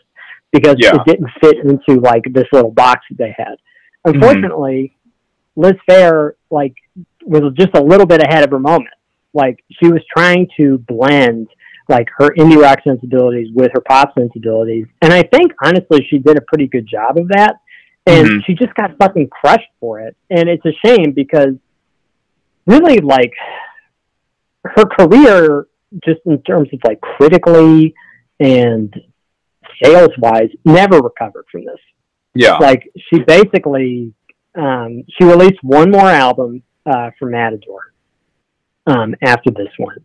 [0.53, 0.95] because Yeah.
[0.95, 3.57] it didn't fit into like this little box that they had.
[4.05, 4.95] Unfortunately,
[5.57, 6.75] Liz Phair like
[7.27, 8.95] was just a little bit ahead of her moment.
[9.33, 11.49] Like she was trying to blend
[11.89, 14.87] like her indie rock sensibilities with her pop sensibilities.
[15.03, 17.57] And I think honestly she did a pretty good job of that.
[18.07, 18.45] And Mhm.
[18.47, 20.17] she just got fucking crushed for it.
[20.31, 21.55] And it's a shame because
[22.67, 23.33] really like
[24.65, 25.67] her career
[26.05, 27.95] just in terms of like critically
[28.41, 28.93] and
[29.83, 31.79] sales wise never recovered from this
[32.35, 32.57] Yeah.
[32.59, 34.13] like she basically
[34.57, 37.93] um, she released one more album uh, for Matador
[38.87, 39.97] um, after this one,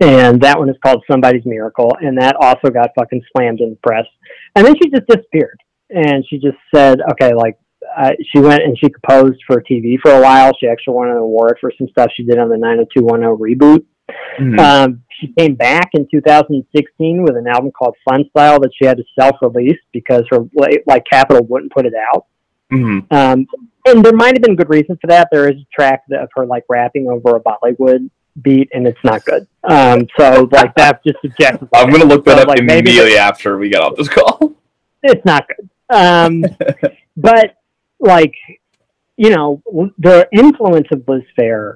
[0.00, 3.76] and that one is called Somebody's Miracle, and that also got fucking slammed in the
[3.76, 4.06] press.
[4.54, 5.58] And then she just disappeared,
[5.90, 7.58] and she just said, okay, like.
[7.96, 10.50] Uh, she went and she composed for TV for a while.
[10.58, 13.84] She actually won an award for some stuff she did on the 90210 reboot.
[14.38, 14.58] Mhm.
[14.58, 19.04] Um, she came back in 2016 with an album called Funstyle that she had to
[19.18, 20.46] self-release because her
[20.86, 22.26] like Capitol wouldn't put it out.
[22.72, 23.06] Mhm.
[23.10, 23.46] Um,
[23.86, 25.28] and there might have been good reason for that.
[25.30, 28.10] There is a track of her like rapping over a Bollywood
[28.42, 29.46] beat, and it's not good.
[29.64, 31.68] Um, so like that's just subjective.
[31.74, 34.52] I'm gonna look that So, up like, maybe immediately after we get off this call.
[35.02, 35.68] it's not good.
[35.88, 36.44] Um,
[37.16, 37.56] but
[37.98, 38.34] like,
[39.16, 39.62] you know,
[39.98, 41.74] the influence of Liz Phair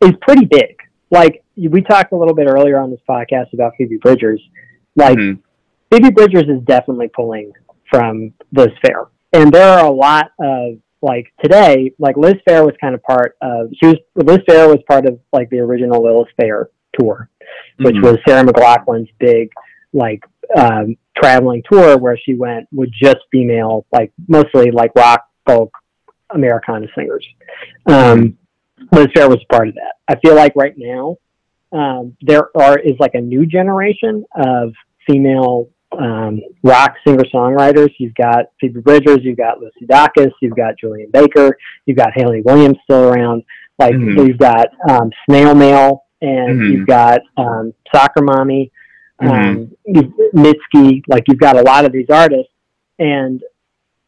[0.00, 0.76] is pretty big.
[1.10, 4.40] Like we talked a little bit earlier on this podcast about Phoebe Bridgers.
[4.96, 5.38] Like Mhm.
[5.90, 7.52] Phoebe Bridgers is definitely pulling
[7.90, 12.74] from Liz Phair, and there are a lot of like today, like Liz Phair was
[12.80, 13.70] kind of part of.
[13.80, 16.68] She was Liz Phair was part of like the original Lilith Fair
[16.98, 17.30] tour,
[17.78, 18.02] which Mhm.
[18.02, 19.50] was Sarah McLachlan's big
[19.92, 20.22] like
[20.56, 25.70] um, traveling tour where she went with just female, like mostly like rock, folk,
[26.30, 27.26] Americana singers.
[27.86, 28.36] Um,
[28.92, 29.94] Liz Phair was part of that.
[30.08, 31.16] I feel like right now
[31.72, 34.72] um, there are is like a new generation of
[35.06, 35.68] female
[35.98, 37.90] um, rock singer songwriters.
[37.98, 41.56] You've got Phoebe Bridgers, you've got Lucy Dacus, you've got Julien Baker,
[41.86, 43.42] you've got Hayley Williams still around.
[43.78, 44.26] Like Mhm.
[44.26, 46.70] you've got um, Snail Mail, and Mhm.
[46.72, 48.70] you've got um, Soccer Mommy,
[49.20, 49.98] Mm-hmm.
[49.98, 51.02] um, Mitski.
[51.08, 52.52] Like you've got a lot of these artists,
[53.00, 53.42] and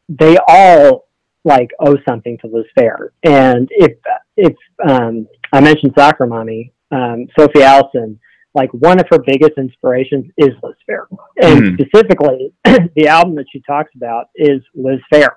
[0.07, 1.07] they all
[1.43, 3.09] like owe something to Liz Phair.
[3.23, 3.93] And if
[4.37, 4.55] if
[4.87, 8.19] um, I mentioned Soccer Mommy, um, Sophie Allison,
[8.53, 11.05] like one of her biggest inspirations is Liz Phair,
[11.41, 11.81] and Mhm.
[11.81, 12.53] specifically
[12.95, 15.29] the album that she talks about is Liz Phair.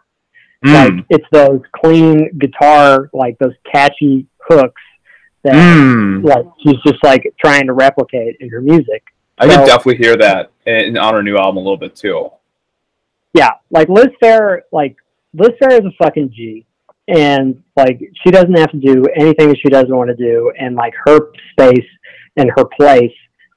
[0.64, 0.74] Mm.
[0.96, 4.82] Like it's those clean guitar, like those catchy hooks
[5.44, 6.24] that Mm.
[6.24, 9.02] like she's just like trying to replicate in her music.
[9.38, 12.30] I can definitely hear that in, on her new album a little bit too.
[13.34, 14.96] Yeah, like Liz Phair, like
[15.34, 16.64] Liz Phair is a fucking G,
[17.08, 20.76] and like she doesn't have to do anything that she doesn't want to do, and
[20.76, 21.18] like her
[21.52, 21.84] space
[22.36, 23.12] and her place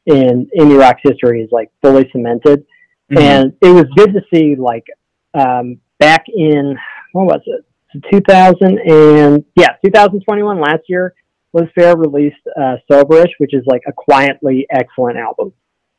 [0.05, 2.65] in indie rock's history is like fully cemented.
[3.11, 3.19] Mhm.
[3.19, 4.85] And it was good to see like
[5.33, 6.77] um, back in
[7.13, 7.65] what was it,
[8.11, 11.13] 2000 and yeah, 2021 last year.
[11.53, 15.53] was Phair released uh, Soberish, which is like a quietly excellent album.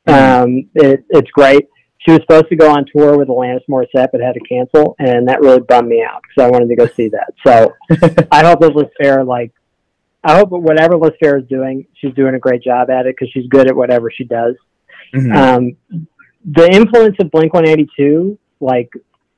[0.07, 1.67] Um, it, it's great.
[1.99, 5.27] She was supposed to go on tour with Alanis Morissette, but had to cancel, and
[5.27, 7.33] that really bummed me out because I wanted to go see that.
[7.45, 7.75] So
[8.31, 9.51] I hope that was Fair, like,
[10.23, 13.31] I hope whatever Liz Phair is doing, she's doing a great job at it because
[13.31, 14.55] she's good at whatever she does.
[15.15, 15.35] Mhm.
[15.35, 16.07] Um,
[16.45, 18.89] the influence of Blink 182, like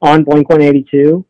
[0.01, 1.23] on Blink 182,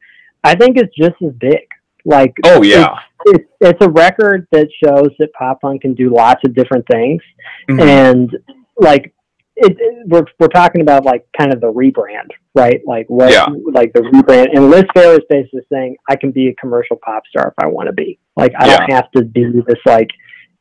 [0.43, 1.67] I think is just as big.
[2.05, 2.95] Like, oh yeah.
[3.25, 7.21] it's, it's a record that shows that pop punk can do lots of different things
[7.69, 7.81] Mhm.
[7.81, 8.37] and
[8.79, 9.13] like
[9.55, 12.81] it, it- we're, we're talking about like kind of the rebrand right?
[12.85, 13.45] Like what Yeah.
[13.71, 14.47] like the rebrand.
[14.53, 17.67] And liz phair is basically saying i can be a commercial pop star if i
[17.67, 18.19] want to be.
[18.35, 20.09] Like i don't have to be this like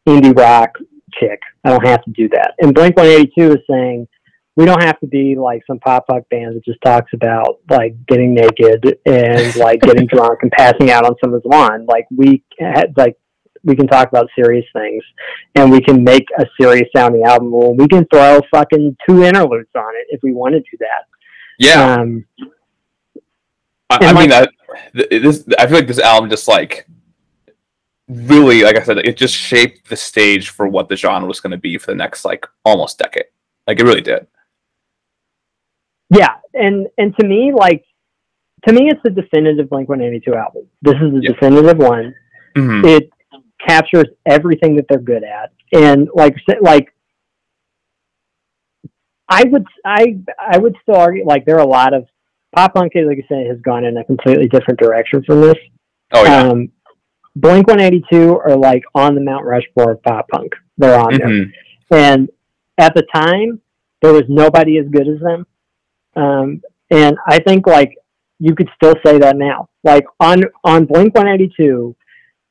[0.09, 0.71] indie rock
[1.19, 1.41] chick.
[1.65, 2.53] I don't have to do that.
[2.61, 4.07] And blink 182 is saying
[4.57, 7.95] we don't have to be like some pop punk band that just talks about like
[8.07, 11.87] getting naked and like getting drunk and passing out on someone's lawn.
[11.87, 13.17] Like we had like
[13.65, 15.03] we can talk about serious things
[15.55, 19.69] and we can make a serious sounding album and we can throw fucking two interludes
[19.75, 21.05] on it if we want to do that
[21.59, 21.95] yeah.
[21.95, 22.25] um
[23.91, 24.51] I, I mean, like- that
[25.11, 26.87] th- this I feel like this album just like
[28.09, 31.53] really, like I said, it just shaped the stage for what the genre was going
[31.53, 33.25] to be for the next like almost decade.
[33.67, 34.27] Like it really did.
[36.11, 37.85] yeah and and to me like
[38.67, 41.33] to me it's the definitive blink 182 album this is the Yeah.
[41.33, 42.15] definitive one
[42.57, 42.85] Mhm.
[42.85, 43.11] it
[43.67, 45.53] captures everything that they're good at.
[45.73, 46.93] And like like
[49.29, 52.05] i would i i would still argue like there are a lot of
[52.55, 55.55] pop punk like i said has gone in a completely different direction from this.
[56.13, 56.49] Oh yeah.
[56.49, 56.71] um
[57.37, 60.53] blink 182 are like on the mount rushmore of pop punk.
[60.79, 61.29] They're on there.
[61.29, 61.53] Mhm.
[61.93, 62.29] and
[62.79, 63.61] at the time
[64.03, 65.47] there was nobody as good as them.
[66.17, 67.97] Um, and i think like
[68.41, 69.69] you could still say that now.
[69.85, 71.95] Like on on blink 182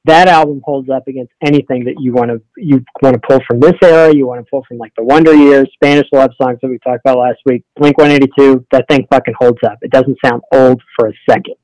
[0.10, 3.60] that album holds up against anything that you want to you want to pull from
[3.60, 6.68] this era you want to pull from like the wonder years spanish love songs that
[6.70, 10.42] we talked about last week blink 182 that thing fucking holds up it doesn't sound
[10.54, 11.56] old for a second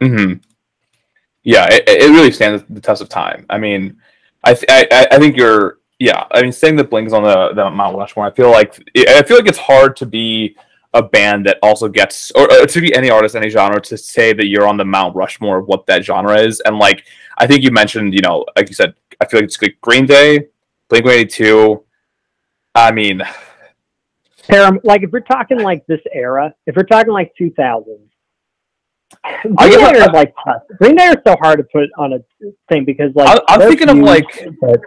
[0.00, 0.34] hmm
[1.42, 3.44] Yeah, it, it really stands the test of time.
[3.50, 3.98] I mean,
[4.42, 6.24] I, th- I I- think you're yeah.
[6.32, 9.36] I mean, saying that Blink's on the, the Mount Rushmore, I feel like I feel
[9.36, 10.56] like it's hard to be
[10.94, 14.32] a band that also gets or, or to be any artist, any genre, to say
[14.32, 16.60] that you're on the Mount Rushmore of what that genre is.
[16.60, 17.04] And like
[17.36, 20.06] I think you mentioned, you know, like you said, I feel like it's like Green
[20.06, 20.46] Day,
[20.88, 21.84] Blink One Eighty Two.
[22.74, 23.20] I mean,
[24.48, 27.86] Param- like if we're talking like this era if we're talking like 2000s
[29.24, 30.62] I Green guess Day I- are like tough.
[30.78, 32.18] Green Day are so hard to put on a
[32.68, 34.80] thing because like I'm- I'm thinking of, like- but-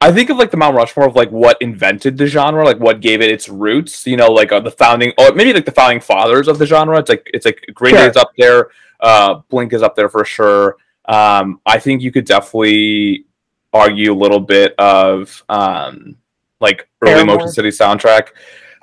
[0.00, 3.00] I think of like the Mount Rushmore of like what invented the genre, like what
[3.00, 4.06] gave it its roots.
[4.06, 6.98] You know, like uh, the founding, or maybe like the founding fathers of the genre.
[6.98, 8.06] It's like it's like Green Sure.
[8.06, 10.76] Day's up there, uh, Blink is up there for sure.
[11.06, 13.24] Um, I think you could definitely
[13.72, 16.16] argue a little bit of um,
[16.60, 17.36] like early Paramore?
[17.36, 18.28] Motion City soundtrack.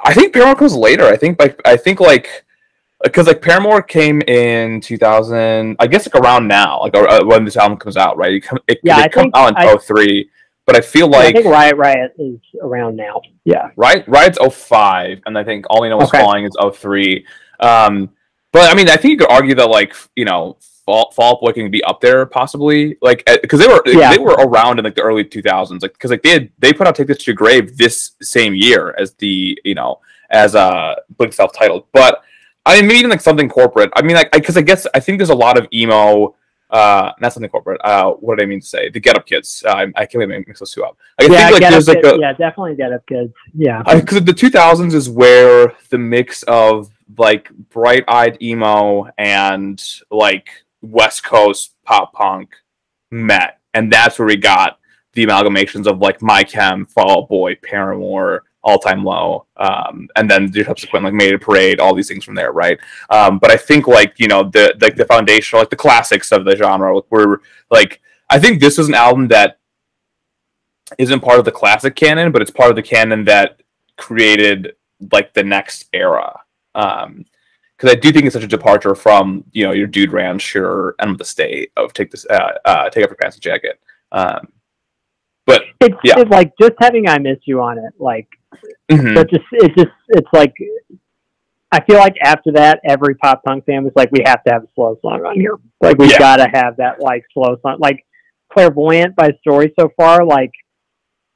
[0.03, 1.05] I think Paramore comes later.
[1.05, 2.45] I think like I think like
[3.03, 7.57] because like Paramore came in 2000, I guess like around now, like uh, when this
[7.57, 8.33] album comes out, right?
[8.33, 10.29] It, come, it, Yeah, it think- out in I- 03,
[10.71, 13.19] but I feel like I like think Riot Riot is around now.
[13.43, 16.19] Yeah, right, Riot's 05, and I think All We Know Is Okay.
[16.19, 17.25] Falling is 03.
[17.59, 18.09] Um,
[18.53, 21.41] but I mean, I think you could argue that like you know, Fall, Fall Out
[21.41, 24.13] Boy can be up there possibly, like because they were Yeah.
[24.13, 26.87] they were around in like the early 2000s, like because like they had, they put
[26.87, 29.99] out Take This to Your Grave this same year as the you know
[30.29, 32.23] as uh Blink self titled, but.
[32.63, 33.89] I mean, maybe even like something corporate.
[33.95, 36.35] I mean, like, because I, guess I think there's a lot of emo,
[36.71, 37.81] uh, not something corporate.
[37.83, 38.89] Uh, what did I mean to say?
[38.89, 39.63] The Get Up Kids.
[39.65, 40.97] Uh, I, I can't even mix those two up.
[41.19, 43.33] I yeah, think like there's like a yeah, definitely get up kids.
[43.53, 50.49] Yeah, because the 2000s is where the mix of like bright-eyed emo and like
[50.81, 52.55] West Coast pop punk
[53.11, 54.79] met, and that's where we got
[55.13, 60.29] the amalgamations of like My Chem, Fall Out Boy, Paramore, All Time Low, um, and
[60.29, 62.77] then the subsequent like Mayday Parade, all these things from there, right?
[63.09, 66.45] Um, but I think like you know the like the foundational, like the classics of
[66.45, 69.57] the genre were like I think this is an album that
[70.97, 73.61] isn't part of the classic canon, but it's part of the canon that
[73.97, 74.75] created
[75.11, 76.39] like the next era.
[76.75, 77.25] Um,
[77.77, 80.93] because I do think it's such a departure from you know your Dude Ranch, your
[80.99, 83.79] Enema of the State of take this, uh, uh, take off your pants and jacket.
[84.11, 84.53] Um,
[85.47, 86.19] But It's, Yeah.
[86.19, 87.93] it's like just having "I Miss You" on it.
[87.97, 88.27] Like
[88.91, 89.15] mhm.
[89.15, 90.53] that just it just it's like
[91.73, 94.63] I feel like after that, every pop punk fan was like, we have to have
[94.63, 95.55] a slow song on here.
[95.79, 96.19] Like we Yeah.
[96.19, 97.77] got to have that like slow song.
[97.79, 98.05] Like
[98.51, 100.25] Clairvoyant by Story so far.
[100.25, 100.51] Like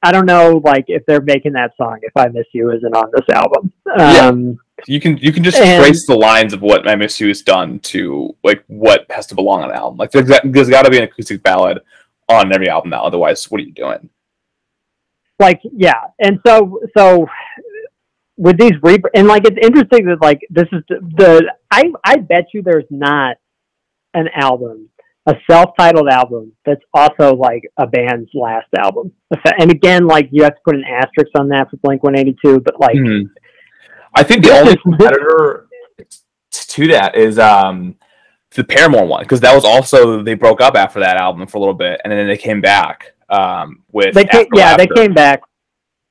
[0.04, 3.10] I don't know, like if they're making that song, if I Miss You isn't on
[3.14, 3.72] this album.
[3.98, 4.28] Yeah.
[4.28, 7.30] Um, you can you can just And- trace the lines of what I Miss You
[7.30, 9.98] has done to like what has to belong on an album.
[9.98, 11.80] Like there's, there's got to be an acoustic ballad
[12.28, 13.04] on every album now.
[13.06, 14.10] Otherwise, what are you doing?
[15.40, 16.02] Like yeah.
[16.20, 17.28] And so so
[18.38, 22.18] with these re and like it's interesting that like this is the, the i i
[22.18, 23.38] bet you there's not
[24.14, 24.90] an album
[25.28, 29.12] a self-titled album that's also like a band's last album.
[29.58, 32.80] And again like you have to put an asterisk on that for blink 182 but
[32.80, 33.30] like Mhm.
[34.14, 35.68] I think the only competitor
[36.52, 37.96] to that is um
[38.52, 41.60] the Paramore one because that was also they broke up after that album for a
[41.60, 45.14] little bit and then they came back um with they came, After yeah they came
[45.14, 45.42] back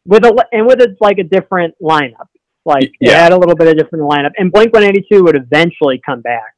[0.06, 2.26] with a and with a like a different lineup
[2.64, 3.22] like Yeah.
[3.22, 6.52] had a little bit of different lineup and blink 182 would eventually come back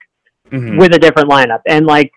[0.50, 0.78] Mhm.
[0.78, 1.60] with a different lineup.
[1.66, 2.12] And like,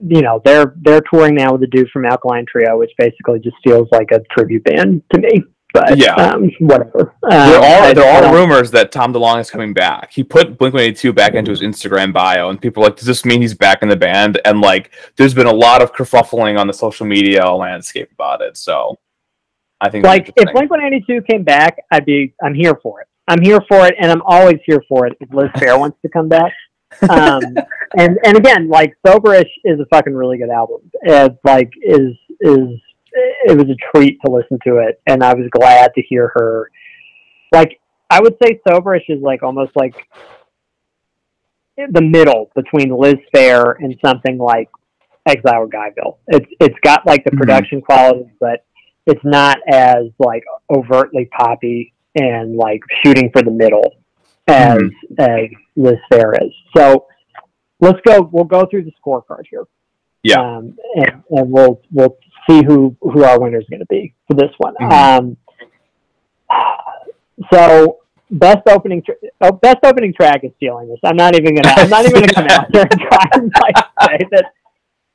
[0.00, 3.56] you know, they're they're touring now with the dude from Alkaline Trio, which basically just
[3.62, 5.44] feels like a tribute band to me.
[5.72, 6.14] But Yeah.
[6.14, 7.14] um, whatever.
[7.22, 10.12] Um, There are I- there are rumors that Tom DeLonge is coming back.
[10.12, 12.96] He put Blink One Eighty Two back into his Instagram bio, and people are like,
[12.96, 15.92] "Does this mean he's back in the band?" And like, there's been a lot of
[15.94, 18.56] kerfuffling on the social media landscape about it.
[18.56, 18.98] So,
[19.80, 20.52] I think like if.
[20.52, 23.06] Blink One Eighty Two came back, I'd be I'm here for it.
[23.28, 26.08] I'm here for it, and I'm always here for it if Liz Phair wants to
[26.10, 26.52] come back.
[27.08, 27.40] Um,
[27.96, 30.80] and and again, like Soberish is a fucking really good album.
[31.02, 32.68] It like is is
[33.14, 36.70] it was a treat to listen to it, and I was glad to hear her.
[37.52, 37.80] Like
[38.10, 39.94] I would say, Soberish is like almost like
[41.76, 44.68] the middle between Liz Phair and something like
[45.26, 46.18] Exile Guyville.
[46.28, 47.38] It's it's got like the Mhm.
[47.38, 48.64] production quality, but
[49.06, 50.44] it's not as like
[50.74, 53.96] overtly poppy and like shooting for the middle
[54.48, 54.82] as
[55.18, 56.52] as Liz Phair is.
[56.76, 57.06] So
[57.80, 58.28] let's go.
[58.32, 59.64] We'll go through the scorecard here.
[60.22, 60.40] Yeah.
[60.40, 62.16] um, and, and we'll we'll
[62.48, 64.74] see who who our winner is going to be for this one.
[64.80, 64.92] Mhm.
[64.92, 65.36] Um,
[67.52, 67.98] so
[68.30, 70.98] best opening tr- oh, best opening track is stealing this.
[71.04, 73.76] I'm not even gonna I'm not even gonna come out here and try and like
[74.08, 74.52] say that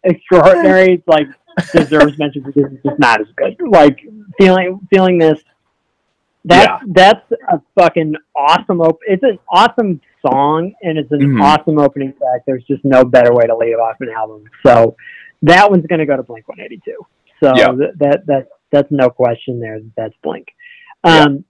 [0.03, 1.27] extraordinary like
[1.71, 3.55] deserves mention because it's just not as good.
[3.69, 3.99] Like
[4.39, 5.41] feeling feeling this.
[6.47, 8.81] That's that's a fucking awesome.
[8.81, 11.41] Op- it's an awesome song and it's an Mhm.
[11.43, 12.41] awesome opening track.
[12.45, 14.43] There's just no better way to leave off an album.
[14.65, 14.95] So
[15.41, 17.05] that one's gonna go to Blink 182.
[17.43, 17.71] So Yeah.
[17.71, 19.79] th- that that that's no question there.
[19.95, 20.47] That's Blink.
[21.05, 21.23] Yeah.
[21.23, 21.43] Um,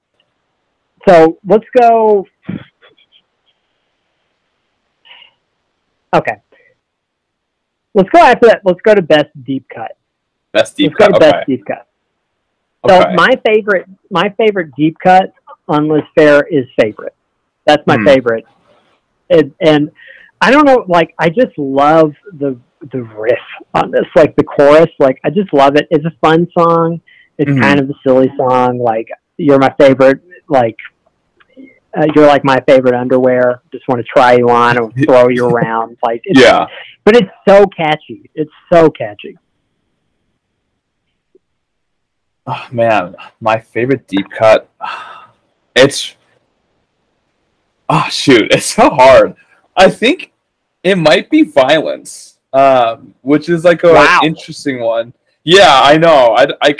[1.08, 2.26] So let's go.
[6.14, 6.36] Okay.
[7.94, 8.62] Let's go after that.
[8.66, 9.92] Let's go to best deep cut.
[10.52, 11.20] best deep let's go cut.
[11.22, 11.38] to Okay.
[11.38, 11.87] best deep cut.
[12.88, 13.16] So okay.
[13.16, 15.34] my favorite, my favorite deep cut
[15.68, 17.14] on Liz Phair is favorite.
[17.66, 18.06] That's my Hmm.
[18.06, 18.46] favorite.
[19.30, 19.92] And, and
[20.40, 22.58] I don't know, like I just love the
[22.92, 23.40] the riff
[23.74, 24.86] on this, like the chorus.
[25.00, 25.88] Like I just love it.
[25.90, 27.02] It's a fun song.
[27.40, 27.60] It's Mhm.
[27.60, 28.78] kind of a silly song.
[28.78, 30.22] Like you're my favorite.
[30.48, 30.78] Like
[31.98, 33.62] uh, you're like my favorite underwear.
[33.72, 35.98] Just want to try you on and throw you around.
[36.04, 36.68] Like it's, yeah.
[37.04, 38.30] but it's so catchy.
[38.36, 39.38] It's so catchy.
[42.48, 44.70] Oh, man, my favorite deep cut.
[45.80, 46.16] It's
[47.88, 49.36] oh shoot, it's so hard.
[49.76, 50.32] I think
[50.82, 54.22] it might be violence, um, which is like a Wow.
[54.24, 55.14] interesting one.
[55.44, 56.36] Yeah, I know.
[56.36, 56.76] I, I,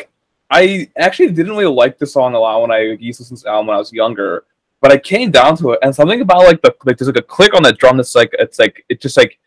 [0.50, 3.44] I actually didn't really like the song a lot when I used to listen to
[3.44, 4.46] the album when I was younger,
[4.82, 7.22] but I came down to it and something about like the like there's like a
[7.22, 9.38] click on the drum that's like it's like it just like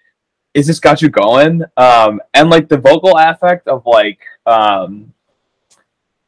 [0.55, 1.65] it's just got you going.
[1.77, 5.13] Um, and like the vocal affect of like um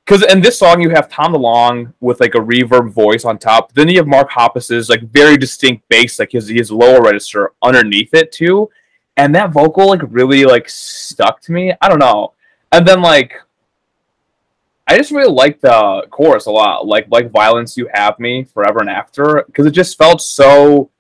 [0.05, 3.73] because in this song you have Tom DeLonge with like a reverb voice on top.
[3.73, 8.13] Then you have Mark Hoppus's like very distinct bass, like his his lower register underneath
[8.15, 8.71] it too.
[9.17, 11.73] And that vocal like really like stuck to me.
[11.81, 12.33] I don't know.
[12.73, 13.35] And then like
[14.89, 16.87] I just really like the chorus a lot.
[16.87, 20.91] Like like violence you have me forever and after because it just felt so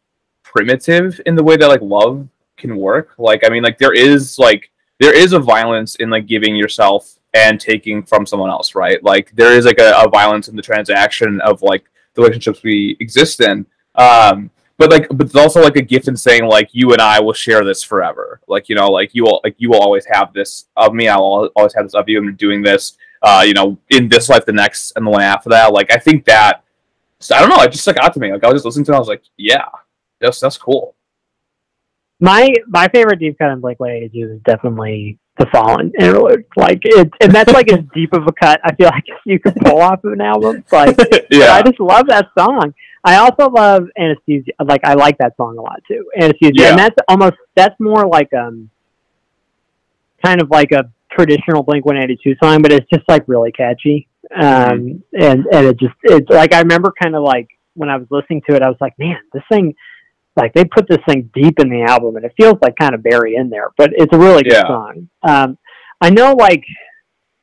[0.44, 3.14] primitive in the way that like love can work.
[3.18, 4.70] Like I mean like there is like
[5.00, 9.02] there is a violence in like giving yourself and taking from someone else, right?
[9.02, 11.84] Like there is like a, a violence in the transaction of like
[12.14, 13.66] the relationships we exist in.
[13.94, 17.20] Um, but like, but it's also like a gift in saying like you and I
[17.20, 18.40] will share this forever.
[18.48, 21.08] Like you know, like you will like you will always have this of me.
[21.08, 22.18] I'll always have this of you.
[22.18, 22.96] I'm doing this.
[23.22, 25.72] Uh, you know, in this life, the next, and the one after that.
[25.72, 26.64] Like I think that
[27.30, 27.62] I don't know.
[27.62, 28.32] It just stuck out to me.
[28.32, 28.96] Like I was just listening to it.
[28.96, 29.68] I was like, yeah,
[30.20, 30.96] that's that's cool.
[32.18, 36.44] My my favorite deep cut in Blink 182 is definitely The Fallen interlude.
[36.56, 39.54] Like it, and that's like as deep of a cut I feel like you could
[39.56, 40.64] pull off of an album.
[40.72, 40.96] Like
[41.30, 41.54] yeah.
[41.54, 42.74] I just love that song.
[43.04, 44.52] I also love Anesthesia.
[44.64, 46.04] Like I like that song a lot too.
[46.16, 46.70] Anesthesia, Yeah.
[46.70, 48.70] and that's almost that's more like um,
[50.24, 53.52] kind of like a traditional Blink One Eighty Two song, but it's just like really
[53.52, 54.08] catchy.
[54.34, 58.06] Um, and and it just it's like I remember kind of like when I was
[58.10, 59.74] listening to it, I was like, man, this thing.
[60.36, 63.02] Like they put this thing deep in the album, and it feels like kind of
[63.02, 64.66] buried in there, but it's a really good Yeah.
[64.66, 65.08] song.
[65.22, 65.58] Um,
[66.00, 66.64] I know, like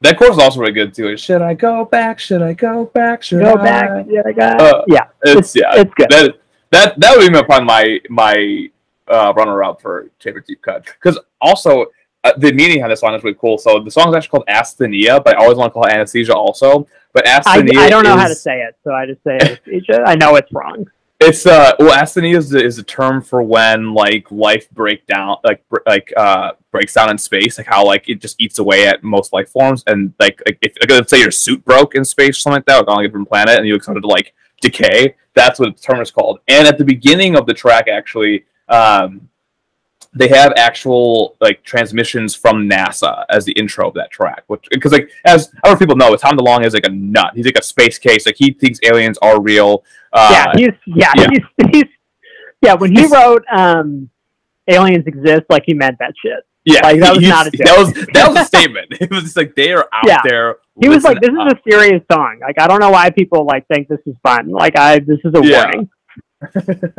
[0.02, 1.16] That chorus is also really good too.
[1.18, 2.20] Should I go back?
[2.20, 3.22] Should I go back?
[3.22, 3.56] Should go I?
[3.56, 5.72] Go back, yeah, I got, Uh, yeah, It's yeah.
[5.76, 6.08] it's good.
[6.10, 6.36] that
[6.72, 8.70] that that would be my probably my my
[9.14, 11.88] uh, runner up for favorite deep cut because also
[12.24, 13.58] uh, the meaning of this song is really cool.
[13.58, 16.34] So the song is actually called Asthenia, but I always want to call it anesthesia
[16.36, 16.88] also.
[17.14, 20.04] But I, asthenia, I don't know how to say it, so I just say anesthesia.
[20.06, 20.86] I know it's wrong.
[21.22, 25.62] It's uh well asthenia is, is a term for when like life break down like
[25.86, 29.34] like uh breaks down in space like how like it just eats away at most
[29.34, 32.40] life forms and like, like if like, let's say your suit broke in space or
[32.40, 35.60] something like that like on a different planet and you started to like decay that's
[35.60, 39.30] what the term is called and at the beginning of the track actually um
[40.14, 44.92] they have actual like transmissions from NASA as the intro of that track, which because
[44.92, 47.34] like as other people know, Tom DeLonge is like a nut.
[47.36, 48.26] He's like a space case.
[48.26, 49.84] Like he thinks aliens are real.
[50.14, 51.28] Uh, yeah, he's yeah, yeah.
[51.32, 51.84] He's, he's
[52.62, 52.74] yeah.
[52.74, 54.10] When he wrote um,
[54.68, 56.44] "Aliens Exist," like he meant that shit.
[56.66, 57.66] Yeah, Like, that was not a joke.
[57.66, 58.88] that was that was a statement.
[59.00, 60.22] It was just like they are out Yeah.
[60.24, 60.58] there.
[60.82, 62.40] He was like, "This Listen is a serious song.
[62.42, 64.50] Like, I don't know why people like think this is fun.
[64.50, 65.64] Like, I this is a Yeah.
[65.64, 65.90] warning."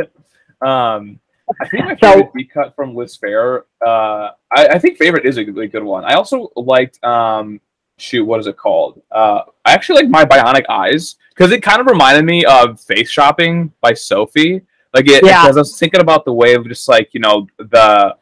[0.63, 1.21] um,
[1.61, 3.63] I think my So- favorite deep cut from Liz Phair.
[3.85, 6.05] Uh, I, I think favorite is a really good one.
[6.05, 7.61] I also liked um,
[8.01, 9.01] shoot, what is it called?
[9.11, 13.11] Uh, I actually like my Bionic Eyes because it kind of reminded me of Face
[13.11, 14.63] Shopping by Sophie.
[14.95, 15.43] Like it, Yeah.
[15.43, 18.17] because I was thinking about the way of just like you know the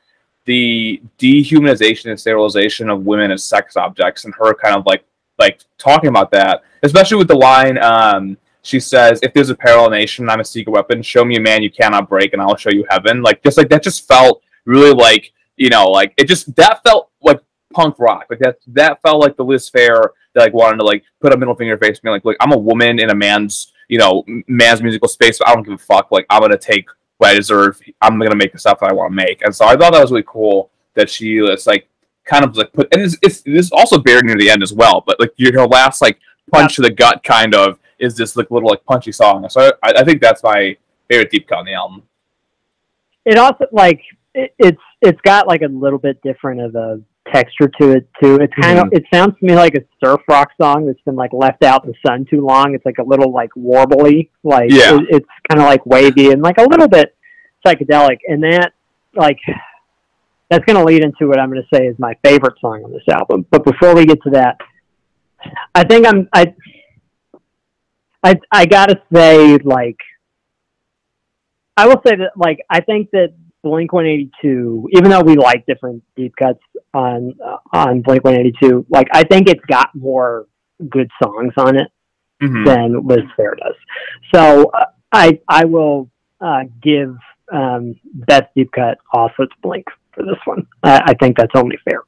[0.44, 5.04] the dehumanization and sterilization of women as sex objects, and her kind of like
[5.38, 7.78] like talking about that, especially with the line.
[7.78, 11.00] Um, she says, "If there's a parallel nation, I'm a secret weapon.
[11.02, 13.68] Show me a man you cannot break, and I'll show you heaven." Like just like
[13.70, 17.40] that, just felt really like you know, like it just that felt like
[17.72, 18.26] punk rock.
[18.30, 21.36] Like that that felt like the Liz Phair that like wanted to like put a
[21.36, 24.24] middle finger in face, being like, "Look, I'm a woman in a man's you know
[24.46, 26.10] man's musical space, but I don't give a fuck.
[26.10, 26.88] Like I'm gonna take
[27.18, 27.80] what I deserve.
[28.00, 30.02] I'm gonna make the stuff that I want to make." And so I thought that
[30.02, 31.88] was really cool that she was like
[32.24, 35.02] kind of like put and it's, it's this also buried near the end as well.
[35.06, 36.18] But like your last like
[36.50, 39.48] punch to the gut kind of is this like little like punchy song.
[39.48, 40.76] So I, I think that's my
[41.08, 42.02] favorite deep cut on the album.
[43.24, 44.02] It also like
[44.34, 47.00] it, it's it's got like a little bit different of a
[47.32, 48.36] texture to it too.
[48.36, 48.96] It's kind of mm-hmm.
[48.96, 51.90] it sounds to me like a surf rock song that's been like left out in
[51.90, 52.74] the sun too long.
[52.74, 54.96] It's like a little like warbly, like Yeah.
[54.96, 57.16] it, it's kind of like wavy and like a little bit
[57.66, 58.18] psychedelic.
[58.26, 58.72] And that
[59.14, 59.38] like
[60.50, 62.92] that's going to lead into what I'm going to say is my favorite song on
[62.92, 63.46] this album.
[63.50, 64.56] But before we get to that,
[65.74, 66.54] I think I'm I
[68.22, 69.96] I I gotta say like
[71.76, 76.02] I will say that like I think that Blink 182, even though we like different
[76.16, 76.60] deep cuts
[76.94, 77.34] on
[77.72, 80.46] on Blink 182, like I think it's got more
[80.88, 81.88] good songs on it
[82.42, 82.64] Mhm.
[82.64, 83.74] than Liz Phair does.
[84.34, 86.10] So uh, I I will
[86.40, 87.16] uh, give
[87.52, 90.66] um, best deep cut also to Blink for this one.
[90.82, 92.02] I, I think that's only fair.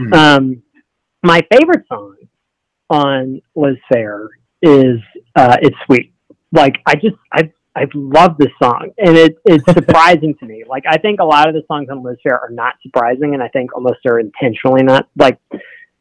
[0.00, 0.14] Mhm.
[0.14, 0.62] Um,
[1.22, 2.16] my favorite song
[2.90, 4.28] on Liz Phair
[4.62, 5.00] is
[5.36, 6.12] uh, "It's Sweet."
[6.52, 10.64] Like I just I I love this song, and it it's surprising to me.
[10.66, 13.42] Like I think a lot of the songs on Liz Phair are not surprising, and
[13.42, 15.38] I think almost are intentionally not like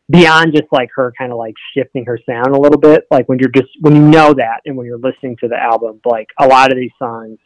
[0.10, 3.08] beyond just like her kind of like shifting her sound a little bit.
[3.10, 6.00] Like when you're just when you know that, and when you're listening to the album,
[6.06, 7.40] like a lot of these songs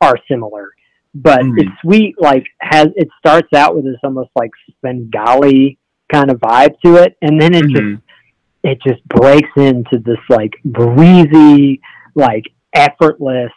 [0.00, 0.70] are similar.
[1.14, 1.60] But Mhm.
[1.60, 2.14] it's sweet.
[2.20, 4.50] Like has it starts out with this almost like
[4.80, 5.78] Svengali
[6.12, 8.00] kind of vibe to it, and then it just Mhm.
[8.62, 11.80] it just breaks into this like breezy,
[12.14, 13.52] like effortless,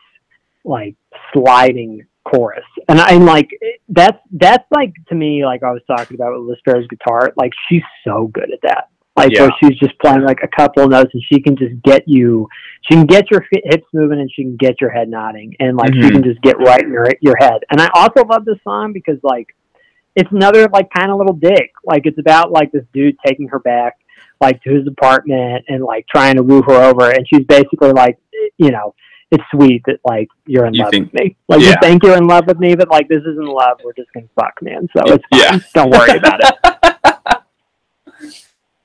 [0.67, 0.95] like
[1.33, 2.65] sliding chorus.
[2.89, 3.49] And I'm like,
[3.89, 7.51] that's that's like to me, like I was talking about with Liz Phair's guitar, like
[7.69, 8.89] she's so good at that.
[9.15, 9.43] Like Yeah.
[9.43, 12.47] where she's just playing like a couple of notes and she can just get you,
[12.87, 15.93] she can get your hips moving and she can get your head nodding and like
[15.93, 16.11] she Mhm.
[16.11, 17.63] can just get right in your your head.
[17.71, 19.47] And I also love this song because like
[20.15, 21.69] it's another like kind of little dig.
[21.83, 23.93] Like it's about like this dude taking her back
[24.39, 28.17] like to his apartment and like trying to woo her over and she's basically like
[28.57, 28.93] you know
[29.31, 32.17] it's sweet that like you're in You love think- with me like you think you're
[32.17, 35.01] in love with me but like this isn't love we're just gonna fuck man so
[35.13, 35.39] it's fine.
[35.39, 35.59] Yeah.
[35.73, 36.53] don't worry about it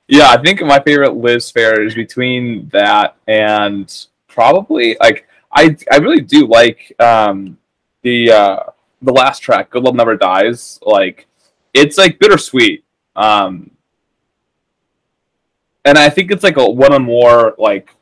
[0.09, 3.91] Yeah, I think my favorite Liz Phair is between that and
[4.27, 7.57] probably like I I really do like um
[8.01, 8.59] the uh
[9.01, 10.77] the last track, Good Love Never Dies.
[10.83, 11.25] Like
[11.73, 12.83] it's like bittersweet.
[13.15, 13.71] Um
[15.85, 17.95] and I think it's like a one of more like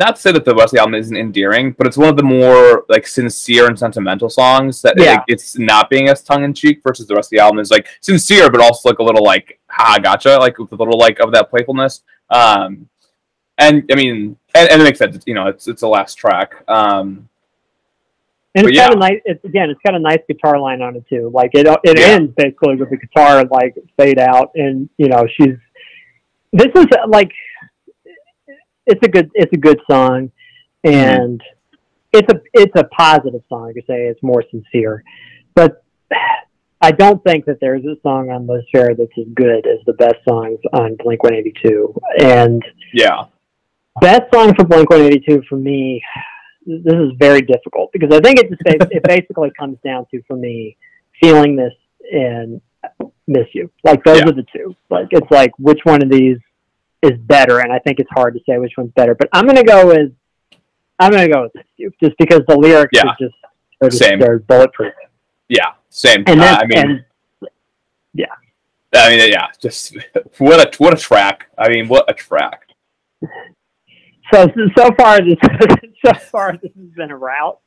[0.00, 2.16] not to say that the rest of the album isn't endearing, but it's one of
[2.16, 5.12] the more like sincere and sentimental songs that Yeah.
[5.14, 7.70] like, it's not being as tongue in cheek versus the rest of the album is
[7.70, 11.20] like sincere, but also like a little like ha gotcha, like with a little like
[11.20, 12.02] of that playfulness.
[12.30, 12.88] Um,
[13.58, 15.22] and I mean, and, and it makes sense.
[15.26, 16.54] You know, it's it's a last track.
[16.66, 17.28] Um,
[18.54, 18.88] And it's yeah.
[18.88, 19.20] got a nice.
[19.26, 21.30] It's again, it's got a nice guitar line on it too.
[21.32, 22.06] Like it, it Yeah.
[22.06, 25.56] ends basically with the guitar like fade out, and you know she's.
[26.52, 27.30] This is like,
[28.86, 30.30] it's a good, it's a good song,
[30.84, 32.18] and mm-hmm.
[32.18, 33.72] it's a it's a positive song.
[33.74, 35.04] You say it's more sincere,
[35.54, 35.84] but
[36.82, 39.92] I don't think that there's a song on Liz Phair that's as good as the
[39.94, 42.62] best songs on Blink One Eighty Two, and
[42.94, 43.24] yeah,
[44.00, 46.02] best song for Blink 182 for me.
[46.66, 50.36] This is very difficult because I think it just it basically comes down to for
[50.36, 50.76] me
[51.20, 51.72] feeling this
[52.12, 52.60] and
[53.26, 53.70] miss you.
[53.84, 54.28] Like those Yeah.
[54.28, 54.74] are the two.
[54.90, 56.38] Like it's like which one of these
[57.02, 59.14] is better, and I think it's hard to say which one's better.
[59.14, 60.12] But I'm gonna go with
[60.98, 61.48] I'm gonna go
[61.78, 63.08] with just because the lyrics Yeah.
[63.10, 63.34] are just
[63.80, 64.18] they're, just, Same.
[64.18, 64.92] they're bulletproof.
[65.48, 66.24] yeah, same.
[66.26, 67.04] And Uh, I mean, and
[68.92, 69.96] I mean, yeah, just
[70.38, 71.46] what a what a track.
[71.56, 72.66] I mean, what a track.
[74.32, 75.36] so so far this
[76.04, 77.58] so far this has been a route,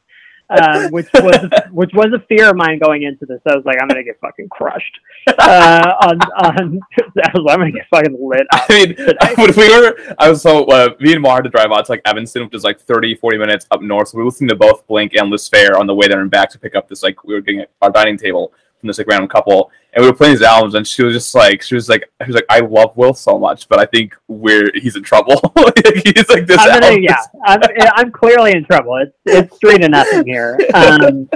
[0.62, 3.40] um, which was which was a fear of mine going into this.
[3.48, 5.00] I was like, I'm gonna get fucking crushed.
[5.28, 6.80] Uh, on on
[7.24, 8.48] I was like, I'm gonna get fucking lit.
[8.52, 8.66] Up.
[8.70, 8.96] I mean,
[9.38, 11.92] when we were, I was so, uh, me and Mar had to drive out to
[11.92, 14.10] like Evanston, which is like 30, 40 minutes up north.
[14.10, 16.32] So we were listening to both Blink and Liz Phair on the way there and
[16.32, 18.54] back to pick up this, like, we were getting our dining table
[18.84, 19.72] from this, like, random couple.
[19.94, 22.28] And we were playing these albums, and she was just like, she was like, she
[22.28, 25.36] was like, I love Will so much, but I think we're, he's in trouble.
[26.04, 27.62] he's like, this I'm gonna, album yeah, I'm,
[27.96, 28.98] I'm clearly in trouble.
[28.98, 30.60] It's it's three to nothing here.
[30.74, 31.30] Um,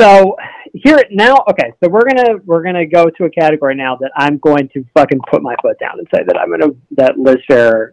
[0.00, 0.36] so
[0.74, 4.38] here now, okay, so we're gonna we're gonna go to a category now that I'm
[4.38, 7.92] going to fucking put my foot down and say that I'm gonna that Liz Phair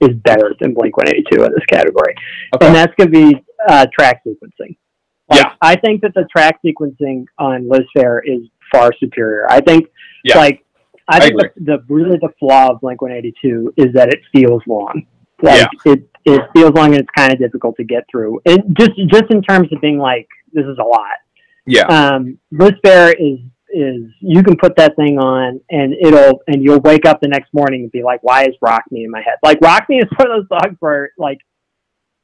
[0.00, 2.14] is better than Blink 182 in this category,
[2.54, 2.66] Okay.
[2.66, 4.76] and that's gonna be uh, track sequencing.
[5.30, 5.52] Like, Yeah.
[5.62, 8.42] I think that the track sequencing on Liz Phair is
[8.72, 9.46] far superior.
[9.50, 9.88] I think
[10.24, 10.38] Yeah.
[10.38, 10.64] like
[11.08, 14.62] I I think the, the really the flaw of Blink 182 is that it feels
[14.66, 15.06] long.
[15.42, 18.40] Like it it feels long and it's kind of difficult to get through.
[18.46, 21.16] And just just in terms of being like this is a lot.
[21.66, 21.86] yeah.
[21.86, 23.38] Um, Liz Phair is
[23.72, 27.54] is you can put that thing on and it'll and you'll wake up the next
[27.54, 29.36] morning and be like, why is Rock Me in my head?
[29.42, 31.38] Like Rock Me is one of those songs where like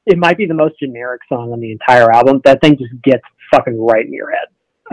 [0.07, 2.41] it might be the most generic song on the entire album.
[2.45, 3.23] That thing just gets
[3.53, 4.47] fucking right in your head.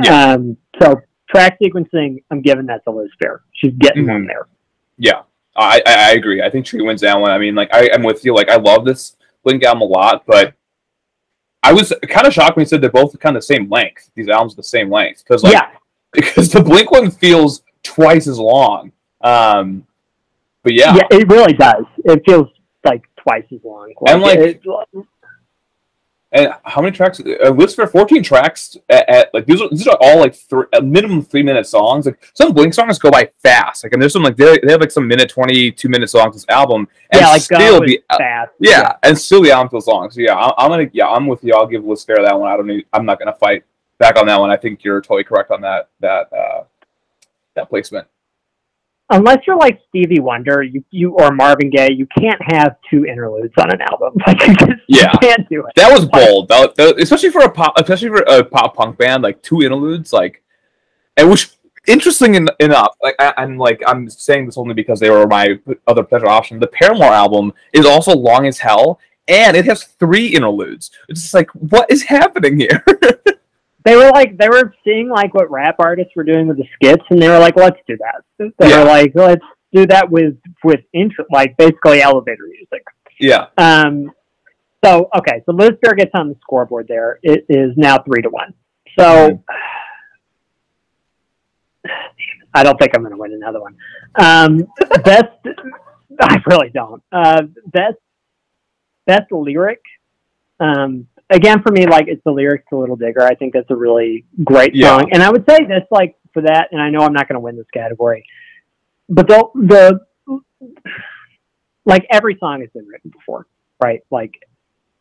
[0.03, 0.34] Yeah.
[0.34, 0.99] Um, so
[1.30, 3.40] track sequencing, I'm giving that to Liz Phair.
[3.53, 4.11] She's getting Mhm.
[4.11, 4.48] one there.
[4.98, 5.22] Yeah,
[5.56, 6.41] I, I I agree.
[6.41, 7.31] I think Tree wins that one.
[7.31, 8.34] I mean, like I, I'm with you.
[8.34, 10.53] Like I love this Blink album a lot, but
[11.61, 14.10] I was kind of shocked when you said they're both kind of the same length.
[14.15, 15.69] These albums are the same length because like yeah,
[16.11, 18.91] because the Blink one feels twice as long.
[19.22, 19.85] Um,
[20.64, 21.85] but yeah, yeah, it really does.
[22.06, 22.48] It feels
[23.24, 23.94] twice as long.
[24.08, 24.62] And, like, it-
[26.36, 27.20] and how many tracks?
[27.20, 30.66] Uh, list for 14 tracks at, at like these are these are all like three,
[30.74, 32.08] a minimum three minute songs.
[32.08, 33.84] Like some Blink songs go by fast.
[33.84, 36.45] Like and there's some like they, they have like some minute 22 minute songs this
[36.50, 38.52] album and yeah, like still go the fast.
[38.60, 40.10] Yeah, and still the album feels long.
[40.10, 41.54] So yeah, I, I'm gonna yeah, I'm with you.
[41.54, 42.52] I'll give Liz Phair that one.
[42.52, 43.64] I don't need, I'm not gonna fight
[44.00, 44.50] back on that one.
[44.50, 46.64] I think you're totally correct on that that uh,
[47.54, 48.08] that placement.
[49.10, 53.54] Unless you're like Stevie Wonder, you, you or Marvin Gaye, you can't have two interludes
[53.58, 54.14] on an album.
[54.28, 55.12] Like you just Yeah.
[55.14, 55.74] you can't do it.
[55.76, 59.24] That was bold, that, that- especially for a pop, especially for a pop punk band.
[59.24, 60.42] Like two interludes, like,
[61.18, 61.52] and which
[61.88, 62.96] interesting en- enough.
[63.02, 66.60] Like, I, I'm like I'm saying this only because they were my other potential option.
[66.60, 70.92] The Paramore album is also long as hell, and it has three interludes.
[71.10, 72.84] It's just like, what is happening here?
[73.86, 77.04] They were like they were seeing like what rap artists were doing with the skits,
[77.10, 78.24] and they were like, let's do that.
[78.60, 78.80] They Yeah.
[78.80, 79.44] were like, let's
[79.74, 82.84] do that with with intro, like basically elevator music.
[83.20, 84.12] yeah, Um,
[84.86, 87.20] so okay, so Liz Phair gets on the scoreboard there.
[87.24, 88.54] It is now three to one.
[88.98, 89.42] So
[92.54, 93.76] I don't think I'm going to win another one.
[94.16, 94.68] Um,
[95.04, 95.26] best,
[96.22, 97.02] I really don't.
[97.12, 97.96] Uh, best,
[99.08, 99.82] best lyric.
[100.60, 103.24] Um, again, for me, like it's the lyrics to Little Digger.
[103.24, 104.98] I think that's a really great Yeah.
[105.00, 106.70] song, and I would say this like for that.
[106.72, 108.24] And I know I'm not going to win this category,
[109.10, 110.00] but the the
[111.86, 113.45] like every song has been written before,
[113.84, 114.02] right?
[114.10, 114.32] Like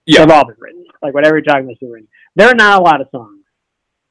[0.07, 0.21] Yeah.
[0.25, 0.85] they've all been written.
[1.03, 2.09] Like whatever you're talking about has been written.
[2.35, 3.45] There are not a lot of songs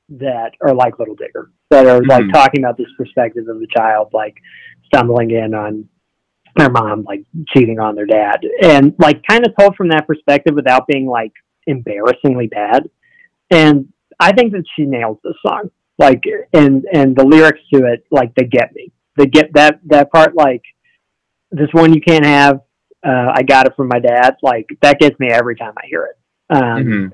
[0.10, 2.34] that are like Little Digger that are like Mhm.
[2.34, 4.36] talking about this perspective of the child like
[4.86, 5.88] stumbling in on
[6.58, 10.54] their mom like cheating on their dad and like kind of told from that perspective
[10.54, 11.32] without being like
[11.68, 12.90] embarrassingly bad
[13.50, 13.88] and
[14.20, 16.24] i think that she nails this song like
[16.54, 20.36] and and the lyrics to it like they get me they get that that part
[20.36, 20.64] like
[21.52, 22.62] this one you can't have.
[23.06, 24.38] Uh, I got it from my dad.
[24.42, 26.56] Like that gets me every time I hear it.
[26.56, 27.12] Um, Mhm.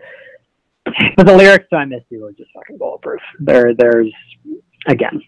[1.17, 3.19] But the lyrics to "I Miss You" are just fucking bulletproof.
[3.39, 4.13] There, there's
[4.85, 5.23] again,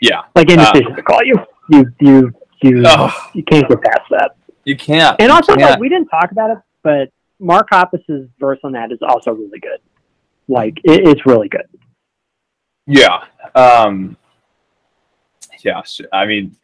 [0.00, 0.22] Yeah.
[0.34, 1.34] like indecision to call you.
[1.68, 4.36] You, you, you, Ugh, you can't get past that.
[4.64, 5.20] you can't.
[5.20, 5.72] And also, can't.
[5.72, 7.10] like, we didn't talk about it, but
[7.42, 9.80] Mark Hoppus's verse on that is also really good.
[10.48, 11.66] Like, it, it's really good.
[12.86, 13.24] Yeah.
[13.54, 14.16] Um,
[15.64, 15.82] yeah.
[16.12, 16.56] I mean,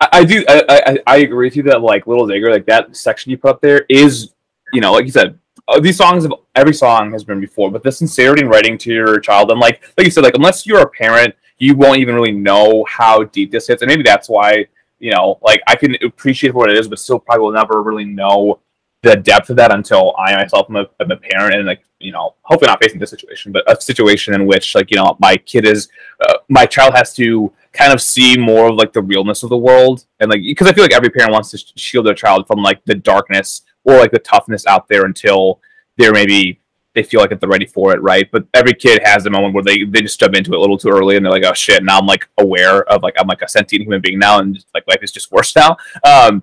[0.00, 0.44] I, I do.
[0.48, 3.50] I, I I agree with you that like Little Digger, like that section you put
[3.50, 4.34] up there is,
[4.72, 5.38] you know, like you said,
[5.68, 8.92] uh, these songs have every song has been before, but the sincerity in writing to
[8.92, 12.14] your child, and like like you said, like unless you're a parent, you won't even
[12.14, 14.66] really know how deep this hits, and maybe that's why
[14.98, 18.06] you know, like I can appreciate what it is, but still probably will never really
[18.06, 18.60] know
[19.04, 22.12] the depth of that until I myself am a, am a parent and like you
[22.12, 25.36] know hopefully not facing this situation but a situation in which like you know my
[25.36, 25.88] kid is
[26.20, 29.56] uh, my child has to kind of see more of like the realness of the
[29.56, 32.46] world and like because I feel like every parent wants to sh- shield their child
[32.46, 35.60] from like the darkness or like the toughness out there until
[35.98, 36.60] they're maybe
[36.94, 38.28] they feel like they're ready for it right?
[38.30, 40.78] But every kid has a moment where they they just jump into it a little
[40.78, 43.42] too early and they're like oh shit now I'm like aware of like I'm like
[43.42, 45.76] a sentient human being now and like life is just worse now.
[46.04, 46.42] Um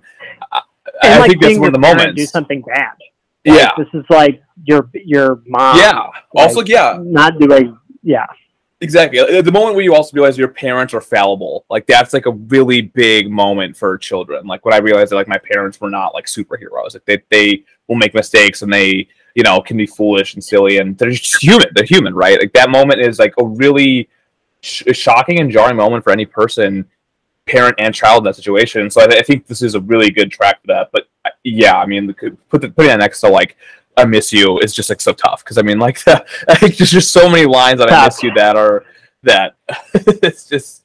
[1.02, 2.92] And I like think that's one of the moments Do something bad.
[3.44, 5.76] Like, yeah This is like your your mom.
[5.78, 6.06] yeah.
[6.36, 7.76] Also, like, yeah, Not doing.
[8.02, 8.26] Yeah.
[8.80, 9.18] exactly.
[9.20, 12.32] Uh, the moment where you also realize your parents are fallible, like that's like a
[12.32, 14.46] really big moment for children.
[14.46, 16.94] Like when I realized that like my parents were not like superheroes.
[16.94, 20.78] Like they they will make mistakes and they you know can be foolish and silly
[20.78, 21.68] and they're just human.
[21.74, 22.38] They're human, right?
[22.38, 24.08] Like that moment is like a really
[24.60, 26.86] sh- shocking and jarring moment for any person,
[27.46, 28.90] parent and child in that situation.
[28.90, 30.90] So I, th- I think this is a really good track for that.
[30.92, 31.08] But
[31.44, 32.14] yeah, I mean,
[32.48, 33.56] put the, putting that next to like
[33.96, 36.90] I miss you is just like so tough because I mean like I think there's
[36.90, 38.84] just so many lines that I miss you that are
[39.22, 39.56] that
[39.94, 40.84] it's just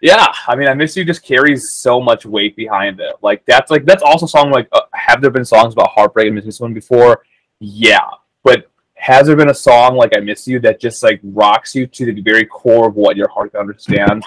[0.00, 3.70] yeah I mean I miss you just carries so much weight behind it like that's
[3.70, 6.50] like that's also a song like uh, have there been songs about heartbreak and missing
[6.50, 7.22] someone before
[7.60, 8.08] yeah
[8.42, 11.86] but has there been a song like I miss you that just like rocks you
[11.86, 14.24] to the very core of what your heart can understand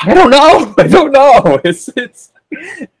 [0.00, 2.32] I don't know I don't know it's it's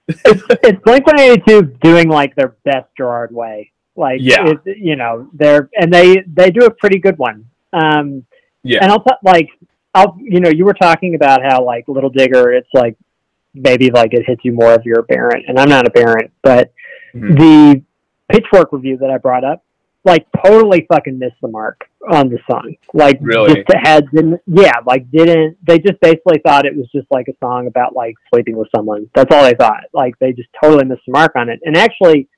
[0.08, 3.72] it's Blink One Eighty Two doing like their best Gerard way.
[3.96, 4.46] Like, Yeah.
[4.64, 7.46] it, you know, they're and they they do a pretty good one.
[7.72, 8.24] Um,
[8.62, 8.80] Yeah.
[8.82, 9.48] And I'll t- like,
[9.94, 12.96] I'll you know, you were talking about how like Little Digger, it's like
[13.54, 16.30] maybe like it hits you more if you're a parent, and I'm not a parent,
[16.42, 16.72] but
[17.14, 17.38] Mhm.
[17.38, 17.82] the
[18.30, 19.62] Pitchfork review that I brought up,
[20.06, 21.80] like totally fucking missed the mark
[22.10, 22.74] on the song.
[22.94, 23.54] Like Really?
[23.54, 27.36] just had didn't yeah, like didn't they just basically thought it was just like a
[27.44, 29.10] song about like sleeping with someone.
[29.14, 29.84] That's all they thought.
[29.92, 31.60] Like they just totally missed the mark on it.
[31.64, 32.28] And actually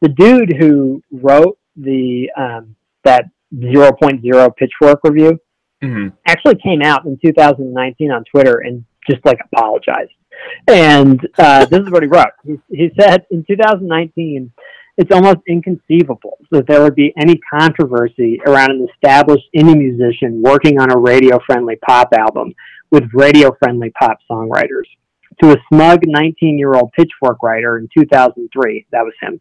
[0.00, 2.74] the dude who wrote the um
[3.04, 5.38] that 0.0 pitchfork review
[5.82, 6.12] Mhm.
[6.26, 10.10] actually came out in 2019 on Twitter and just like apologized.
[10.68, 12.26] And uh, this is what he wrote.
[12.44, 14.52] He, he said in 2019,
[14.96, 20.80] it's almost inconceivable that there would be any controversy around an established indie musician working
[20.80, 22.54] on a radio friendly pop album
[22.90, 24.86] with radio friendly pop songwriters.
[25.42, 29.38] To a smug 19 year old pitchfork writer in 2003, that was him,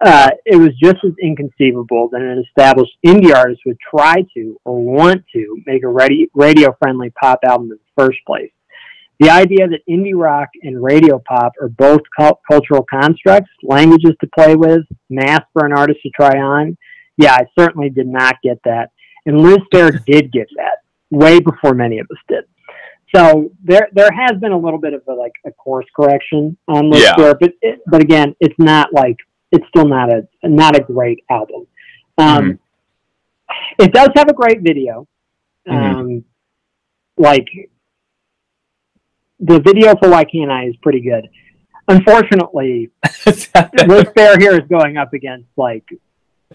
[0.00, 4.82] uh, it was just as inconceivable that an established indie artist would try to or
[4.82, 8.50] want to make a radio friendly pop album in the first place.
[9.20, 14.26] The idea that indie rock and radio pop are both cult- cultural constructs, languages to
[14.36, 16.76] play with, masks for an artist to try on,
[17.16, 18.90] yeah, I certainly did not get that.
[19.26, 20.78] And Liz Phair did get that
[21.10, 22.44] way before many of us did.
[23.14, 26.90] So there, there has been a little bit of a, like a course correction on
[26.90, 27.14] Liz Yeah.
[27.16, 29.16] Fair, but it, but again, it's not like
[29.52, 31.66] it's still not a not a great album.
[32.18, 32.58] Um,
[33.78, 35.06] It does have a great video.
[35.68, 35.94] Mhm.
[35.94, 36.24] Um,
[37.16, 37.46] like
[39.44, 41.28] the video for Why Can't I is pretty good.
[41.88, 42.90] Unfortunately,
[43.26, 43.46] Liz
[44.16, 45.84] Phair here is going up against like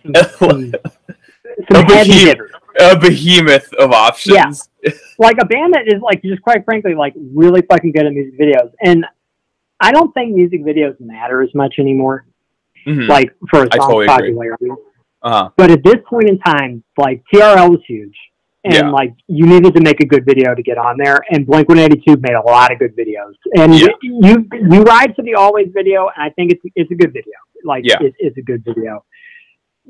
[0.01, 0.73] some, some,
[1.71, 2.49] some A behemoth.
[2.79, 4.69] a behemoth of options.
[4.83, 4.91] Yeah.
[5.19, 8.39] Like a band that is like just quite frankly like really fucking good at music
[8.39, 8.71] videos.
[8.83, 9.05] And
[9.79, 12.25] I don't think music videos matter as much anymore.
[12.87, 13.07] Mhm.
[13.07, 14.69] Like for a I song's totally popularity.
[15.21, 15.49] Uh-huh.
[15.57, 18.15] But at this point in time, like TRL was huge,
[18.63, 18.89] and Yeah.
[18.89, 21.19] like you needed to make a good video to get on there.
[21.31, 23.33] And Blink One Eighty Two made a lot of good videos.
[23.55, 23.87] And Yeah.
[24.01, 27.33] you you ride to the Always video, and I think it's it's a good video.
[27.63, 27.97] Like Yeah.
[28.01, 29.03] it, it's a good video.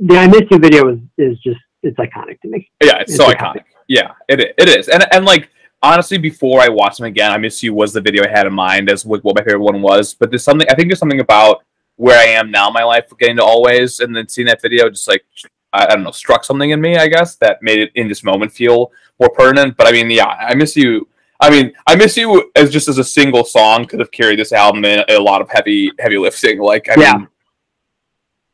[0.02, 2.70] The I Miss You video is is just it's iconic to me.
[2.84, 3.36] Yeah, it's, It's so iconic.
[3.58, 3.64] iconic.
[3.88, 4.88] Yeah, it it is.
[4.88, 5.50] And and like
[5.82, 8.54] honestly, before I watched them again, I Miss You was the video I had in
[8.54, 10.14] mind as what what my favorite one was.
[10.14, 11.64] But there's something I think there's something about
[11.96, 14.90] where I am now in my life, getting to always, and then seeing that video,
[14.90, 15.26] just like
[15.74, 16.98] I, I don't know, struck something in me.
[16.98, 19.78] I guess that made it in this moment feel more pertinent.
[19.78, 21.08] But I mean, yeah, I Miss You.
[21.41, 24.52] I mean, I miss you as just as a single song could have carried this
[24.52, 26.60] album in a lot of heavy heavy lifting.
[26.60, 27.14] Like, I Yeah.
[27.18, 27.28] mean,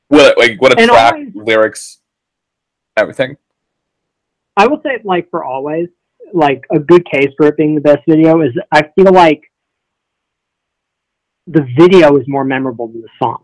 [0.09, 1.99] what like what a And track, always- lyrics,
[2.95, 3.37] everything.
[4.57, 5.87] I will say, like for always,
[6.33, 9.41] like a good case for it being the best video is I feel like
[11.47, 13.43] the video is more memorable than the song.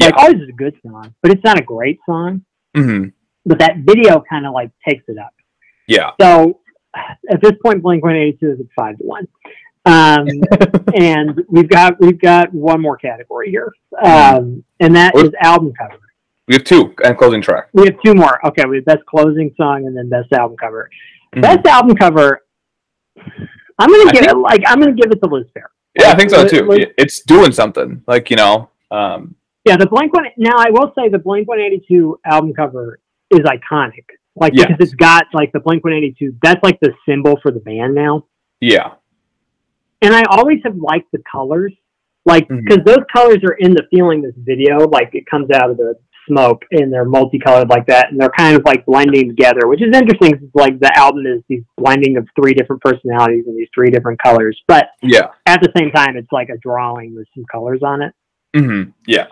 [0.00, 0.22] Like Yeah.
[0.22, 2.44] always is a good song, but it's not a great song.
[2.74, 3.04] Hmm
[3.46, 5.34] But that video kind of like takes it up.
[5.86, 6.10] Yeah.
[6.20, 6.60] So
[7.30, 9.28] at this point, Blink One Eighty Two is at five to one,
[9.86, 10.26] um,
[10.94, 13.72] and we've got we've got one more category here,
[14.02, 15.98] um, and that is album cover.
[16.48, 17.68] We have two and closing track.
[17.72, 18.44] We have two more.
[18.46, 20.90] Okay, we have best closing song and then best album cover.
[21.34, 21.42] Mhm.
[21.42, 22.40] Best album cover.
[23.78, 25.66] I'm gonna give think- it like I'm gonna give it to Liz Phair.
[25.98, 26.64] Yeah, I think so too.
[26.66, 28.02] Liz- It's doing something.
[28.06, 29.34] Like you know, um,
[29.64, 30.24] Yeah, the Blink One.
[30.36, 33.00] Now I will say the Blink 182 album cover
[33.30, 34.04] is iconic.
[34.36, 34.68] Like Yes.
[34.68, 36.36] because it's got like the Blink 182.
[36.42, 38.26] That's like the symbol for the band now.
[38.60, 38.92] yeah,
[40.02, 41.72] And I always have liked the colors,
[42.24, 44.88] like because those colors are in the feeling this video.
[44.88, 45.94] Like it comes out of the
[46.28, 49.94] smoke and they're multicolored like that, and they're kind of like blending together, which is
[49.94, 50.32] interesting.
[50.38, 54.20] 'cause, like the album is these blending of three different personalities and these three different
[54.22, 58.00] colors, but yeah, at the same time, it's like a drawing with some colors on
[58.02, 58.14] it.
[58.56, 59.26] hmm yeah,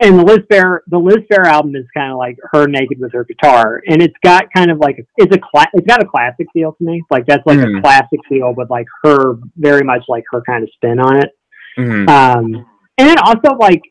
[0.00, 3.12] and the Liz Phair, the Liz Phair album is kind of like her naked with
[3.12, 6.46] her guitar, and it's got kind of like it's a cla- it's got a classic
[6.52, 7.02] feel to me.
[7.10, 7.78] Like that's like Mhm.
[7.78, 11.30] a classic feel, but like her very much like her kind of spin on it.
[11.76, 12.66] hmm Um,
[12.98, 13.82] and it also like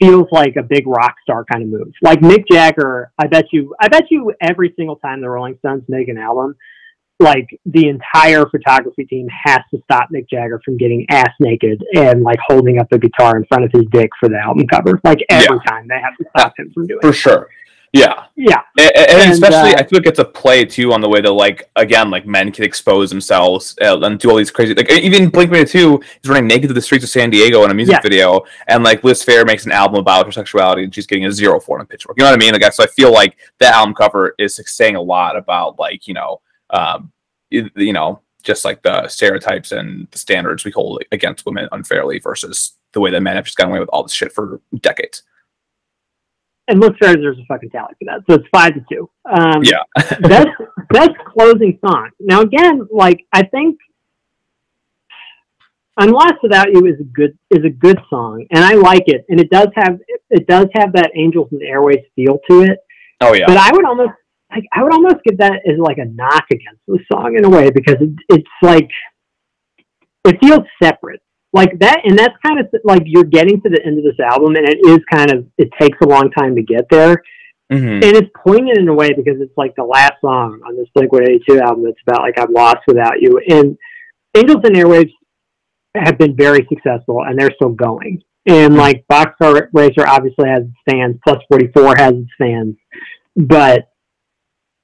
[0.00, 1.92] feels like a big rock star kind of move.
[2.02, 5.82] Like Mick Jagger, I bet you, I bet you every single time the Rolling Stones
[5.88, 6.54] make an album,
[7.18, 12.22] like the entire photography team has to stop Mick Jagger from getting ass naked and
[12.22, 15.00] like holding up a guitar in front of his dick for the album cover.
[15.04, 17.14] Like every time they have to stop him from doing for it.
[17.14, 17.48] sure.
[17.92, 18.60] Yeah, Yeah.
[18.78, 21.22] and, and And, especially uh, I feel like it's a play too on the way
[21.22, 24.90] that like again like men can expose themselves uh, and do all these crazy like
[24.92, 27.74] even Blink One Two is running naked to the streets of San Diego in a
[27.74, 28.00] music Yeah.
[28.02, 31.32] video, and like Liz Phair makes an album about her sexuality and she's getting a
[31.32, 32.18] zero for it on Pitchfork.
[32.18, 32.52] You know what I mean?
[32.52, 36.12] Like so I feel like that album cover is saying a lot about like you
[36.12, 37.12] know um
[37.50, 42.76] you, know just like the stereotypes and the standards we hold against women unfairly versus
[42.92, 45.24] the way that men have just gotten away with all this shit for decades.
[46.68, 48.20] And Liz Phair there's a fucking tally for that.
[48.28, 49.10] So it's five to two.
[49.24, 49.82] Um, Yeah.
[50.20, 50.48] best
[50.90, 52.10] best closing song.
[52.20, 53.78] Now again, like I think
[55.96, 59.24] "I'm Lost Without You" is a good is a good song, and I like it,
[59.28, 59.98] and it does have
[60.30, 62.78] it does have that Angels and Airwaves feel to it.
[63.20, 63.46] Oh yeah.
[63.46, 64.12] But I would almost
[64.50, 67.50] like I would almost give that as like a knock against the song in a
[67.50, 68.88] way because it, it's like
[70.24, 71.20] it feels separate
[71.52, 74.56] like that, and that's kind of like you're getting to the end of this album,
[74.56, 77.22] and it is kind of it takes a long time to get there
[77.72, 77.94] Mhm.
[77.94, 81.10] and it's poignant in a way because it's like the last song on this Blink
[81.10, 83.40] 182 album that's about like I'm lost without you.
[83.48, 83.76] And
[84.36, 85.10] Angels and Airwaves
[85.96, 88.22] have been very successful and they're still going.
[88.46, 92.76] And like Boxcar Racer obviously has its fans, Plus 44 has its fans,
[93.34, 93.88] but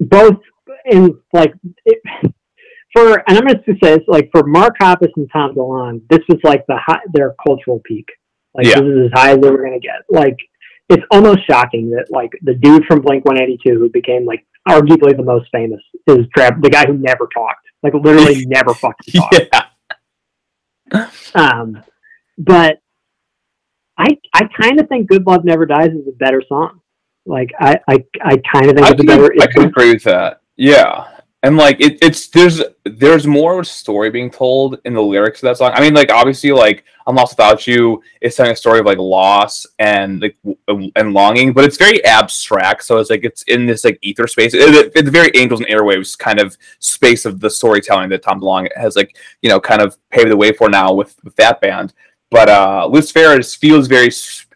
[0.08, 0.38] both
[0.86, 1.52] in like
[1.84, 1.98] it,
[2.94, 6.20] for and I'm going to say this like for Mark Hoppus and Tom DeLonge, this
[6.28, 8.06] was like the high, their cultural peak.
[8.54, 8.80] Like Yeah.
[8.80, 10.02] this is as high as they were going to get.
[10.10, 10.36] Like
[10.88, 15.22] it's almost shocking that like the dude from Blink 182 who became like arguably the
[15.22, 19.40] most famous is Trav, the guy who never talked, like literally never fucking talked.
[20.92, 21.08] Yeah.
[21.34, 21.82] Um,
[22.36, 22.80] but
[23.96, 26.80] I I kind of think Good Love Never Dies is a better song.
[27.26, 29.32] Like I I, I kind of think I it's can, better.
[29.40, 30.40] I can agree with that.
[30.56, 31.06] Yeah,
[31.44, 35.42] and like it, it's there's there's more of a story being told in the lyrics
[35.42, 35.72] of that song.
[35.74, 38.98] I mean, like obviously, like "I'm Lost Without You" is telling a story of like
[38.98, 42.84] loss and like w- and longing, but it's very abstract.
[42.84, 44.54] So it's like it's in this like ether space.
[44.54, 48.68] It, it's very angels and airwaves kind of space of the storytelling that Tom DeLonge
[48.76, 51.92] has like you know kind of paved the way for now with with that band.
[52.30, 54.10] But uh, Liz just feels very.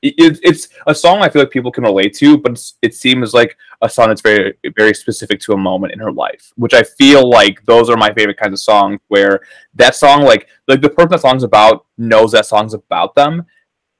[0.08, 3.34] It, it's a song I feel like people can relate to, but it's, it seems
[3.34, 6.82] like a song that's very very specific to a moment in her life, which I
[6.82, 9.00] feel like those are my favorite kinds of songs.
[9.08, 9.40] Where
[9.74, 13.44] that song, like like the person that song's about, knows that song's about them,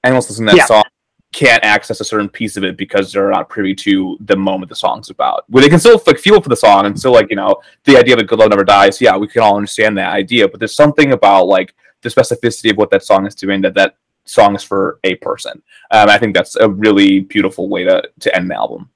[0.05, 0.67] and wants to listen to that Yeah.
[0.67, 0.85] song
[1.33, 4.75] can't access a certain piece of it because they're not privy to the moment the
[4.77, 5.45] song's about.
[5.49, 7.99] Where they can still like feel for the song and still like you know the
[7.99, 9.01] idea of a good love never dies.
[9.01, 12.79] Yeah, we can all understand that idea, but there's something about like the specificity of
[12.79, 13.97] what that song is doing that that
[14.27, 15.63] song is for a person.
[15.91, 18.91] Um, I think that's a really beautiful way to to end the album.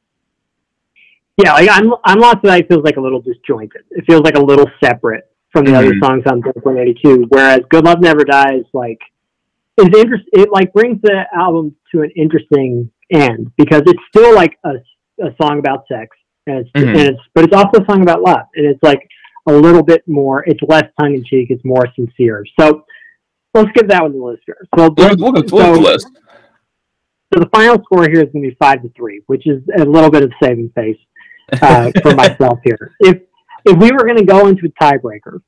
[1.42, 3.82] yeah, like I'm I'm Lost You feels like a little disjointed.
[3.90, 6.04] It feels like a little separate from the other Mhm.
[6.04, 7.26] songs on Blink 182.
[7.30, 9.00] Whereas Good Love Never Dies like
[9.78, 10.24] is interest.
[10.32, 14.74] It like brings the album to an interesting end because it's still like a,
[15.24, 16.16] a song about sex
[16.46, 16.88] and it's Mhm.
[16.90, 19.00] and it's but it's also a song about love and it's like
[19.48, 20.44] a little bit more.
[20.46, 21.50] It's less tongue in cheek.
[21.50, 22.44] It's more sincere.
[22.58, 22.84] So
[23.54, 24.58] let's give that one the list here.
[24.76, 26.06] So, We'll, we'll, we'll so- the list.
[27.32, 29.84] so the final score here is going to be five to three, which is a
[29.84, 30.98] little bit of saving face
[31.60, 32.94] uh, for myself here.
[33.00, 33.22] If
[33.66, 35.40] if we were going to go into a tiebreaker,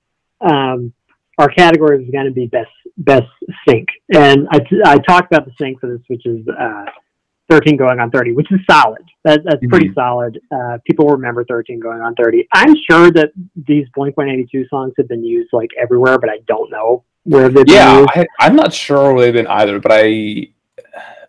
[0.43, 0.93] um,
[1.39, 2.69] our category was going to be best
[2.99, 3.27] best
[3.69, 6.85] sync, and I, I talked about the sync for this, which is uh,
[7.49, 9.03] thirteen going on thirty, which is solid.
[9.25, 10.39] That, that's pretty solid.
[10.55, 12.47] Uh, people remember thirteen going on thirty.
[12.53, 16.29] I'm sure that these Blink One Eighty Two songs have been used like everywhere, but
[16.29, 18.11] I don't know where they've been Yeah, used.
[18.15, 20.49] I, I'm not sure where they've been either, but I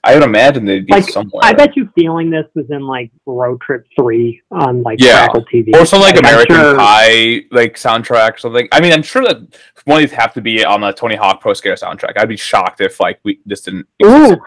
[0.06, 1.41] I would imagine they'd be Like, somewhere.
[1.45, 5.26] I bet you feeling this was in like Road Trip Three on like Yeah.
[5.28, 8.68] Crackle TV or some like I'm American sure- Pie like soundtrack or something.
[8.72, 9.38] I mean, I'm sure that
[9.86, 12.14] one of these have to be on the Tony Hawk Pro Skater soundtrack.
[12.18, 13.88] I'd be shocked if like we this didn't.
[13.99, 14.40] Exist.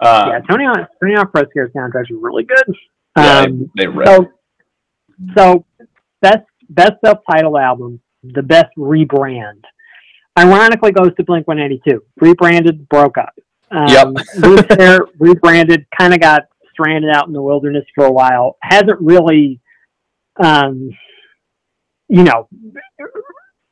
[0.00, 2.64] Um, yeah, Tony Hawk, Tony Hawk Pro Skater soundtracks are really good.
[3.16, 4.06] yeah, Um, they, they rip.
[4.08, 4.28] so,
[5.36, 5.64] so
[6.20, 9.62] best best self-titled album, the best rebrand,
[10.38, 12.02] ironically goes to Blink One Eighty Two.
[12.20, 13.34] Rebranded, broke up.
[13.70, 14.06] Um, Yep.
[14.68, 16.42] Phair rebranded, kind of got
[16.72, 18.56] stranded out in the wilderness for a while.
[18.62, 19.60] Hasn't really,
[20.42, 20.90] um,
[22.08, 22.48] you know,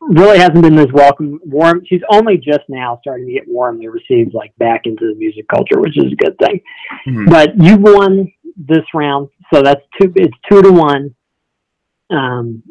[0.00, 1.82] really hasn't been this welcome warm.
[1.86, 5.80] She's only just now starting to get warmly received, like back into the music culture,
[5.80, 6.60] which is a good thing.
[7.06, 7.30] Mhm.
[7.30, 10.12] But you won this round, so that's two.
[10.16, 11.14] It's two to one
[12.10, 12.62] um,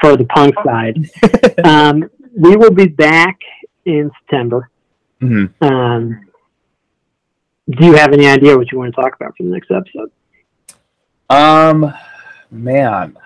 [0.00, 0.96] for the punk side.
[1.64, 3.38] um, we will be back
[3.84, 4.70] in September.
[5.20, 5.52] Mhm.
[5.60, 6.26] Um,
[7.70, 10.10] do you have any idea what you want to talk about for the next episode?
[11.30, 11.92] Um,
[12.50, 13.16] man,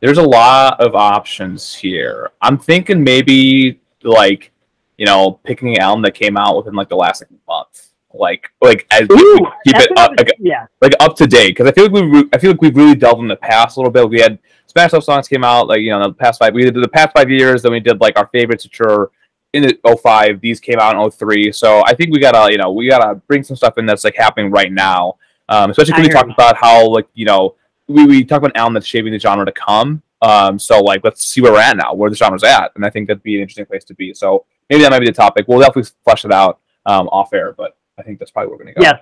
[0.00, 2.30] there's a lot of options here.
[2.40, 4.52] I'm thinking maybe like,
[4.96, 8.48] you know, picking an album that came out within like the last like, month, like
[8.62, 11.72] like as Ooh, keep it up, was- like, yeah, like up to date because I
[11.72, 14.08] feel like we I feel like we've really delved in the past a little bit.
[14.08, 14.38] We had
[14.76, 16.88] Smash Up songs came out like you know in the past five we did the
[16.88, 17.62] past five years.
[17.62, 19.10] Then we did like our favorites which are
[19.52, 20.40] in the 05.
[20.40, 21.52] These came out in 03.
[21.52, 24.16] So I think we gotta you know we gotta bring some stuff in that's like
[24.16, 25.16] happening right now.
[25.48, 27.54] Um, especially because we talked about how like you know
[27.86, 30.02] we we talked about Alan that's shaping the genre to come.
[30.22, 32.90] Um, so like let's see where we're at now, where the genre's at, and I
[32.90, 34.12] think that'd be an interesting place to be.
[34.12, 35.46] So maybe that might be the topic.
[35.46, 38.64] We'll definitely flesh it out um, off air, but I think that's probably where we're
[38.64, 38.82] gonna go.
[38.82, 39.00] yes,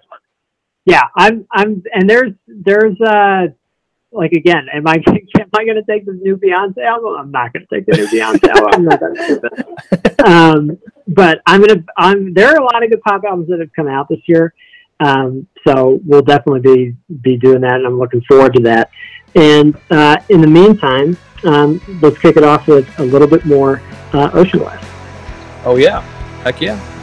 [0.85, 1.05] yeah.
[1.17, 3.47] I'm, I'm, and there's, there's, uh,
[4.13, 7.17] like again, am I, am I going to take this new Beyonce album?
[7.19, 8.71] I'm not going to take the new Beyonce album.
[8.73, 9.67] I'm not that stupid.
[10.25, 10.79] Um,
[11.09, 12.33] but I'm gonna, I'm.
[12.33, 14.55] There are a lot of good pop albums that have come out this year.
[15.01, 18.91] Um, so we'll definitely be be doing that, and I'm looking forward to that.
[19.35, 23.83] And uh, in the meantime, um, let's kick it off with a little bit more
[24.13, 24.89] uh, Ocean Blast.
[25.65, 26.03] Oh yeah,
[26.45, 27.02] heck yeah.